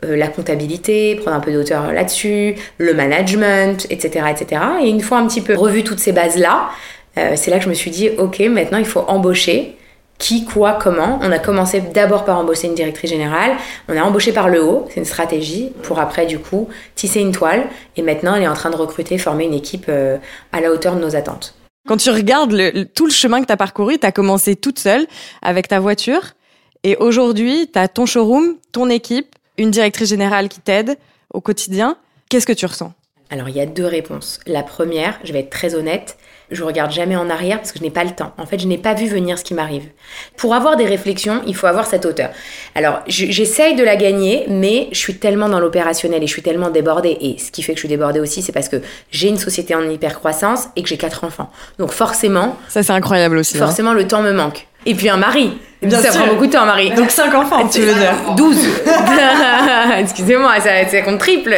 Euh, 0.06 0.16
la 0.16 0.28
comptabilité, 0.28 1.16
prendre 1.16 1.38
un 1.38 1.40
peu 1.40 1.52
d'auteur 1.52 1.92
là-dessus, 1.92 2.56
le 2.78 2.94
management, 2.94 3.88
etc., 3.90 4.26
etc. 4.30 4.62
Et 4.84 4.90
une 4.90 5.02
fois 5.02 5.18
un 5.18 5.28
petit 5.28 5.42
peu 5.42 5.56
revu 5.56 5.84
toutes 5.84 6.00
ces 6.00 6.12
bases-là, 6.12 6.70
euh, 7.18 7.34
c'est 7.36 7.52
là 7.52 7.58
que 7.58 7.64
je 7.64 7.70
me 7.70 7.74
suis 7.74 7.92
dit, 7.92 8.10
ok, 8.18 8.40
maintenant 8.42 8.78
il 8.78 8.86
faut 8.86 9.04
embaucher. 9.08 9.76
Qui, 10.20 10.46
quoi, 10.46 10.80
comment. 10.82 11.20
On 11.22 11.32
a 11.32 11.38
commencé 11.38 11.80
d'abord 11.80 12.26
par 12.26 12.40
embaucher 12.40 12.66
une 12.66 12.74
directrice 12.74 13.12
générale. 13.12 13.52
On 13.88 13.96
a 13.96 14.02
embauché 14.02 14.32
par 14.32 14.50
le 14.50 14.64
haut, 14.64 14.88
c'est 14.90 15.00
une 15.00 15.06
stratégie, 15.06 15.72
pour 15.84 16.00
après, 16.00 16.26
du 16.26 16.40
coup, 16.40 16.70
tisser 16.96 17.20
une 17.20 17.32
toile. 17.32 17.68
Et 17.98 18.02
maintenant, 18.02 18.34
elle 18.34 18.42
est 18.42 18.48
en 18.48 18.56
train 18.56 18.72
de 18.72 18.76
recruter, 18.76 19.20
former 19.20 19.46
une 19.46 19.54
équipe 19.54 19.86
euh, 19.90 20.18
à 20.52 20.60
la 20.60 20.72
hauteur 20.72 20.96
de 20.96 21.02
nos 21.02 21.16
attentes. 21.16 21.54
Quand 21.88 21.98
tu 21.98 22.10
regardes 22.10 22.52
tout 22.96 23.06
le 23.06 23.12
chemin 23.12 23.42
que 23.42 23.46
tu 23.46 23.54
as 23.54 23.58
parcouru, 23.58 24.00
tu 24.00 24.08
as 24.08 24.12
commencé 24.12 24.56
toute 24.56 24.80
seule 24.80 25.06
avec 25.44 25.68
ta 25.68 25.80
voiture. 25.80 26.34
Et 26.84 26.96
aujourd'hui, 26.96 27.70
tu 27.72 27.78
as 27.78 27.88
ton 27.88 28.08
showroom, 28.08 28.56
ton 28.72 28.90
équipe, 28.90 29.37
une 29.58 29.72
directrice 29.72 30.10
générale 30.10 30.50
qui 30.50 30.60
t'aide 30.60 30.98
au 31.34 31.42
quotidien. 31.42 31.98
Qu'est-ce 32.30 32.48
que 32.48 32.54
tu 32.54 32.66
ressens? 32.66 32.94
Alors, 33.30 33.50
il 33.50 33.56
y 33.56 33.62
a 33.62 33.66
deux 33.66 33.86
réponses. 33.86 34.40
La 34.48 34.64
première, 34.64 35.20
je 35.24 35.34
vais 35.34 35.40
être 35.40 35.50
très 35.50 35.76
honnête, 35.76 36.18
je 36.50 36.64
regarde 36.64 36.92
jamais 36.92 37.18
en 37.18 37.30
arrière 37.30 37.58
parce 37.58 37.74
que 37.74 37.80
je 37.80 37.84
n'ai 37.84 37.90
pas 37.90 38.06
le 38.06 38.12
temps. 38.12 38.32
En 38.38 38.46
fait, 38.46 38.58
je 38.58 38.68
n'ai 38.68 38.78
pas 38.78 38.94
vu 38.94 39.08
venir 39.08 39.38
ce 39.38 39.44
qui 39.44 39.54
m'arrive. 39.54 39.84
Pour 40.38 40.54
avoir 40.54 40.78
des 40.78 40.86
réflexions, 40.86 41.42
il 41.46 41.54
faut 41.54 41.68
avoir 41.68 41.86
cette 41.88 42.06
hauteur. 42.06 42.30
Alors, 42.74 43.02
j'essaye 43.08 43.76
de 43.76 43.84
la 43.84 43.98
gagner, 43.98 44.46
mais 44.48 44.88
je 44.94 44.98
suis 44.98 45.18
tellement 45.18 45.50
dans 45.50 45.60
l'opérationnel 45.60 46.24
et 46.24 46.28
je 46.28 46.32
suis 46.32 46.42
tellement 46.42 46.70
débordée. 46.70 47.18
Et 47.20 47.38
ce 47.38 47.52
qui 47.52 47.64
fait 47.64 47.74
que 47.74 47.78
je 47.78 47.82
suis 47.82 47.90
débordée 47.90 48.22
aussi, 48.22 48.42
c'est 48.42 48.54
parce 48.54 48.70
que 48.70 48.82
j'ai 49.12 49.28
une 49.28 49.38
société 49.38 49.76
en 49.76 49.90
hyper 49.90 50.18
croissance 50.18 50.68
et 50.78 50.84
que 50.84 50.88
j'ai 50.88 50.98
quatre 50.98 51.26
enfants. 51.26 51.52
Donc 51.80 51.92
forcément. 51.92 52.58
Ça, 52.70 52.82
c'est 52.82 52.94
incroyable 52.94 53.38
aussi. 53.38 53.58
Hein. 53.58 53.66
Forcément, 53.66 53.94
le 53.94 54.08
temps 54.08 54.22
me 54.22 54.32
manque. 54.32 54.68
Et 54.88 54.96
puis 54.96 55.10
un 55.10 55.18
mari. 55.18 55.52
Bien 55.82 56.02
ça 56.02 56.18
prend 56.18 56.28
beaucoup 56.28 56.48
de 56.48 56.52
temps, 56.52 56.66
Marie. 56.66 56.90
Donc 56.92 57.12
5 57.12 57.36
enfants, 57.36 57.68
tu 57.68 57.82
veux 57.82 57.94
dire 57.94 58.16
12. 58.36 58.58
Excusez-moi, 60.00 60.60
ça, 60.60 60.88
ça 60.90 61.02
compte 61.02 61.20
triple. 61.20 61.56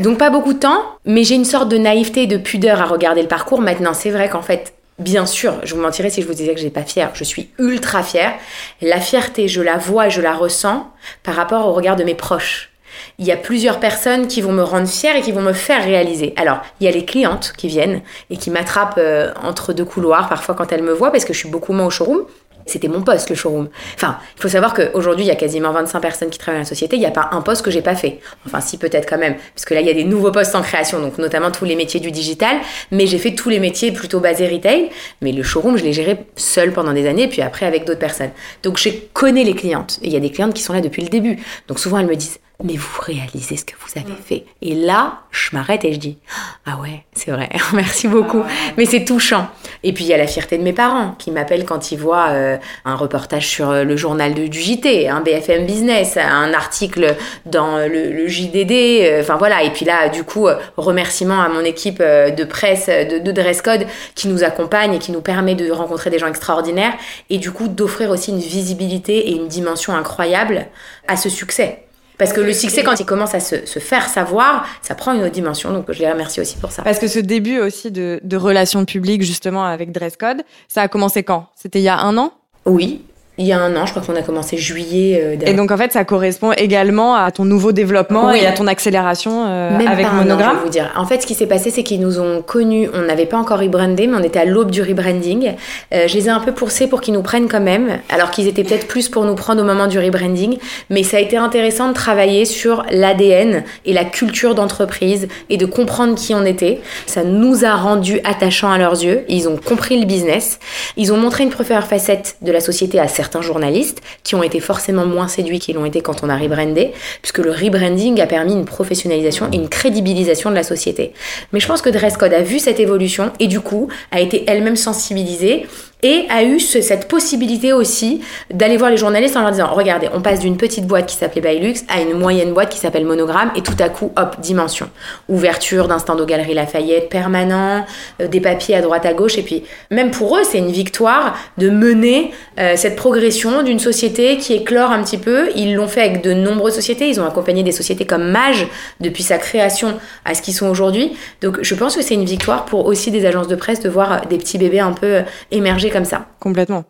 Donc 0.00 0.18
pas 0.18 0.28
beaucoup 0.28 0.52
de 0.52 0.58
temps, 0.58 0.82
mais 1.06 1.24
j'ai 1.24 1.36
une 1.36 1.46
sorte 1.46 1.70
de 1.70 1.78
naïveté 1.78 2.24
et 2.24 2.26
de 2.26 2.36
pudeur 2.36 2.82
à 2.82 2.84
regarder 2.84 3.22
le 3.22 3.28
parcours. 3.28 3.62
Maintenant, 3.62 3.94
c'est 3.94 4.10
vrai 4.10 4.28
qu'en 4.28 4.42
fait, 4.42 4.74
Bien 4.98 5.26
sûr, 5.26 5.54
je 5.62 5.76
vous 5.76 5.80
mentirais 5.80 6.10
si 6.10 6.22
je 6.22 6.26
vous 6.26 6.34
disais 6.34 6.54
que 6.54 6.58
je 6.58 6.64
n'ai 6.64 6.72
pas 6.72 6.82
fière. 6.82 7.10
Je 7.14 7.22
suis 7.22 7.50
ultra 7.60 8.02
fière. 8.02 8.34
La 8.82 8.98
fierté, 8.98 9.46
je 9.46 9.62
la 9.62 9.76
vois 9.76 10.08
et 10.08 10.10
je 10.10 10.20
la 10.20 10.34
ressens 10.34 10.90
par 11.22 11.36
rapport 11.36 11.68
au 11.68 11.72
regard 11.72 11.94
de 11.94 12.02
mes 12.02 12.16
proches. 12.16 12.72
Il 13.20 13.24
y 13.24 13.30
a 13.30 13.36
plusieurs 13.36 13.78
personnes 13.78 14.26
qui 14.26 14.40
vont 14.40 14.50
me 14.50 14.64
rendre 14.64 14.88
fière 14.88 15.14
et 15.14 15.20
qui 15.20 15.30
vont 15.30 15.40
me 15.40 15.52
faire 15.52 15.84
réaliser. 15.84 16.34
Alors, 16.36 16.58
il 16.80 16.84
y 16.84 16.88
a 16.88 16.90
les 16.90 17.04
clientes 17.04 17.52
qui 17.56 17.68
viennent 17.68 18.00
et 18.30 18.36
qui 18.36 18.50
m'attrapent 18.50 18.98
euh, 18.98 19.32
entre 19.44 19.72
deux 19.72 19.84
couloirs 19.84 20.28
parfois 20.28 20.56
quand 20.56 20.72
elles 20.72 20.82
me 20.82 20.92
voient 20.92 21.12
parce 21.12 21.24
que 21.24 21.32
je 21.32 21.38
suis 21.38 21.48
beaucoup 21.48 21.72
moins 21.72 21.86
au 21.86 21.90
showroom. 21.90 22.24
C'était 22.68 22.88
mon 22.88 23.02
poste, 23.02 23.30
le 23.30 23.36
showroom. 23.36 23.68
Enfin, 23.94 24.18
il 24.36 24.42
faut 24.42 24.48
savoir 24.48 24.74
qu'aujourd'hui, 24.74 25.24
il 25.24 25.28
y 25.28 25.32
a 25.32 25.36
quasiment 25.36 25.72
25 25.72 26.00
personnes 26.00 26.30
qui 26.30 26.38
travaillent 26.38 26.60
dans 26.60 26.64
la 26.64 26.68
société. 26.68 26.96
Il 26.96 27.00
n'y 27.00 27.06
a 27.06 27.10
pas 27.10 27.30
un 27.32 27.40
poste 27.40 27.62
que 27.62 27.70
j'ai 27.70 27.82
pas 27.82 27.94
fait. 27.94 28.20
Enfin, 28.46 28.60
si, 28.60 28.78
peut-être 28.78 29.08
quand 29.08 29.18
même. 29.18 29.36
Parce 29.54 29.64
que 29.64 29.74
là, 29.74 29.80
il 29.80 29.86
y 29.86 29.90
a 29.90 29.94
des 29.94 30.04
nouveaux 30.04 30.30
postes 30.30 30.54
en 30.54 30.62
création, 30.62 31.00
donc 31.00 31.18
notamment 31.18 31.50
tous 31.50 31.64
les 31.64 31.76
métiers 31.76 32.00
du 32.00 32.10
digital. 32.10 32.56
Mais 32.90 33.06
j'ai 33.06 33.18
fait 33.18 33.34
tous 33.34 33.48
les 33.48 33.60
métiers 33.60 33.92
plutôt 33.92 34.20
basés 34.20 34.48
retail. 34.48 34.90
Mais 35.22 35.32
le 35.32 35.42
showroom, 35.42 35.76
je 35.76 35.84
l'ai 35.84 35.92
géré 35.92 36.18
seul 36.36 36.72
pendant 36.72 36.92
des 36.92 37.06
années, 37.06 37.28
puis 37.28 37.42
après 37.42 37.66
avec 37.66 37.84
d'autres 37.84 37.98
personnes. 37.98 38.30
Donc, 38.62 38.78
je 38.78 38.90
connais 39.12 39.44
les 39.44 39.54
clientes. 39.54 39.98
Et 40.02 40.08
il 40.08 40.12
y 40.12 40.16
a 40.16 40.20
des 40.20 40.30
clientes 40.30 40.54
qui 40.54 40.62
sont 40.62 40.72
là 40.72 40.80
depuis 40.80 41.02
le 41.02 41.08
début. 41.08 41.38
Donc, 41.68 41.78
souvent, 41.78 41.98
elles 41.98 42.06
me 42.06 42.16
disent 42.16 42.38
mais 42.64 42.74
vous 42.74 43.00
réalisez 43.00 43.56
ce 43.56 43.64
que 43.64 43.74
vous 43.78 44.00
avez 44.00 44.20
fait. 44.20 44.44
Et 44.62 44.74
là, 44.74 45.20
je 45.30 45.50
m'arrête 45.52 45.84
et 45.84 45.92
je 45.92 45.98
dis, 46.00 46.18
ah 46.66 46.78
ouais, 46.82 47.04
c'est 47.12 47.30
vrai, 47.30 47.48
merci 47.72 48.08
beaucoup. 48.08 48.42
Mais 48.76 48.84
c'est 48.84 49.04
touchant. 49.04 49.46
Et 49.84 49.92
puis 49.92 50.02
il 50.02 50.08
y 50.08 50.14
a 50.14 50.16
la 50.16 50.26
fierté 50.26 50.58
de 50.58 50.64
mes 50.64 50.72
parents 50.72 51.14
qui 51.18 51.30
m'appellent 51.30 51.64
quand 51.64 51.92
ils 51.92 51.98
voient 51.98 52.30
euh, 52.30 52.56
un 52.84 52.96
reportage 52.96 53.46
sur 53.46 53.70
euh, 53.70 53.84
le 53.84 53.96
journal 53.96 54.34
du 54.34 54.60
JT, 54.60 55.08
un 55.08 55.20
BFM 55.20 55.66
Business, 55.66 56.16
un 56.16 56.52
article 56.52 57.14
dans 57.46 57.78
le, 57.78 58.26
JDD, 58.26 58.72
euh, 58.72 59.20
enfin 59.20 59.36
voilà. 59.36 59.62
Et 59.62 59.70
puis 59.70 59.84
là, 59.84 60.08
du 60.08 60.24
coup, 60.24 60.48
remerciement 60.76 61.40
à 61.40 61.48
mon 61.48 61.60
équipe 61.60 62.00
de 62.00 62.44
presse 62.44 62.88
de, 62.88 63.20
de 63.20 63.30
Dress 63.30 63.62
Code 63.62 63.86
qui 64.16 64.26
nous 64.26 64.42
accompagne 64.42 64.94
et 64.94 64.98
qui 64.98 65.12
nous 65.12 65.20
permet 65.20 65.54
de 65.54 65.70
rencontrer 65.70 66.10
des 66.10 66.18
gens 66.18 66.26
extraordinaires 66.26 66.94
et 67.30 67.38
du 67.38 67.52
coup 67.52 67.68
d'offrir 67.68 68.10
aussi 68.10 68.32
une 68.32 68.40
visibilité 68.40 69.28
et 69.30 69.36
une 69.36 69.46
dimension 69.46 69.94
incroyable 69.94 70.66
à 71.06 71.16
ce 71.16 71.28
succès. 71.28 71.84
Parce 72.18 72.32
que 72.32 72.40
le 72.40 72.52
succès, 72.52 72.82
quand 72.82 72.98
il 72.98 73.06
commence 73.06 73.34
à 73.34 73.40
se, 73.40 73.64
se, 73.64 73.78
faire 73.78 74.08
savoir, 74.08 74.66
ça 74.82 74.94
prend 74.96 75.12
une 75.12 75.22
autre 75.22 75.32
dimension. 75.32 75.72
Donc, 75.72 75.86
je 75.90 76.00
les 76.00 76.10
remercie 76.10 76.40
aussi 76.40 76.56
pour 76.56 76.72
ça. 76.72 76.82
Parce 76.82 76.98
que 76.98 77.06
ce 77.06 77.20
début 77.20 77.60
aussi 77.60 77.92
de, 77.92 78.20
de 78.24 78.36
relations 78.36 78.84
publiques, 78.84 79.22
justement, 79.22 79.64
avec 79.64 79.92
Dress 79.92 80.16
Code, 80.16 80.42
ça 80.66 80.82
a 80.82 80.88
commencé 80.88 81.22
quand? 81.22 81.46
C'était 81.54 81.78
il 81.78 81.84
y 81.84 81.88
a 81.88 81.98
un 81.98 82.18
an? 82.18 82.32
Oui, 82.66 83.02
il 83.38 83.46
y 83.46 83.52
a 83.52 83.60
un 83.60 83.76
an, 83.76 83.86
je 83.86 83.92
crois 83.92 84.02
qu'on 84.02 84.16
a 84.16 84.22
commencé 84.22 84.56
juillet. 84.56 85.20
Euh, 85.22 85.46
et 85.46 85.54
donc 85.54 85.70
en 85.70 85.76
fait, 85.76 85.92
ça 85.92 86.04
correspond 86.04 86.50
également 86.52 87.14
à 87.14 87.30
ton 87.30 87.44
nouveau 87.44 87.70
développement 87.70 88.32
et 88.32 88.44
à 88.44 88.52
ton 88.52 88.66
accélération 88.66 89.46
euh, 89.46 89.78
avec 89.78 90.12
Monogramme. 90.12 90.54
je 90.54 90.58
vais 90.58 90.64
vous 90.64 90.70
dire. 90.70 90.92
En 90.96 91.06
fait, 91.06 91.22
ce 91.22 91.26
qui 91.26 91.34
s'est 91.34 91.46
passé, 91.46 91.70
c'est 91.70 91.84
qu'ils 91.84 92.00
nous 92.00 92.18
ont 92.18 92.42
connus. 92.42 92.90
On 92.92 93.02
n'avait 93.02 93.26
pas 93.26 93.36
encore 93.36 93.60
rebrandé, 93.60 94.08
mais 94.08 94.16
on 94.16 94.24
était 94.24 94.40
à 94.40 94.44
l'aube 94.44 94.72
du 94.72 94.82
rebranding. 94.82 95.52
Euh, 95.94 96.08
je 96.08 96.14
les 96.14 96.26
ai 96.26 96.30
un 96.30 96.40
peu 96.40 96.50
poussés 96.50 96.88
pour 96.88 97.00
qu'ils 97.00 97.14
nous 97.14 97.22
prennent 97.22 97.48
quand 97.48 97.60
même, 97.60 97.98
alors 98.08 98.32
qu'ils 98.32 98.48
étaient 98.48 98.64
peut-être 98.64 98.88
plus 98.88 99.08
pour 99.08 99.24
nous 99.24 99.36
prendre 99.36 99.62
au 99.62 99.64
moment 99.64 99.86
du 99.86 100.00
rebranding. 100.00 100.58
Mais 100.90 101.04
ça 101.04 101.18
a 101.18 101.20
été 101.20 101.36
intéressant 101.36 101.88
de 101.88 101.94
travailler 101.94 102.44
sur 102.44 102.84
l'ADN 102.90 103.62
et 103.86 103.92
la 103.92 104.04
culture 104.04 104.56
d'entreprise 104.56 105.28
et 105.48 105.58
de 105.58 105.66
comprendre 105.66 106.16
qui 106.16 106.34
on 106.34 106.44
était. 106.44 106.80
Ça 107.06 107.22
nous 107.22 107.64
a 107.64 107.76
rendus 107.76 108.20
attachants 108.24 108.72
à 108.72 108.78
leurs 108.78 109.00
yeux. 109.00 109.22
Ils 109.28 109.48
ont 109.48 109.56
compris 109.56 110.00
le 110.00 110.06
business. 110.06 110.58
Ils 110.96 111.12
ont 111.12 111.16
montré 111.16 111.44
une 111.44 111.50
première 111.50 111.86
facette 111.86 112.36
de 112.42 112.50
la 112.50 112.58
société 112.58 112.98
à 112.98 113.06
certains 113.06 113.27
certains 113.28 113.42
journalistes 113.42 114.00
qui 114.24 114.34
ont 114.34 114.42
été 114.42 114.58
forcément 114.58 115.04
moins 115.04 115.28
séduits 115.28 115.58
qu'ils 115.58 115.74
l'ont 115.74 115.84
été 115.84 116.00
quand 116.00 116.24
on 116.24 116.30
a 116.30 116.36
rebrandé, 116.36 116.92
puisque 117.20 117.38
le 117.38 117.50
rebranding 117.50 118.20
a 118.22 118.26
permis 118.26 118.54
une 118.54 118.64
professionnalisation 118.64 119.50
et 119.52 119.56
une 119.56 119.68
crédibilisation 119.68 120.48
de 120.48 120.54
la 120.54 120.62
société. 120.62 121.12
Mais 121.52 121.60
je 121.60 121.66
pense 121.66 121.82
que 121.82 121.90
Dresscode 121.90 122.32
a 122.32 122.40
vu 122.40 122.58
cette 122.58 122.80
évolution 122.80 123.30
et 123.38 123.46
du 123.46 123.60
coup 123.60 123.88
a 124.10 124.20
été 124.20 124.44
elle-même 124.46 124.76
sensibilisée 124.76 125.66
et 126.02 126.26
a 126.30 126.44
eu 126.44 126.60
cette 126.60 127.08
possibilité 127.08 127.72
aussi 127.72 128.20
d'aller 128.52 128.76
voir 128.76 128.90
les 128.90 128.96
journalistes 128.96 129.36
en 129.36 129.42
leur 129.42 129.50
disant 129.50 129.68
regardez 129.72 130.08
on 130.14 130.20
passe 130.20 130.38
d'une 130.40 130.56
petite 130.56 130.86
boîte 130.86 131.06
qui 131.06 131.16
s'appelait 131.16 131.40
Bailux 131.40 131.74
à 131.88 132.00
une 132.00 132.16
moyenne 132.16 132.52
boîte 132.52 132.68
qui 132.68 132.78
s'appelle 132.78 133.04
Monogramme 133.04 133.50
et 133.56 133.62
tout 133.62 133.76
à 133.80 133.88
coup 133.88 134.12
hop 134.16 134.36
dimension. 134.40 134.90
Ouverture 135.28 135.88
d'un 135.88 135.98
stand 135.98 136.20
aux 136.20 136.26
Galeries 136.26 136.54
Lafayette 136.54 137.08
permanent 137.08 137.84
euh, 138.20 138.28
des 138.28 138.40
papiers 138.40 138.76
à 138.76 138.80
droite 138.80 139.06
à 139.06 139.12
gauche 139.12 139.38
et 139.38 139.42
puis 139.42 139.64
même 139.90 140.12
pour 140.12 140.36
eux 140.36 140.44
c'est 140.44 140.58
une 140.58 140.70
victoire 140.70 141.36
de 141.58 141.68
mener 141.68 142.30
euh, 142.60 142.76
cette 142.76 142.94
progression 142.94 143.62
d'une 143.62 143.80
société 143.80 144.36
qui 144.36 144.54
éclore 144.54 144.92
un 144.92 145.02
petit 145.02 145.18
peu. 145.18 145.48
Ils 145.56 145.74
l'ont 145.74 145.88
fait 145.88 146.02
avec 146.02 146.22
de 146.22 146.32
nombreuses 146.32 146.74
sociétés. 146.74 147.08
Ils 147.08 147.20
ont 147.20 147.26
accompagné 147.26 147.62
des 147.64 147.72
sociétés 147.72 148.06
comme 148.06 148.30
Mage 148.30 148.66
depuis 149.00 149.24
sa 149.24 149.38
création 149.38 149.98
à 150.24 150.34
ce 150.34 150.42
qu'ils 150.42 150.54
sont 150.54 150.68
aujourd'hui. 150.68 151.16
Donc 151.42 151.58
je 151.62 151.74
pense 151.74 151.96
que 151.96 152.02
c'est 152.02 152.14
une 152.14 152.24
victoire 152.24 152.66
pour 152.66 152.86
aussi 152.86 153.10
des 153.10 153.26
agences 153.26 153.48
de 153.48 153.56
presse 153.56 153.80
de 153.80 153.88
voir 153.88 154.26
des 154.26 154.38
petits 154.38 154.58
bébés 154.58 154.80
un 154.80 154.92
peu 154.92 155.22
émerger 155.50 155.87
comme 155.90 156.04
ça. 156.04 156.26
Complètement. 156.40 156.84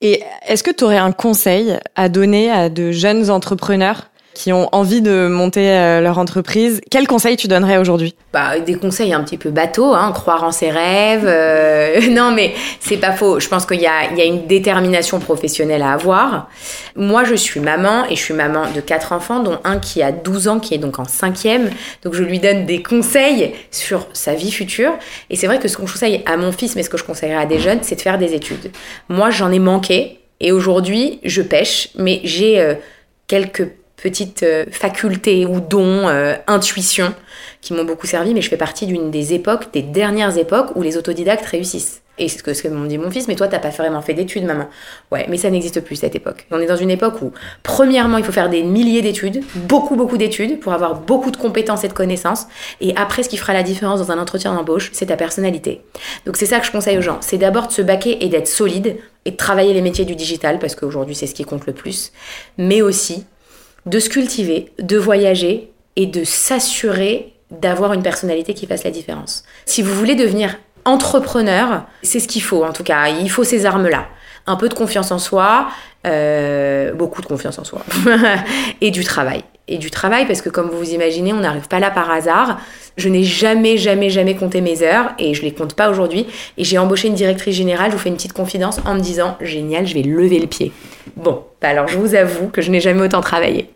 Et 0.00 0.22
est-ce 0.46 0.62
que 0.62 0.70
tu 0.70 0.84
aurais 0.84 0.98
un 0.98 1.12
conseil 1.12 1.78
à 1.96 2.08
donner 2.08 2.50
à 2.50 2.68
de 2.68 2.92
jeunes 2.92 3.30
entrepreneurs 3.30 4.10
qui 4.38 4.52
ont 4.52 4.68
envie 4.70 5.02
de 5.02 5.26
monter 5.26 5.68
euh, 5.68 6.00
leur 6.00 6.16
entreprise, 6.18 6.80
quels 6.92 7.08
conseils 7.08 7.36
tu 7.36 7.48
donnerais 7.48 7.76
aujourd'hui? 7.76 8.14
Bah, 8.32 8.60
Des 8.60 8.76
conseils 8.76 9.12
un 9.12 9.24
petit 9.24 9.36
peu 9.36 9.50
bateaux, 9.50 9.94
hein, 9.94 10.12
croire 10.12 10.44
en 10.44 10.52
ses 10.52 10.70
rêves. 10.70 11.26
Euh, 11.26 12.08
non, 12.12 12.30
mais 12.30 12.54
c'est 12.78 12.98
pas 12.98 13.10
faux. 13.10 13.40
Je 13.40 13.48
pense 13.48 13.66
qu'il 13.66 13.80
y 13.80 13.88
a, 13.88 14.24
une 14.24 14.46
détermination 14.46 15.18
professionnelle 15.18 15.82
à 15.82 15.90
avoir. 15.90 16.48
Moi, 16.94 17.24
je 17.24 17.34
suis 17.34 17.58
maman 17.58 18.04
et 18.08 18.14
je 18.14 18.22
suis 18.22 18.32
maman 18.32 18.70
de 18.72 18.80
quatre 18.80 19.12
enfants, 19.12 19.42
dont 19.42 19.58
un 19.64 19.80
qui 19.80 20.04
a 20.04 20.12
12 20.12 20.46
ans, 20.46 20.60
qui 20.60 20.72
est 20.72 20.78
donc 20.78 21.00
en 21.00 21.04
cinquième. 21.04 21.70
Donc, 22.04 22.14
je 22.14 22.22
lui 22.22 22.38
donne 22.38 22.64
des 22.64 22.80
conseils 22.80 23.54
sur 23.72 24.06
sa 24.12 24.34
vie 24.34 24.52
future. 24.52 24.92
Et 25.30 25.36
c'est 25.36 25.48
vrai 25.48 25.58
que 25.58 25.66
ce 25.66 25.76
qu'on 25.76 25.86
conseille 25.86 26.22
à 26.26 26.36
mon 26.36 26.52
fils, 26.52 26.76
mais 26.76 26.84
ce 26.84 26.90
que 26.90 26.96
je 26.96 27.02
conseillerais 27.02 27.42
à 27.42 27.46
des 27.46 27.58
jeunes, 27.58 27.80
c'est 27.82 27.96
de 27.96 28.02
faire 28.02 28.18
des 28.18 28.34
études. 28.34 28.70
Moi, 29.08 29.30
j'en 29.30 29.50
ai 29.50 29.58
manqué. 29.58 30.20
Et 30.38 30.52
aujourd'hui, 30.52 31.18
je 31.24 31.42
pêche, 31.42 31.88
mais 31.96 32.20
j'ai 32.22 32.60
euh, 32.60 32.74
quelques 33.26 33.66
petites 34.02 34.42
euh, 34.42 34.64
facultés 34.70 35.46
ou 35.46 35.60
dons, 35.60 36.08
euh, 36.08 36.34
intuitions 36.46 37.14
qui 37.60 37.72
m'ont 37.72 37.84
beaucoup 37.84 38.06
servi, 38.06 38.34
mais 38.34 38.40
je 38.42 38.48
fais 38.48 38.56
partie 38.56 38.86
d'une 38.86 39.10
des 39.10 39.34
époques, 39.34 39.72
des 39.72 39.82
dernières 39.82 40.38
époques 40.38 40.70
où 40.76 40.82
les 40.82 40.96
autodidactes 40.96 41.44
réussissent. 41.46 42.02
Et 42.20 42.28
c'est 42.28 42.38
ce 42.38 42.42
que, 42.42 42.52
ce 42.52 42.62
que 42.62 42.68
m'ont 42.68 42.86
dit 42.86 42.98
mon 42.98 43.10
fils, 43.10 43.28
mais 43.28 43.36
toi, 43.36 43.46
t'as 43.46 43.60
pas 43.60 43.70
vraiment 43.70 44.02
fait 44.02 44.14
d'études, 44.14 44.44
maman. 44.44 44.66
Ouais, 45.12 45.26
mais 45.28 45.36
ça 45.36 45.50
n'existe 45.50 45.80
plus, 45.80 45.96
cette 45.96 46.16
époque. 46.16 46.46
On 46.50 46.58
est 46.58 46.66
dans 46.66 46.76
une 46.76 46.90
époque 46.90 47.22
où, 47.22 47.32
premièrement, 47.62 48.18
il 48.18 48.24
faut 48.24 48.32
faire 48.32 48.50
des 48.50 48.64
milliers 48.64 49.02
d'études, 49.02 49.42
beaucoup, 49.54 49.94
beaucoup 49.94 50.16
d'études, 50.16 50.58
pour 50.58 50.72
avoir 50.72 50.96
beaucoup 50.96 51.30
de 51.30 51.36
compétences 51.36 51.84
et 51.84 51.88
de 51.88 51.92
connaissances. 51.92 52.46
Et 52.80 52.94
après, 52.96 53.22
ce 53.22 53.28
qui 53.28 53.36
fera 53.36 53.52
la 53.52 53.62
différence 53.62 54.00
dans 54.00 54.10
un 54.10 54.18
entretien 54.18 54.52
d'embauche, 54.54 54.90
c'est 54.92 55.06
ta 55.06 55.16
personnalité. 55.16 55.80
Donc 56.26 56.36
c'est 56.36 56.46
ça 56.46 56.58
que 56.58 56.66
je 56.66 56.72
conseille 56.72 56.98
aux 56.98 57.02
gens. 57.02 57.18
C'est 57.20 57.38
d'abord 57.38 57.68
de 57.68 57.72
se 57.72 57.82
baquer 57.82 58.24
et 58.24 58.28
d'être 58.28 58.48
solide, 58.48 58.96
et 59.24 59.30
de 59.30 59.36
travailler 59.36 59.72
les 59.72 59.82
métiers 59.82 60.04
du 60.04 60.16
digital, 60.16 60.58
parce 60.58 60.74
qu'aujourd'hui, 60.74 61.14
c'est 61.14 61.26
ce 61.26 61.34
qui 61.34 61.44
compte 61.44 61.66
le 61.66 61.72
plus. 61.72 62.12
Mais 62.56 62.82
aussi 62.82 63.26
de 63.88 63.98
se 63.98 64.08
cultiver, 64.08 64.72
de 64.78 64.96
voyager 64.96 65.70
et 65.96 66.06
de 66.06 66.24
s'assurer 66.24 67.34
d'avoir 67.50 67.92
une 67.92 68.02
personnalité 68.02 68.54
qui 68.54 68.66
fasse 68.66 68.84
la 68.84 68.90
différence. 68.90 69.44
Si 69.64 69.82
vous 69.82 69.94
voulez 69.94 70.14
devenir 70.14 70.56
entrepreneur, 70.84 71.84
c'est 72.02 72.20
ce 72.20 72.28
qu'il 72.28 72.42
faut 72.42 72.64
en 72.64 72.72
tout 72.72 72.84
cas, 72.84 73.08
il 73.08 73.30
faut 73.30 73.44
ces 73.44 73.66
armes-là. 73.66 74.06
Un 74.46 74.56
peu 74.56 74.68
de 74.68 74.74
confiance 74.74 75.10
en 75.10 75.18
soi, 75.18 75.68
euh, 76.06 76.92
beaucoup 76.94 77.20
de 77.20 77.26
confiance 77.26 77.58
en 77.58 77.64
soi, 77.64 77.82
et 78.80 78.90
du 78.90 79.04
travail. 79.04 79.42
Et 79.68 79.78
du 79.78 79.90
travail 79.90 80.26
parce 80.26 80.40
que 80.40 80.48
comme 80.48 80.70
vous 80.70 80.78
vous 80.78 80.90
imaginez, 80.90 81.32
on 81.32 81.40
n'arrive 81.40 81.68
pas 81.68 81.78
là 81.78 81.90
par 81.90 82.10
hasard. 82.10 82.58
Je 82.96 83.08
n'ai 83.08 83.22
jamais, 83.22 83.76
jamais, 83.76 84.10
jamais 84.10 84.34
compté 84.34 84.60
mes 84.60 84.82
heures 84.82 85.12
et 85.18 85.34
je 85.34 85.42
les 85.42 85.52
compte 85.52 85.74
pas 85.74 85.90
aujourd'hui. 85.90 86.26
Et 86.56 86.64
j'ai 86.64 86.78
embauché 86.78 87.08
une 87.08 87.14
directrice 87.14 87.54
générale, 87.54 87.90
je 87.90 87.96
vous 87.96 88.02
fais 88.02 88.08
une 88.08 88.16
petite 88.16 88.32
confidence, 88.32 88.80
en 88.86 88.94
me 88.94 89.00
disant 89.00 89.36
génial, 89.40 89.86
je 89.86 89.94
vais 89.94 90.02
lever 90.02 90.40
le 90.40 90.46
pied. 90.46 90.72
Bon, 91.16 91.44
bah 91.60 91.68
alors 91.68 91.88
je 91.88 91.98
vous 91.98 92.14
avoue 92.14 92.48
que 92.48 92.62
je 92.62 92.70
n'ai 92.70 92.80
jamais 92.80 93.02
autant 93.02 93.20
travaillé. 93.20 93.70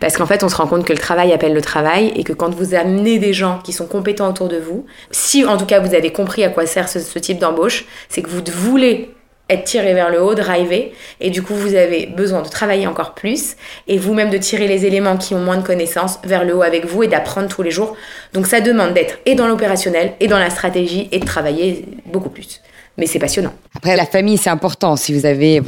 Parce 0.00 0.16
qu'en 0.16 0.26
fait, 0.26 0.42
on 0.42 0.48
se 0.48 0.56
rend 0.56 0.66
compte 0.66 0.84
que 0.84 0.92
le 0.92 0.98
travail 0.98 1.32
appelle 1.32 1.54
le 1.54 1.62
travail 1.62 2.12
et 2.16 2.24
que 2.24 2.32
quand 2.32 2.52
vous 2.54 2.74
amenez 2.74 3.18
des 3.18 3.32
gens 3.32 3.60
qui 3.62 3.72
sont 3.72 3.86
compétents 3.86 4.28
autour 4.28 4.48
de 4.48 4.58
vous, 4.58 4.86
si 5.10 5.44
en 5.44 5.56
tout 5.56 5.66
cas 5.66 5.80
vous 5.80 5.94
avez 5.94 6.10
compris 6.10 6.42
à 6.42 6.48
quoi 6.48 6.66
sert 6.66 6.88
ce 6.88 7.18
type 7.18 7.38
d'embauche, 7.38 7.84
c'est 8.08 8.22
que 8.22 8.30
vous 8.30 8.42
voulez 8.46 9.13
être 9.50 9.64
tiré 9.64 9.94
vers 9.94 10.10
le 10.10 10.22
haut, 10.22 10.34
drivé, 10.34 10.92
et 11.20 11.30
du 11.30 11.42
coup 11.42 11.54
vous 11.54 11.74
avez 11.74 12.06
besoin 12.06 12.42
de 12.42 12.48
travailler 12.48 12.86
encore 12.86 13.14
plus, 13.14 13.56
et 13.88 13.98
vous-même 13.98 14.30
de 14.30 14.38
tirer 14.38 14.66
les 14.66 14.86
éléments 14.86 15.16
qui 15.16 15.34
ont 15.34 15.40
moins 15.40 15.58
de 15.58 15.66
connaissances 15.66 16.18
vers 16.24 16.44
le 16.44 16.56
haut 16.56 16.62
avec 16.62 16.86
vous 16.86 17.02
et 17.02 17.08
d'apprendre 17.08 17.48
tous 17.48 17.62
les 17.62 17.70
jours. 17.70 17.96
Donc 18.32 18.46
ça 18.46 18.60
demande 18.60 18.94
d'être 18.94 19.18
et 19.26 19.34
dans 19.34 19.46
l'opérationnel, 19.46 20.14
et 20.20 20.28
dans 20.28 20.38
la 20.38 20.50
stratégie, 20.50 21.08
et 21.12 21.18
de 21.18 21.26
travailler 21.26 21.84
beaucoup 22.06 22.30
plus 22.30 22.63
mais 22.96 23.06
c'est 23.06 23.18
passionnant. 23.18 23.52
Après, 23.76 23.96
la 23.96 24.06
famille, 24.06 24.38
c'est 24.38 24.50
important. 24.50 24.94
Si 24.94 25.12
vous 25.12 25.26
avez 25.26 25.60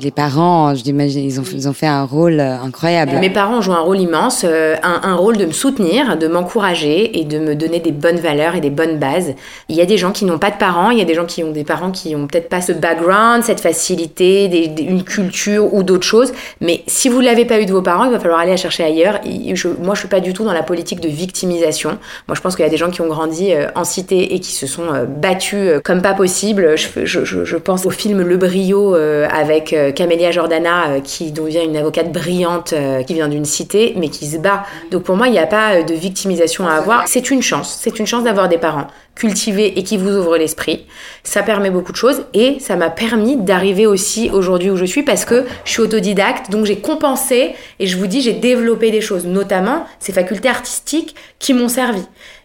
les 0.00 0.10
parents, 0.10 0.74
je 0.74 0.82
l'imagine, 0.82 1.22
ils 1.22 1.38
ont, 1.38 1.44
ils 1.52 1.68
ont 1.68 1.74
fait 1.74 1.86
un 1.86 2.04
rôle 2.04 2.40
euh, 2.40 2.56
incroyable. 2.58 3.12
Mes 3.20 3.28
parents 3.28 3.60
jouent 3.60 3.74
un 3.74 3.80
rôle 3.80 4.00
immense, 4.00 4.46
euh, 4.48 4.76
un, 4.82 5.00
un 5.02 5.14
rôle 5.14 5.36
de 5.36 5.44
me 5.44 5.52
soutenir, 5.52 6.16
de 6.16 6.26
m'encourager 6.26 7.20
et 7.20 7.24
de 7.24 7.38
me 7.38 7.54
donner 7.54 7.80
des 7.80 7.92
bonnes 7.92 8.16
valeurs 8.16 8.54
et 8.54 8.60
des 8.60 8.70
bonnes 8.70 8.98
bases. 8.98 9.34
Il 9.68 9.76
y 9.76 9.82
a 9.82 9.84
des 9.84 9.98
gens 9.98 10.10
qui 10.10 10.24
n'ont 10.24 10.38
pas 10.38 10.50
de 10.50 10.56
parents, 10.56 10.90
il 10.90 10.98
y 10.98 11.02
a 11.02 11.04
des 11.04 11.14
gens 11.14 11.26
qui 11.26 11.44
ont 11.44 11.52
des 11.52 11.64
parents 11.64 11.90
qui 11.90 12.16
ont 12.16 12.26
peut-être 12.26 12.48
pas 12.48 12.62
ce 12.62 12.72
background, 12.72 13.44
cette 13.44 13.60
facilité, 13.60 14.48
des, 14.48 14.82
une 14.82 15.04
culture 15.04 15.74
ou 15.74 15.82
d'autres 15.82 16.06
choses. 16.06 16.32
Mais 16.62 16.82
si 16.86 17.10
vous 17.10 17.20
l'avez 17.20 17.44
pas 17.44 17.60
eu 17.60 17.66
de 17.66 17.72
vos 17.72 17.82
parents, 17.82 18.04
il 18.04 18.10
va 18.10 18.20
falloir 18.20 18.40
aller 18.40 18.52
la 18.52 18.56
chercher 18.56 18.84
ailleurs. 18.84 19.20
Je, 19.24 19.68
moi, 19.68 19.94
je 19.94 20.00
suis 20.00 20.08
pas 20.08 20.20
du 20.20 20.32
tout 20.32 20.44
dans 20.44 20.54
la 20.54 20.62
politique 20.62 21.00
de 21.00 21.08
victimisation. 21.08 21.98
Moi, 22.26 22.34
je 22.34 22.40
pense 22.40 22.56
qu'il 22.56 22.64
y 22.64 22.68
a 22.68 22.70
des 22.70 22.78
gens 22.78 22.90
qui 22.90 23.02
ont 23.02 23.08
grandi 23.08 23.52
euh, 23.52 23.66
en 23.74 23.84
cité 23.84 24.34
et 24.34 24.40
qui 24.40 24.52
se 24.52 24.66
sont 24.66 24.86
battus 25.06 25.80
comme 25.84 26.00
pas 26.00 26.14
possible 26.14 26.69
je, 26.76 27.56
pense 27.56 27.86
au 27.86 27.90
film 27.90 28.22
Le 28.22 28.36
Brio 28.36 28.94
euh, 28.94 29.28
avec 29.30 29.72
euh, 29.72 29.92
Camélia 29.92 30.30
Jordana 30.30 30.88
euh, 30.88 31.00
qui 31.00 31.32
devient 31.32 31.64
une 31.64 31.76
avocate 31.76 32.12
brillante 32.12 32.74
qui 33.06 33.14
vient 33.14 33.28
d'une 33.28 33.44
cité 33.44 33.94
mais 33.96 34.08
qui 34.08 34.26
se 34.26 34.38
bat. 34.38 34.64
Donc 34.90 35.04
pour 35.04 35.16
moi, 35.16 35.28
il 35.28 35.32
n'y 35.32 35.38
a 35.38 35.46
pas 35.46 35.82
de 35.82 35.94
victimisation 35.94 36.66
à 36.66 36.74
avoir. 36.74 37.06
C'est 37.08 37.30
une 37.30 37.42
chance. 37.42 37.78
C'est 37.80 37.98
une 37.98 38.06
chance 38.06 38.24
d'avoir 38.24 38.48
des 38.48 38.58
parents 38.58 38.86
cultivés 39.14 39.78
et 39.78 39.82
qui 39.82 39.96
vous 39.98 40.10
ouvrent 40.16 40.38
l'esprit. 40.38 40.86
Ça 41.24 41.42
permet 41.42 41.70
beaucoup 41.70 41.92
de 41.92 41.96
choses 41.96 42.24
et 42.32 42.58
ça 42.58 42.76
m'a 42.76 42.88
permis 42.88 43.36
d'arriver 43.36 43.86
aussi 43.86 44.30
aujourd'hui 44.32 44.70
où 44.70 44.76
je 44.76 44.84
suis 44.86 45.02
parce 45.02 45.24
que 45.24 45.44
je 45.64 45.70
suis 45.72 45.82
autodidacte, 45.82 46.50
donc 46.50 46.64
j'ai 46.64 46.78
compensé 46.78 47.54
et 47.78 47.86
je 47.86 47.98
vous 47.98 48.06
dis 48.06 48.22
j'ai 48.22 48.32
développé 48.32 48.90
des 48.90 49.02
choses, 49.02 49.26
notamment 49.26 49.84
ces 49.98 50.12
facultés 50.12 50.48
artistiques 50.48 51.14
qui 51.38 51.52
m'ont 51.52 51.68
servi. 51.68 52.02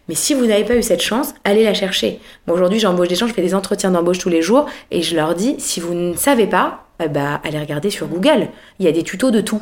Mais 0.08 0.14
si 0.14 0.34
vous 0.34 0.46
n'avez 0.46 0.64
pas 0.64 0.76
eu 0.76 0.82
cette 0.82 1.02
chance, 1.02 1.34
allez 1.44 1.64
la 1.64 1.74
chercher. 1.74 2.20
aujourd'hui, 2.46 2.78
j'embauche 2.78 3.08
des 3.08 3.16
gens, 3.16 3.26
je 3.26 3.34
fais 3.34 3.42
des 3.42 3.54
entretiens 3.54 3.90
d'embauche 3.90 4.18
tous 4.18 4.28
les 4.28 4.42
jours 4.42 4.66
et 4.90 5.02
je 5.02 5.16
leur 5.16 5.34
dis 5.34 5.56
si 5.58 5.80
vous 5.80 5.94
ne 5.94 6.14
savez 6.14 6.46
pas, 6.46 6.86
ben, 6.98 7.40
allez 7.44 7.58
regarder 7.58 7.90
sur 7.90 8.06
Google. 8.06 8.48
Il 8.78 8.86
y 8.86 8.88
a 8.88 8.92
des 8.92 9.02
tutos 9.02 9.30
de 9.30 9.40
tout. 9.40 9.60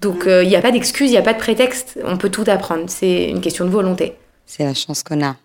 Donc 0.00 0.26
euh, 0.26 0.42
il 0.42 0.48
n'y 0.48 0.56
a 0.56 0.60
pas 0.60 0.72
d'excuse, 0.72 1.08
il 1.08 1.12
n'y 1.12 1.18
a 1.18 1.22
pas 1.22 1.32
de 1.32 1.38
prétexte. 1.38 1.98
On 2.04 2.18
peut 2.18 2.30
tout 2.30 2.44
apprendre. 2.46 2.84
C'est 2.88 3.28
une 3.28 3.40
question 3.40 3.64
de 3.64 3.70
volonté. 3.70 4.14
C'est 4.46 4.64
la 4.64 4.74
chance 4.74 5.02
qu'on 5.02 5.24
a. 5.24 5.36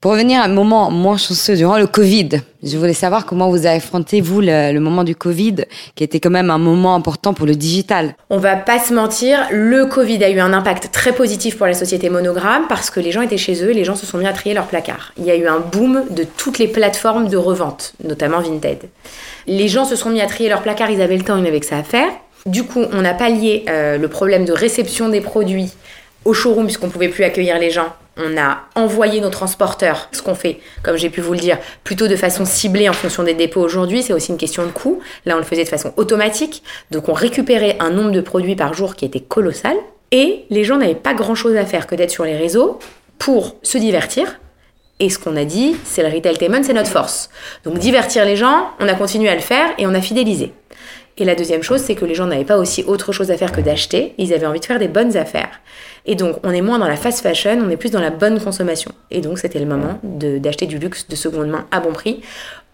Pour 0.00 0.12
revenir 0.12 0.40
à 0.40 0.44
un 0.44 0.48
moment 0.48 0.90
moins 0.90 1.16
chanceux 1.16 1.56
durant 1.56 1.78
le 1.78 1.86
Covid, 1.86 2.28
je 2.62 2.76
voulais 2.76 2.92
savoir 2.92 3.26
comment 3.26 3.50
vous 3.50 3.66
avez 3.66 3.76
affronté, 3.76 4.20
vous, 4.20 4.40
le, 4.40 4.78
moment 4.78 5.02
du 5.02 5.16
Covid, 5.16 5.56
qui 5.94 6.04
était 6.04 6.20
quand 6.20 6.30
même 6.30 6.50
un 6.50 6.58
moment 6.58 6.94
important 6.94 7.34
pour 7.34 7.46
le 7.46 7.54
digital. 7.54 8.14
On 8.30 8.38
va 8.38 8.56
pas 8.56 8.78
se 8.78 8.94
mentir, 8.94 9.40
le 9.50 9.86
Covid 9.86 10.22
a 10.22 10.30
eu 10.30 10.38
un 10.38 10.52
impact 10.52 10.92
très 10.92 11.12
positif 11.12 11.58
pour 11.58 11.66
la 11.66 11.74
société 11.74 12.10
Monogramme 12.10 12.66
parce 12.68 12.90
que 12.90 13.00
les 13.00 13.10
gens 13.10 13.22
étaient 13.22 13.36
chez 13.36 13.64
eux 13.64 13.70
et 13.70 13.74
les 13.74 13.84
gens 13.84 13.96
se 13.96 14.06
sont 14.06 14.18
mis 14.18 14.26
à 14.26 14.32
trier 14.32 14.54
leurs 14.54 14.66
placards. 14.66 15.12
Il 15.18 15.24
y 15.24 15.30
a 15.30 15.36
eu 15.36 15.46
un 15.46 15.58
boom 15.58 16.04
de 16.10 16.24
toutes 16.24 16.58
les 16.58 16.68
plateformes 16.68 17.28
de 17.28 17.36
revente, 17.36 17.94
notamment 18.04 18.40
Vinted. 18.40 18.88
Les 19.46 19.68
gens 19.68 19.84
se 19.84 19.96
sont 19.96 20.10
mis 20.10 20.20
à 20.20 20.26
trier 20.26 20.48
leurs 20.48 20.62
placards, 20.62 20.90
ils 20.90 21.02
avaient 21.02 21.16
le 21.16 21.24
temps, 21.24 21.36
ils 21.36 21.42
n'avaient 21.42 21.60
que 21.60 21.66
ça 21.66 21.78
à 21.78 21.82
faire. 21.82 22.08
Du 22.46 22.62
coup, 22.62 22.84
on 22.92 23.04
a 23.04 23.14
pallié 23.14 23.64
euh, 23.68 23.98
le 23.98 24.08
problème 24.08 24.44
de 24.44 24.52
réception 24.52 25.08
des 25.08 25.20
produits 25.20 25.72
au 26.24 26.34
showroom 26.34 26.66
puisqu'on 26.66 26.88
pouvait 26.88 27.08
plus 27.08 27.24
accueillir 27.24 27.58
les 27.58 27.70
gens 27.70 27.92
on 28.18 28.36
a 28.36 28.62
envoyé 28.74 29.20
nos 29.20 29.30
transporteurs, 29.30 30.08
ce 30.12 30.22
qu'on 30.22 30.34
fait, 30.34 30.58
comme 30.82 30.96
j'ai 30.96 31.08
pu 31.08 31.20
vous 31.20 31.32
le 31.32 31.38
dire, 31.38 31.58
plutôt 31.84 32.08
de 32.08 32.16
façon 32.16 32.44
ciblée 32.44 32.88
en 32.88 32.92
fonction 32.92 33.22
des 33.22 33.34
dépôts 33.34 33.60
aujourd'hui. 33.60 34.02
C'est 34.02 34.12
aussi 34.12 34.32
une 34.32 34.38
question 34.38 34.66
de 34.66 34.70
coût. 34.70 35.00
Là, 35.24 35.34
on 35.36 35.38
le 35.38 35.44
faisait 35.44 35.64
de 35.64 35.68
façon 35.68 35.92
automatique. 35.96 36.62
Donc, 36.90 37.08
on 37.08 37.12
récupérait 37.12 37.76
un 37.80 37.90
nombre 37.90 38.10
de 38.10 38.20
produits 38.20 38.56
par 38.56 38.74
jour 38.74 38.96
qui 38.96 39.04
était 39.04 39.20
colossal. 39.20 39.76
Et 40.10 40.44
les 40.50 40.64
gens 40.64 40.78
n'avaient 40.78 40.94
pas 40.94 41.14
grand-chose 41.14 41.56
à 41.56 41.64
faire 41.64 41.86
que 41.86 41.94
d'être 41.94 42.10
sur 42.10 42.24
les 42.24 42.36
réseaux 42.36 42.78
pour 43.18 43.56
se 43.62 43.78
divertir. 43.78 44.40
Et 45.00 45.10
ce 45.10 45.18
qu'on 45.18 45.36
a 45.36 45.44
dit, 45.44 45.76
c'est 45.84 46.02
le 46.02 46.12
retailtainment, 46.12 46.62
c'est 46.64 46.72
notre 46.72 46.90
force. 46.90 47.30
Donc, 47.64 47.78
divertir 47.78 48.24
les 48.24 48.36
gens, 48.36 48.70
on 48.80 48.88
a 48.88 48.94
continué 48.94 49.28
à 49.28 49.34
le 49.34 49.40
faire 49.40 49.70
et 49.78 49.86
on 49.86 49.94
a 49.94 50.00
fidélisé. 50.00 50.52
Et 51.18 51.24
la 51.24 51.34
deuxième 51.34 51.62
chose, 51.62 51.80
c'est 51.80 51.96
que 51.96 52.04
les 52.04 52.14
gens 52.14 52.26
n'avaient 52.26 52.44
pas 52.44 52.58
aussi 52.58 52.84
autre 52.84 53.12
chose 53.12 53.30
à 53.30 53.36
faire 53.36 53.50
que 53.50 53.60
d'acheter, 53.60 54.14
ils 54.18 54.32
avaient 54.32 54.46
envie 54.46 54.60
de 54.60 54.64
faire 54.64 54.78
des 54.78 54.88
bonnes 54.88 55.16
affaires. 55.16 55.60
Et 56.06 56.14
donc, 56.14 56.36
on 56.42 56.50
est 56.50 56.60
moins 56.60 56.78
dans 56.78 56.88
la 56.88 56.96
fast 56.96 57.20
fashion, 57.20 57.58
on 57.64 57.70
est 57.70 57.76
plus 57.76 57.90
dans 57.90 58.00
la 58.00 58.10
bonne 58.10 58.40
consommation. 58.40 58.92
Et 59.10 59.20
donc, 59.20 59.38
c'était 59.38 59.58
le 59.58 59.66
moment 59.66 59.98
d'acheter 60.02 60.66
du 60.66 60.78
luxe 60.78 61.08
de 61.08 61.16
seconde 61.16 61.48
main 61.48 61.66
à 61.70 61.80
bon 61.80 61.92
prix, 61.92 62.22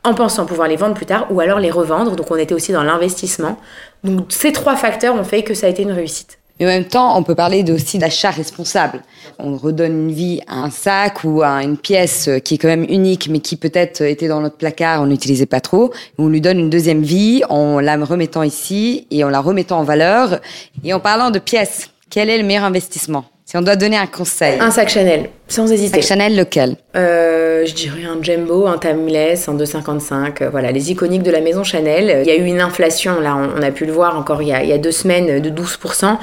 en 0.05 0.15
pensant 0.15 0.47
pouvoir 0.47 0.69
les 0.69 0.77
vendre 0.77 0.95
plus 0.95 1.07
tard 1.07 1.27
ou 1.31 1.41
alors 1.41 1.59
les 1.59 1.71
revendre. 1.71 2.15
Donc, 2.17 2.31
on 2.31 2.37
était 2.37 2.55
aussi 2.55 2.73
dans 2.73 2.83
l'investissement. 2.83 3.59
Donc, 4.03 4.27
ces 4.29 4.53
trois 4.53 4.77
facteurs 4.77 5.15
ont 5.15 5.25
fait 5.25 5.43
que 5.43 5.55
ça 5.55 5.67
a 5.67 5.71
été 5.71 5.83
une 5.83 5.93
réussite. 5.93 6.39
Mais 6.61 6.67
en 6.67 6.69
même 6.69 6.85
temps, 6.85 7.19
on 7.19 7.25
peut 7.25 7.35
parler 7.35 7.69
aussi 7.73 7.99
d'achat 7.99 8.31
responsable. 8.31 9.03
On 9.41 9.57
redonne 9.57 10.09
une 10.09 10.13
vie 10.13 10.41
à 10.47 10.61
un 10.61 10.71
sac 10.71 11.25
ou 11.25 11.43
à 11.43 11.65
une 11.65 11.77
pièce 11.77 12.31
qui 12.45 12.55
est 12.55 12.59
quand 12.59 12.69
même 12.69 12.87
unique, 12.89 13.29
mais 13.29 13.41
qui 13.41 13.57
peut-être 13.57 14.03
était 14.03 14.29
dans 14.29 14.41
notre 14.41 14.57
placard, 14.57 15.03
on 15.03 15.07
n'utilisait 15.07 15.47
pas 15.47 15.61
trop. 15.61 15.93
On 16.17 16.29
lui 16.29 16.41
donne 16.41 16.61
une 16.61 16.71
deuxième 16.71 17.03
vie 17.03 17.43
en 17.49 17.81
la 17.81 17.97
remettant 17.97 18.45
ici 18.45 19.09
et 19.11 19.25
en 19.25 19.31
la 19.31 19.41
remettant 19.41 19.81
en 19.81 19.83
valeur. 19.83 20.39
Et 20.85 20.95
en 20.95 21.01
parlant 21.01 21.33
de 21.33 21.41
pièces, 21.41 21.91
quel 22.11 22.31
est 22.31 22.39
le 22.39 22.45
meilleur 22.45 22.65
investissement? 22.65 23.25
Si 23.47 23.59
on 23.59 23.63
doit 23.63 23.77
donner 23.77 23.99
un 23.99 24.07
conseil. 24.07 24.59
Un 24.59 24.71
sac 24.71 24.89
Chanel, 24.89 25.29
sans 25.49 25.71
hésiter. 25.71 26.01
Sac 26.01 26.09
Chanel 26.09 26.35
lequel? 26.35 26.77
Euh, 26.97 27.67
Je 27.67 27.75
dirais 27.75 28.05
un 28.05 28.23
Jumbo, 28.23 28.67
un 28.67 28.79
Timeless, 28.79 29.49
un 29.51 29.55
255. 29.55 30.41
Euh, 30.41 30.49
voilà, 30.49 30.73
les 30.73 30.91
iconiques 30.91 31.23
de 31.23 31.31
la 31.31 31.43
maison 31.43 31.63
Chanel. 31.63 32.23
Il 32.23 32.27
y 32.27 32.31
a 32.31 32.37
eu 32.37 32.45
une 32.47 32.63
inflation, 32.63 33.21
là, 33.21 33.37
on, 33.37 33.63
a 33.63 33.71
pu 33.71 33.85
le 33.85 33.93
voir 33.93 34.19
encore 34.19 34.41
il 34.41 34.49
y 34.49 34.53
a, 34.55 34.63
il 34.63 34.71
y 34.71 34.73
a 34.73 34.79
deux 34.79 34.93
semaines, 34.93 35.43
de 35.43 35.51
12%. 35.51 36.17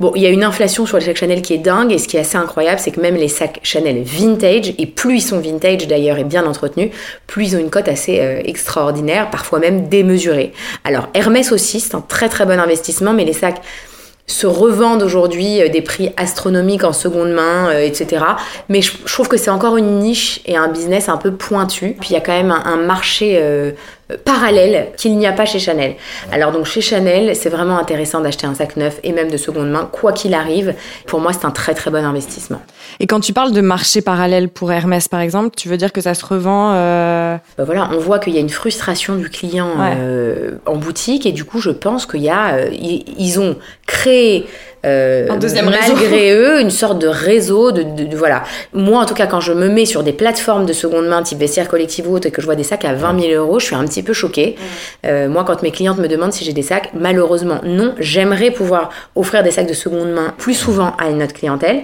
Bon, 0.00 0.10
il 0.16 0.22
y 0.22 0.26
a 0.26 0.28
une 0.28 0.42
inflation 0.42 0.86
sur 0.86 0.98
les 0.98 1.04
sacs 1.04 1.16
Chanel 1.16 1.40
qui 1.40 1.54
est 1.54 1.58
dingue. 1.58 1.92
Et 1.92 1.98
ce 1.98 2.08
qui 2.08 2.16
est 2.16 2.20
assez 2.20 2.36
incroyable, 2.36 2.80
c'est 2.80 2.90
que 2.90 3.00
même 3.00 3.14
les 3.14 3.28
sacs 3.28 3.60
Chanel 3.62 4.02
vintage, 4.02 4.74
et 4.76 4.86
plus 4.86 5.18
ils 5.18 5.22
sont 5.22 5.38
vintage 5.38 5.86
d'ailleurs 5.86 6.18
et 6.18 6.24
bien 6.24 6.44
entretenus, 6.46 6.90
plus 7.28 7.52
ils 7.52 7.56
ont 7.56 7.60
une 7.60 7.70
cote 7.70 7.86
assez 7.86 8.18
euh, 8.18 8.40
extraordinaire, 8.44 9.30
parfois 9.30 9.60
même 9.60 9.88
démesurée. 9.88 10.52
Alors 10.82 11.10
Hermès 11.14 11.52
aussi, 11.52 11.78
c'est 11.78 11.94
un 11.94 12.00
très 12.00 12.28
très 12.28 12.44
bon 12.44 12.58
investissement, 12.58 13.12
mais 13.12 13.24
les 13.24 13.32
sacs 13.32 13.62
se 14.26 14.46
revendent 14.46 15.02
aujourd'hui 15.02 15.62
euh, 15.62 15.68
des 15.68 15.82
prix 15.82 16.12
astronomiques 16.16 16.84
en 16.84 16.92
seconde 16.92 17.30
main, 17.30 17.68
euh, 17.68 17.80
etc. 17.80 18.24
Mais 18.68 18.82
je, 18.82 18.92
trouve 19.04 19.28
que 19.28 19.36
c'est 19.36 19.50
encore 19.50 19.76
une 19.76 19.98
niche 20.00 20.40
et 20.46 20.56
un 20.56 20.68
business 20.68 21.08
un 21.08 21.16
peu 21.16 21.32
pointu. 21.32 21.96
Puis 22.00 22.10
il 22.10 22.12
y 22.14 22.16
a 22.16 22.20
quand 22.20 22.32
même 22.32 22.50
un, 22.50 22.76
marché 22.76 23.38
euh, 23.40 23.72
parallèle 24.24 24.88
qu'il 24.96 25.16
n'y 25.18 25.26
a 25.26 25.32
pas 25.32 25.46
chez 25.46 25.58
Chanel. 25.58 25.96
Alors 26.30 26.52
donc 26.52 26.66
chez 26.66 26.80
Chanel, 26.80 27.34
c'est 27.34 27.48
vraiment 27.48 27.78
intéressant 27.78 28.20
d'acheter 28.20 28.46
un 28.46 28.54
sac 28.54 28.76
neuf 28.76 29.00
et 29.02 29.12
même 29.12 29.30
de 29.30 29.36
seconde 29.36 29.70
main, 29.70 29.88
quoi 29.90 30.12
qu'il 30.12 30.34
arrive. 30.34 30.74
Pour 31.06 31.20
moi, 31.20 31.32
c'est 31.32 31.44
un 31.44 31.50
très 31.50 31.74
très 31.74 31.90
bon 31.90 32.04
investissement. 32.04 32.60
Et 33.00 33.06
quand 33.06 33.20
tu 33.20 33.32
parles 33.32 33.52
de 33.52 33.60
marché 33.60 34.02
parallèle 34.02 34.48
pour 34.48 34.70
Hermès, 34.72 35.08
par 35.08 35.20
exemple, 35.20 35.50
tu 35.56 35.68
veux 35.68 35.76
dire 35.76 35.92
que 35.92 36.00
ça 36.00 36.14
se 36.14 36.24
revend 36.24 36.72
euh... 36.74 37.36
bah 37.58 37.64
voilà, 37.64 37.90
on 37.92 37.98
voit 37.98 38.18
qu'il 38.18 38.34
y 38.34 38.38
a 38.38 38.40
une 38.40 38.48
frustration 38.48 39.16
du 39.16 39.28
client 39.28 39.70
euh, 39.80 40.52
en 40.66 40.76
boutique 40.76 41.26
et 41.26 41.32
du 41.32 41.44
coup, 41.44 41.60
je 41.60 41.70
pense 41.70 42.06
qu'il 42.06 42.22
y 42.22 42.28
a, 42.28 42.54
euh, 42.54 42.68
ils 42.72 43.40
ont 43.40 43.56
créé 43.86 44.46
euh, 44.86 45.26
malgré 45.64 46.32
eux, 46.34 46.60
une 46.60 46.70
sorte 46.70 46.98
de 46.98 47.08
réseau 47.08 47.72
de, 47.72 47.82
de, 47.82 48.16
voilà. 48.16 48.44
Moi, 48.72 49.00
en 49.00 49.06
tout 49.06 49.14
cas, 49.14 49.26
quand 49.26 49.40
je 49.40 49.52
me 49.52 49.68
mets 49.68 49.86
sur 49.86 50.02
des 50.02 50.12
plateformes 50.12 50.66
de 50.66 50.72
seconde 50.72 51.06
main, 51.06 51.22
type 51.22 51.38
vestiaire 51.38 51.68
collective 51.68 52.08
ou 52.08 52.14
autre, 52.14 52.26
et 52.26 52.30
que 52.30 52.40
je 52.40 52.46
vois 52.46 52.54
des 52.54 52.62
sacs 52.62 52.84
à 52.84 52.94
20 52.94 53.20
000 53.20 53.32
euros, 53.34 53.58
je 53.58 53.66
suis 53.66 53.74
un 53.74 53.84
petit 53.84 54.02
peu 54.02 54.12
choquée. 54.12 54.56
Euh, 55.04 55.28
moi, 55.28 55.44
quand 55.44 55.62
mes 55.62 55.70
clientes 55.70 55.98
me 55.98 56.08
demandent 56.08 56.32
si 56.32 56.44
j'ai 56.44 56.52
des 56.52 56.62
sacs, 56.62 56.90
malheureusement, 56.94 57.60
non. 57.64 57.94
J'aimerais 57.98 58.50
pouvoir 58.50 58.90
offrir 59.14 59.42
des 59.42 59.50
sacs 59.50 59.68
de 59.68 59.74
seconde 59.74 60.10
main 60.12 60.34
plus 60.38 60.54
souvent 60.54 60.94
à 60.98 61.10
notre 61.10 61.34
clientèle, 61.34 61.82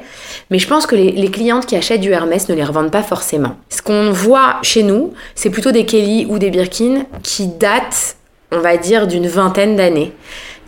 mais 0.50 0.58
je 0.58 0.68
pense 0.68 0.86
que 0.86 0.94
les, 0.94 1.12
les 1.12 1.30
clientes 1.30 1.66
qui 1.66 1.76
achètent 1.76 2.00
du 2.00 2.12
Hermès 2.12 2.48
ne 2.48 2.54
les 2.54 2.64
revendent 2.64 2.92
pas 2.92 3.02
forcément. 3.02 3.56
Ce 3.68 3.82
qu'on 3.82 4.10
voit 4.10 4.56
chez 4.62 4.82
nous, 4.82 5.12
c'est 5.34 5.50
plutôt 5.50 5.72
des 5.72 5.84
Kelly 5.86 6.26
ou 6.28 6.38
des 6.38 6.50
Birkin 6.50 7.04
qui 7.22 7.46
datent, 7.46 8.16
on 8.52 8.60
va 8.60 8.76
dire, 8.76 9.06
d'une 9.06 9.26
vingtaine 9.26 9.76
d'années 9.76 10.12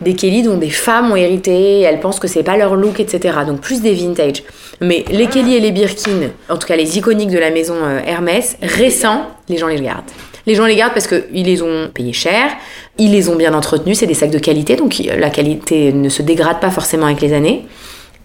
des 0.01 0.13
Kelly 0.13 0.43
dont 0.43 0.57
des 0.57 0.69
femmes 0.69 1.11
ont 1.11 1.15
hérité, 1.15 1.81
elles 1.81 1.99
pensent 1.99 2.19
que 2.19 2.27
c'est 2.27 2.43
pas 2.43 2.57
leur 2.57 2.75
look, 2.75 2.99
etc. 2.99 3.37
Donc 3.47 3.61
plus 3.61 3.81
des 3.81 3.93
vintage. 3.93 4.43
Mais 4.81 5.05
les 5.09 5.27
Kelly 5.27 5.55
et 5.55 5.59
les 5.59 5.71
Birkin, 5.71 6.31
en 6.49 6.57
tout 6.57 6.67
cas 6.67 6.75
les 6.75 6.97
iconiques 6.97 7.29
de 7.29 7.39
la 7.39 7.49
maison 7.49 7.75
euh, 7.81 7.99
Hermès, 8.05 8.57
récents, 8.61 9.27
les 9.47 9.57
gens 9.57 9.67
les 9.67 9.79
gardent. 9.79 10.03
Les 10.47 10.55
gens 10.55 10.65
les 10.65 10.75
gardent 10.75 10.93
parce 10.93 11.07
qu'ils 11.07 11.45
les 11.45 11.61
ont 11.61 11.89
payés 11.93 12.13
cher, 12.13 12.51
ils 12.97 13.11
les 13.11 13.29
ont 13.29 13.35
bien 13.35 13.53
entretenus, 13.53 13.97
c'est 13.99 14.05
des 14.05 14.13
sacs 14.13 14.31
de 14.31 14.37
qualité, 14.37 14.75
donc 14.75 14.95
la 14.99 15.29
qualité 15.29 15.91
ne 15.91 16.09
se 16.09 16.21
dégrade 16.21 16.59
pas 16.59 16.69
forcément 16.69 17.07
avec 17.07 17.21
les 17.21 17.33
années. 17.33 17.65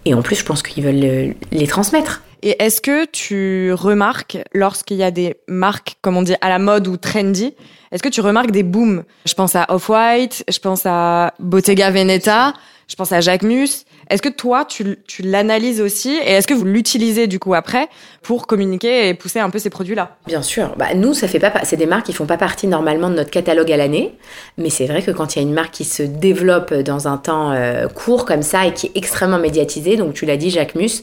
Et 0.04 0.14
en 0.14 0.22
plus, 0.22 0.36
je 0.36 0.44
pense 0.44 0.62
qu'ils 0.62 0.84
veulent 0.84 1.04
euh, 1.04 1.32
les 1.52 1.66
transmettre. 1.66 2.22
Et 2.42 2.62
est-ce 2.62 2.80
que 2.80 3.04
tu 3.04 3.72
remarques, 3.72 4.38
lorsqu'il 4.54 4.96
y 4.96 5.02
a 5.02 5.10
des 5.10 5.36
marques, 5.46 5.96
comme 6.00 6.16
on 6.16 6.22
dit, 6.22 6.34
à 6.40 6.48
la 6.48 6.58
mode 6.58 6.88
ou 6.88 6.96
trendy, 6.96 7.54
est-ce 7.92 8.02
que 8.02 8.08
tu 8.08 8.22
remarques 8.22 8.50
des 8.50 8.62
booms? 8.62 9.04
Je 9.26 9.34
pense 9.34 9.54
à 9.56 9.66
Off-White, 9.68 10.44
je 10.48 10.58
pense 10.58 10.82
à 10.86 11.34
Bottega 11.38 11.90
Veneta, 11.90 12.54
je 12.88 12.94
pense 12.94 13.12
à 13.12 13.20
Jacquemus. 13.20 13.84
Est-ce 14.10 14.22
que 14.22 14.28
toi, 14.28 14.64
tu, 14.64 14.98
tu 15.06 15.22
l'analyses 15.22 15.80
aussi 15.80 16.18
et 16.24 16.32
est-ce 16.32 16.46
que 16.46 16.54
vous 16.54 16.64
l'utilisez 16.64 17.26
du 17.28 17.38
coup 17.38 17.54
après 17.54 17.88
pour 18.22 18.46
communiquer 18.46 19.08
et 19.08 19.14
pousser 19.14 19.38
un 19.38 19.48
peu 19.48 19.58
ces 19.58 19.70
produits-là? 19.70 20.16
Bien 20.26 20.42
sûr. 20.42 20.74
Bah, 20.76 20.94
nous, 20.94 21.14
ça 21.14 21.28
fait 21.28 21.38
pas, 21.38 21.52
c'est 21.62 21.76
des 21.76 21.86
marques 21.86 22.06
qui 22.06 22.12
font 22.12 22.26
pas 22.26 22.36
partie 22.36 22.66
normalement 22.66 23.08
de 23.08 23.14
notre 23.14 23.30
catalogue 23.30 23.70
à 23.72 23.76
l'année, 23.76 24.12
mais 24.58 24.68
c'est 24.68 24.86
vrai 24.86 25.00
que 25.02 25.10
quand 25.12 25.34
il 25.34 25.38
y 25.38 25.44
a 25.44 25.48
une 25.48 25.54
marque 25.54 25.72
qui 25.72 25.84
se 25.84 26.02
développe 26.02 26.74
dans 26.74 27.08
un 27.08 27.16
temps 27.16 27.52
euh, 27.52 27.86
court 27.88 28.24
comme 28.24 28.42
ça 28.42 28.66
et 28.66 28.72
qui 28.72 28.86
est 28.86 28.92
extrêmement 28.96 29.38
médiatisée, 29.38 29.96
donc 29.96 30.14
tu 30.14 30.26
l'as 30.26 30.36
dit, 30.36 30.50
Jacques 30.50 30.74
Mus, 30.74 31.02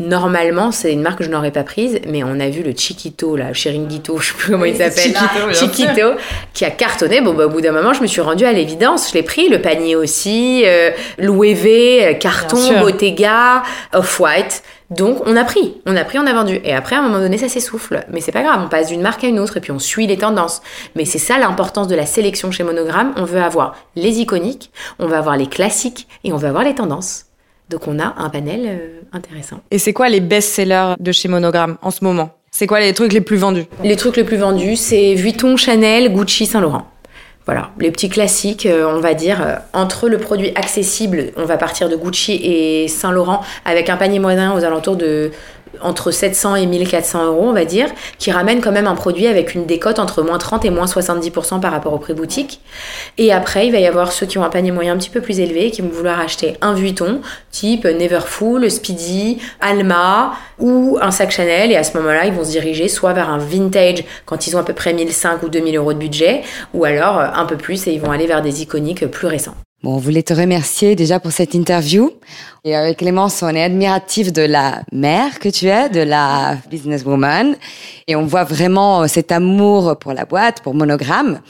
normalement 0.00 0.72
c'est 0.72 0.92
une 0.92 1.02
marque 1.02 1.18
que 1.18 1.24
je 1.24 1.30
n'aurais 1.30 1.52
pas 1.52 1.62
prise, 1.62 2.00
mais 2.08 2.22
on 2.24 2.40
a 2.40 2.48
vu 2.48 2.62
le 2.62 2.72
Chiquito, 2.76 3.36
là, 3.36 3.52
Chiringuito, 3.52 4.18
je 4.18 4.28
sais 4.28 4.34
plus 4.34 4.52
comment 4.52 4.64
il 4.64 4.76
s'appelle, 4.76 5.14
Chiquito, 5.54 6.12
qui 6.54 6.64
a 6.64 6.70
cartonné. 6.70 7.20
Bon, 7.20 7.34
bah, 7.34 7.46
au 7.46 7.50
bout 7.50 7.60
d'un 7.60 7.72
moment, 7.72 7.92
je 7.92 8.02
me 8.02 8.06
suis 8.06 8.20
rendue 8.20 8.44
à 8.44 8.52
l'évidence, 8.52 9.10
je 9.10 9.14
l'ai 9.14 9.22
pris, 9.22 9.48
le 9.48 9.60
panier 9.62 9.94
aussi, 9.94 10.62
euh, 10.66 10.90
Louis 11.18 11.54
V, 11.54 12.04
euh, 12.04 12.14
carton, 12.14 12.47
Bottega, 12.80 13.62
Off-White. 13.94 14.62
Donc 14.90 15.22
on 15.26 15.36
a 15.36 15.44
pris, 15.44 15.80
on 15.86 15.96
a 15.96 16.04
pris, 16.04 16.18
on 16.18 16.26
a 16.26 16.32
vendu. 16.32 16.60
Et 16.64 16.74
après, 16.74 16.96
à 16.96 17.00
un 17.00 17.02
moment 17.02 17.18
donné, 17.18 17.38
ça 17.38 17.48
s'essouffle. 17.48 18.04
Mais 18.10 18.20
c'est 18.20 18.32
pas 18.32 18.42
grave, 18.42 18.60
on 18.64 18.68
passe 18.68 18.88
d'une 18.88 19.02
marque 19.02 19.24
à 19.24 19.26
une 19.26 19.38
autre 19.38 19.58
et 19.58 19.60
puis 19.60 19.72
on 19.72 19.78
suit 19.78 20.06
les 20.06 20.16
tendances. 20.16 20.62
Mais 20.96 21.04
c'est 21.04 21.18
ça 21.18 21.38
l'importance 21.38 21.88
de 21.88 21.94
la 21.94 22.06
sélection 22.06 22.50
chez 22.50 22.64
Monogramme. 22.64 23.12
On 23.16 23.24
veut 23.24 23.42
avoir 23.42 23.76
les 23.96 24.20
iconiques, 24.20 24.70
on 24.98 25.06
veut 25.06 25.16
avoir 25.16 25.36
les 25.36 25.46
classiques 25.46 26.08
et 26.24 26.32
on 26.32 26.36
veut 26.36 26.48
avoir 26.48 26.64
les 26.64 26.74
tendances. 26.74 27.26
Donc 27.68 27.86
on 27.86 27.98
a 27.98 28.14
un 28.16 28.30
panel 28.30 28.62
euh, 28.66 29.00
intéressant. 29.12 29.60
Et 29.70 29.78
c'est 29.78 29.92
quoi 29.92 30.08
les 30.08 30.20
best-sellers 30.20 30.94
de 30.98 31.12
chez 31.12 31.28
Monogramme 31.28 31.76
en 31.82 31.90
ce 31.90 32.02
moment? 32.02 32.30
C'est 32.50 32.66
quoi 32.66 32.80
les 32.80 32.94
trucs 32.94 33.12
les 33.12 33.20
plus 33.20 33.36
vendus? 33.36 33.66
Les 33.84 33.96
trucs 33.96 34.16
les 34.16 34.24
plus 34.24 34.38
vendus, 34.38 34.76
c'est 34.76 35.14
Vuitton, 35.14 35.56
Chanel, 35.56 36.12
Gucci, 36.12 36.46
Saint-Laurent. 36.46 36.86
Voilà, 37.48 37.70
les 37.80 37.90
petits 37.90 38.10
classiques, 38.10 38.66
euh, 38.66 38.94
on 38.94 39.00
va 39.00 39.14
dire, 39.14 39.40
euh, 39.40 39.54
entre 39.72 40.10
le 40.10 40.18
produit 40.18 40.52
accessible, 40.54 41.32
on 41.38 41.46
va 41.46 41.56
partir 41.56 41.88
de 41.88 41.96
Gucci 41.96 42.38
et 42.44 42.88
Saint 42.88 43.10
Laurent 43.10 43.40
avec 43.64 43.88
un 43.88 43.96
panier 43.96 44.18
moyen 44.18 44.54
aux 44.54 44.64
alentours 44.64 44.96
de 44.96 45.30
entre 45.82 46.10
700 46.10 46.56
et 46.56 46.66
1400 46.66 47.26
euros, 47.26 47.46
on 47.48 47.52
va 47.52 47.64
dire, 47.64 47.88
qui 48.18 48.30
ramène 48.30 48.60
quand 48.60 48.72
même 48.72 48.86
un 48.86 48.94
produit 48.94 49.26
avec 49.26 49.54
une 49.54 49.66
décote 49.66 49.98
entre 49.98 50.22
moins 50.22 50.38
30 50.38 50.64
et 50.64 50.70
moins 50.70 50.86
70% 50.86 51.60
par 51.60 51.72
rapport 51.72 51.92
au 51.92 51.98
prix 51.98 52.14
boutique. 52.14 52.60
Et 53.16 53.32
après, 53.32 53.66
il 53.66 53.72
va 53.72 53.78
y 53.78 53.86
avoir 53.86 54.12
ceux 54.12 54.26
qui 54.26 54.38
ont 54.38 54.44
un 54.44 54.50
panier 54.50 54.70
moyen 54.70 54.94
un 54.94 54.96
petit 54.96 55.10
peu 55.10 55.20
plus 55.20 55.40
élevé, 55.40 55.70
qui 55.70 55.82
vont 55.82 55.88
vouloir 55.88 56.20
acheter 56.20 56.56
un 56.60 56.74
Vuitton, 56.74 57.20
type 57.50 57.84
Neverfull, 57.84 58.70
Speedy, 58.70 59.38
Alma 59.60 60.32
ou 60.58 60.98
un 61.00 61.10
sac 61.10 61.30
Chanel. 61.30 61.72
Et 61.72 61.76
à 61.76 61.84
ce 61.84 61.96
moment-là, 61.98 62.26
ils 62.26 62.32
vont 62.32 62.44
se 62.44 62.50
diriger 62.50 62.88
soit 62.88 63.12
vers 63.12 63.30
un 63.30 63.38
vintage 63.38 64.04
quand 64.26 64.46
ils 64.46 64.56
ont 64.56 64.60
à 64.60 64.64
peu 64.64 64.74
près 64.74 64.92
1005 64.92 65.42
ou 65.42 65.48
2000 65.48 65.76
euros 65.76 65.92
de 65.92 65.98
budget, 65.98 66.42
ou 66.74 66.84
alors 66.84 67.18
un 67.18 67.44
peu 67.44 67.56
plus 67.56 67.86
et 67.86 67.92
ils 67.92 68.00
vont 68.00 68.10
aller 68.10 68.26
vers 68.26 68.42
des 68.42 68.62
iconiques 68.62 69.06
plus 69.06 69.26
récents. 69.26 69.54
Bon, 69.84 69.94
on 69.94 69.98
voulait 69.98 70.24
te 70.24 70.34
remercier 70.34 70.96
déjà 70.96 71.20
pour 71.20 71.30
cette 71.30 71.54
interview. 71.54 72.10
Et 72.64 72.74
avec 72.74 72.98
Clémence, 72.98 73.42
on 73.42 73.48
est 73.50 73.62
admiratif 73.62 74.32
de 74.32 74.42
la 74.42 74.82
mère 74.90 75.38
que 75.38 75.48
tu 75.48 75.68
es, 75.68 75.88
de 75.88 76.00
la 76.00 76.56
businesswoman. 76.68 77.54
Et 78.08 78.16
on 78.16 78.26
voit 78.26 78.42
vraiment 78.42 79.06
cet 79.06 79.30
amour 79.30 79.96
pour 79.96 80.12
la 80.14 80.24
boîte, 80.24 80.62
pour 80.62 80.74
Monogramme. 80.74 81.40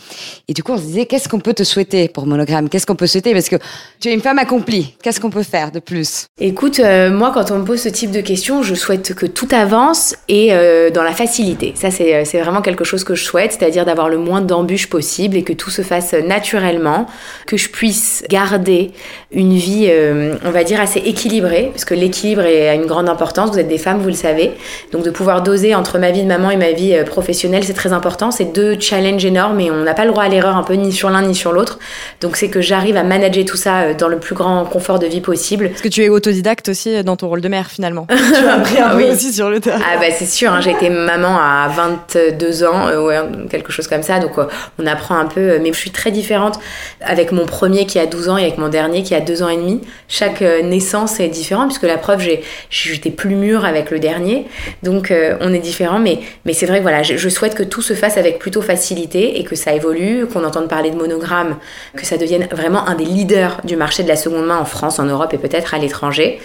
Et 0.46 0.52
du 0.52 0.62
coup, 0.62 0.72
on 0.72 0.76
se 0.76 0.82
disait, 0.82 1.06
qu'est-ce 1.06 1.28
qu'on 1.28 1.40
peut 1.40 1.54
te 1.54 1.64
souhaiter 1.64 2.08
pour 2.08 2.26
Monogramme? 2.26 2.68
Qu'est-ce 2.68 2.84
qu'on 2.84 2.96
peut 2.96 3.06
souhaiter? 3.06 3.32
Parce 3.32 3.48
que 3.48 3.56
tu 3.98 4.10
es 4.10 4.12
une 4.12 4.20
femme 4.20 4.38
accomplie. 4.38 4.94
Qu'est-ce 5.02 5.20
qu'on 5.20 5.30
peut 5.30 5.42
faire 5.42 5.72
de 5.72 5.80
plus? 5.80 6.26
Écoute, 6.38 6.80
euh, 6.80 7.10
moi, 7.10 7.30
quand 7.32 7.50
on 7.50 7.60
me 7.60 7.64
pose 7.64 7.80
ce 7.80 7.88
type 7.88 8.10
de 8.10 8.20
questions, 8.20 8.62
je 8.62 8.74
souhaite 8.74 9.14
que 9.14 9.24
tout 9.24 9.48
avance 9.52 10.14
et 10.28 10.52
euh, 10.52 10.90
dans 10.90 11.02
la 11.02 11.12
facilité. 11.12 11.72
Ça, 11.74 11.90
c'est, 11.90 12.26
c'est 12.26 12.40
vraiment 12.42 12.60
quelque 12.60 12.84
chose 12.84 13.04
que 13.04 13.14
je 13.14 13.24
souhaite, 13.24 13.52
c'est-à-dire 13.52 13.86
d'avoir 13.86 14.10
le 14.10 14.18
moins 14.18 14.42
d'embûches 14.42 14.90
possible 14.90 15.36
et 15.36 15.44
que 15.44 15.54
tout 15.54 15.70
se 15.70 15.80
fasse 15.80 16.12
naturellement, 16.12 17.06
que 17.46 17.56
je 17.56 17.70
puisse 17.70 18.17
garder 18.28 18.90
une 19.30 19.54
vie, 19.54 19.86
euh, 19.88 20.34
on 20.44 20.50
va 20.50 20.64
dire, 20.64 20.80
assez 20.80 21.00
équilibrée, 21.00 21.70
parce 21.72 21.84
que 21.84 21.94
l'équilibre 21.94 22.42
a 22.42 22.74
une 22.74 22.86
grande 22.86 23.08
importance. 23.08 23.50
Vous 23.50 23.58
êtes 23.58 23.68
des 23.68 23.78
femmes, 23.78 23.98
vous 23.98 24.08
le 24.08 24.14
savez. 24.14 24.52
Donc 24.92 25.04
de 25.04 25.10
pouvoir 25.10 25.42
doser 25.42 25.74
entre 25.74 25.98
ma 25.98 26.10
vie 26.10 26.22
de 26.22 26.28
maman 26.28 26.50
et 26.50 26.56
ma 26.56 26.72
vie 26.72 26.94
euh, 26.94 27.04
professionnelle, 27.04 27.64
c'est 27.64 27.74
très 27.74 27.92
important. 27.92 28.30
C'est 28.30 28.52
deux 28.52 28.78
challenges 28.80 29.24
énormes 29.24 29.60
et 29.60 29.70
on 29.70 29.82
n'a 29.82 29.94
pas 29.94 30.04
le 30.04 30.10
droit 30.10 30.24
à 30.24 30.28
l'erreur 30.28 30.56
un 30.56 30.62
peu 30.62 30.74
ni 30.74 30.92
sur 30.92 31.10
l'un 31.10 31.22
ni 31.22 31.34
sur 31.34 31.52
l'autre. 31.52 31.78
Donc 32.20 32.36
c'est 32.36 32.48
que 32.48 32.60
j'arrive 32.60 32.96
à 32.96 33.04
manager 33.04 33.44
tout 33.44 33.56
ça 33.56 33.80
euh, 33.80 33.94
dans 33.94 34.08
le 34.08 34.18
plus 34.18 34.34
grand 34.34 34.64
confort 34.64 34.98
de 34.98 35.06
vie 35.06 35.20
possible. 35.20 35.68
Parce 35.68 35.82
que 35.82 35.88
tu 35.88 36.02
es 36.02 36.08
autodidacte 36.08 36.68
aussi 36.68 37.02
dans 37.04 37.16
ton 37.16 37.28
rôle 37.28 37.40
de 37.40 37.48
mère 37.48 37.70
finalement. 37.70 38.06
tu 38.16 38.46
as 38.46 38.54
appris 38.54 38.78
un 38.78 38.96
peu 38.96 39.10
aussi 39.10 39.32
sur 39.32 39.50
le 39.50 39.60
terrain. 39.60 39.80
Ah 39.84 39.98
bah 39.98 40.06
c'est 40.16 40.26
sûr, 40.26 40.52
hein, 40.52 40.60
j'ai 40.60 40.70
été 40.70 40.90
maman 40.90 41.36
à 41.38 41.68
22 41.68 42.64
ans, 42.64 43.04
ouais, 43.04 43.18
quelque 43.50 43.72
chose 43.72 43.86
comme 43.86 44.02
ça. 44.02 44.18
Donc 44.18 44.32
on 44.78 44.86
apprend 44.86 45.16
un 45.16 45.26
peu, 45.26 45.58
mais 45.60 45.72
je 45.72 45.78
suis 45.78 45.90
très 45.90 46.10
différente 46.10 46.58
avec 47.00 47.32
mon 47.32 47.46
premier 47.46 47.86
qui 47.86 47.98
a 47.98 48.06
12 48.08 48.28
ans 48.28 48.36
et 48.36 48.42
avec 48.42 48.58
mon 48.58 48.68
dernier 48.68 49.02
qui 49.02 49.14
a 49.14 49.20
2 49.20 49.42
ans 49.42 49.48
et 49.48 49.56
demi. 49.56 49.80
Chaque 50.08 50.40
naissance 50.40 51.20
est 51.20 51.28
différente 51.28 51.68
puisque 51.68 51.84
la 51.84 51.98
preuve, 51.98 52.22
j'étais 52.70 53.10
plus 53.10 53.34
mûre 53.34 53.64
avec 53.64 53.90
le 53.90 53.98
dernier. 53.98 54.46
Donc 54.82 55.12
on 55.40 55.52
est 55.52 55.58
différent, 55.58 55.98
mais, 55.98 56.20
mais 56.44 56.52
c'est 56.52 56.66
vrai 56.66 56.78
que 56.78 56.82
voilà, 56.82 57.02
je, 57.02 57.28
souhaite 57.28 57.54
que 57.54 57.62
tout 57.62 57.82
se 57.82 57.94
fasse 57.94 58.16
avec 58.16 58.38
plutôt 58.38 58.62
facilité 58.62 59.38
et 59.38 59.44
que 59.44 59.54
ça 59.54 59.72
évolue, 59.72 60.26
qu'on 60.26 60.44
entende 60.44 60.68
parler 60.68 60.90
de 60.90 60.96
monogramme, 60.96 61.56
que 61.96 62.06
ça 62.06 62.16
devienne 62.16 62.48
vraiment 62.50 62.86
un 62.88 62.94
des 62.94 63.04
leaders 63.04 63.60
du 63.64 63.76
marché 63.76 64.02
de 64.02 64.08
la 64.08 64.16
seconde 64.16 64.46
main 64.46 64.58
en 64.58 64.64
France, 64.64 64.98
en 64.98 65.04
Europe 65.04 65.32
et 65.34 65.38
peut-être 65.38 65.74
à 65.74 65.78
l'étranger 65.78 66.40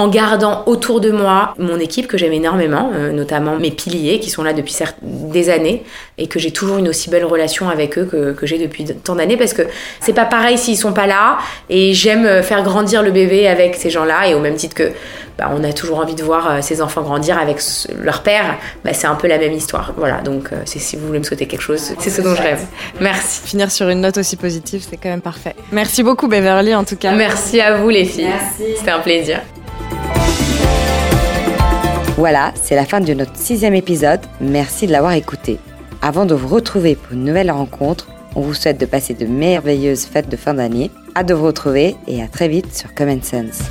en 0.00 0.08
gardant 0.08 0.62
autour 0.64 1.02
de 1.02 1.10
moi 1.10 1.54
mon 1.58 1.78
équipe 1.78 2.06
que 2.06 2.16
j'aime 2.16 2.32
énormément, 2.32 2.90
euh, 2.94 3.12
notamment 3.12 3.58
mes 3.58 3.70
piliers 3.70 4.18
qui 4.18 4.30
sont 4.30 4.42
là 4.42 4.54
depuis 4.54 4.74
des 5.02 5.50
années 5.50 5.84
et 6.16 6.26
que 6.26 6.38
j'ai 6.38 6.52
toujours 6.52 6.78
une 6.78 6.88
aussi 6.88 7.10
belle 7.10 7.26
relation 7.26 7.68
avec 7.68 7.98
eux 7.98 8.06
que, 8.10 8.32
que 8.32 8.46
j'ai 8.46 8.56
depuis 8.56 8.86
tant 8.86 9.14
d'années 9.14 9.36
parce 9.36 9.52
que 9.52 9.62
c'est 10.00 10.14
pas 10.14 10.24
pareil 10.24 10.56
s'ils 10.56 10.78
sont 10.78 10.94
pas 10.94 11.06
là 11.06 11.36
et 11.68 11.92
j'aime 11.92 12.24
euh, 12.24 12.42
faire 12.42 12.62
grandir 12.62 13.02
le 13.02 13.10
bébé 13.10 13.46
avec 13.46 13.76
ces 13.76 13.90
gens-là 13.90 14.26
et 14.26 14.32
au 14.34 14.40
même 14.40 14.54
titre 14.54 14.74
que 14.74 14.90
bah, 15.36 15.50
on 15.54 15.62
a 15.64 15.72
toujours 15.74 15.98
envie 15.98 16.14
de 16.14 16.22
voir 16.22 16.50
euh, 16.50 16.62
ses 16.62 16.80
enfants 16.80 17.02
grandir 17.02 17.38
avec 17.38 17.58
leur 17.98 18.22
père, 18.22 18.56
bah, 18.82 18.94
c'est 18.94 19.06
un 19.06 19.16
peu 19.16 19.28
la 19.28 19.36
même 19.36 19.52
histoire. 19.52 19.92
Voilà, 19.98 20.22
donc 20.22 20.48
c'est 20.64 20.78
si 20.78 20.96
vous 20.96 21.06
voulez 21.06 21.18
me 21.18 21.24
souhaiter 21.24 21.44
quelque 21.44 21.60
chose, 21.60 21.92
c'est 21.98 22.10
ce 22.10 22.22
dont 22.22 22.34
je 22.34 22.42
rêve. 22.42 22.64
Merci. 23.00 23.42
Finir 23.46 23.70
sur 23.70 23.90
une 23.90 24.00
note 24.00 24.16
aussi 24.16 24.36
positive, 24.36 24.82
c'est 24.88 24.96
quand 24.96 25.10
même 25.10 25.20
parfait. 25.20 25.54
Merci 25.72 26.02
beaucoup 26.02 26.26
Beverly 26.26 26.74
en 26.74 26.84
tout 26.84 26.96
cas. 26.96 27.12
Merci 27.12 27.60
à 27.60 27.76
vous 27.76 27.90
les 27.90 28.06
filles. 28.06 28.32
C'était 28.78 28.90
un 28.90 29.00
plaisir. 29.00 29.40
Voilà, 32.16 32.52
c'est 32.54 32.74
la 32.76 32.84
fin 32.84 33.00
de 33.00 33.14
notre 33.14 33.34
sixième 33.34 33.74
épisode. 33.74 34.20
Merci 34.42 34.86
de 34.86 34.92
l'avoir 34.92 35.12
écouté. 35.12 35.58
Avant 36.02 36.26
de 36.26 36.34
vous 36.34 36.48
retrouver 36.48 36.94
pour 36.94 37.14
une 37.14 37.24
nouvelle 37.24 37.50
rencontre, 37.50 38.08
on 38.34 38.42
vous 38.42 38.52
souhaite 38.54 38.78
de 38.78 38.86
passer 38.86 39.14
de 39.14 39.26
merveilleuses 39.26 40.04
fêtes 40.04 40.28
de 40.28 40.36
fin 40.36 40.54
d'année. 40.54 40.90
À 41.14 41.24
de 41.24 41.34
vous 41.34 41.46
retrouver 41.46 41.96
et 42.06 42.22
à 42.22 42.28
très 42.28 42.48
vite 42.48 42.76
sur 42.76 42.94
Common 42.94 43.20
Sense. 43.22 43.62